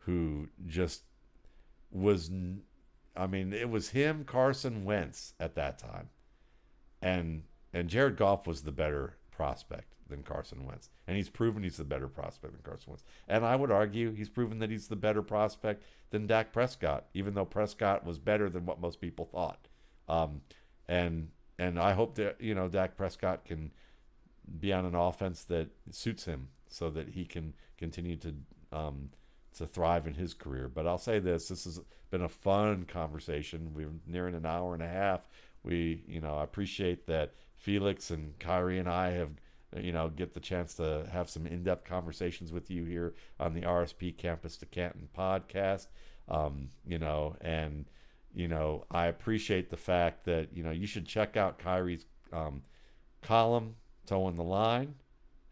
[0.00, 1.02] who just
[1.90, 2.30] was
[3.16, 6.10] I mean, it was him, Carson Wentz at that time.
[7.00, 10.88] And and Jared Goff was the better prospect than Carson Wentz.
[11.06, 13.04] And he's proven he's the better prospect than Carson Wentz.
[13.28, 17.34] And I would argue he's proven that he's the better prospect than Dak Prescott, even
[17.34, 19.68] though Prescott was better than what most people thought.
[20.08, 20.42] Um,
[20.88, 21.28] and
[21.58, 23.72] and I hope that you know Dak Prescott can
[24.60, 28.34] be on an offense that suits him, so that he can continue to
[28.72, 29.10] um,
[29.56, 30.68] to thrive in his career.
[30.68, 31.80] But I'll say this: this has
[32.10, 33.72] been a fun conversation.
[33.74, 35.28] We're nearing an hour and a half.
[35.62, 39.30] We, you know, I appreciate that Felix and Khari and I have,
[39.76, 43.62] you know, get the chance to have some in-depth conversations with you here on the
[43.62, 45.88] RSP Campus to Canton podcast.
[46.28, 47.86] Um, you know, and
[48.34, 52.62] you know, I appreciate the fact that you know you should check out Khari's um,
[53.22, 53.76] column,
[54.06, 54.94] "Towing the Line,"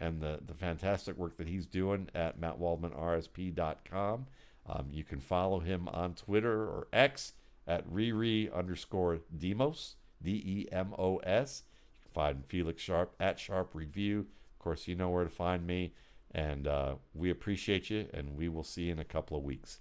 [0.01, 4.27] and the the fantastic work that he's doing at mattwaldmanrsp.com.
[4.67, 7.35] Um, you can follow him on Twitter or X
[7.67, 11.63] at Riri underscore Demos, D E M O S.
[11.95, 14.21] You can find Felix Sharpe at Sharp Review.
[14.21, 15.93] Of course, you know where to find me.
[16.31, 19.81] And uh, we appreciate you, and we will see you in a couple of weeks.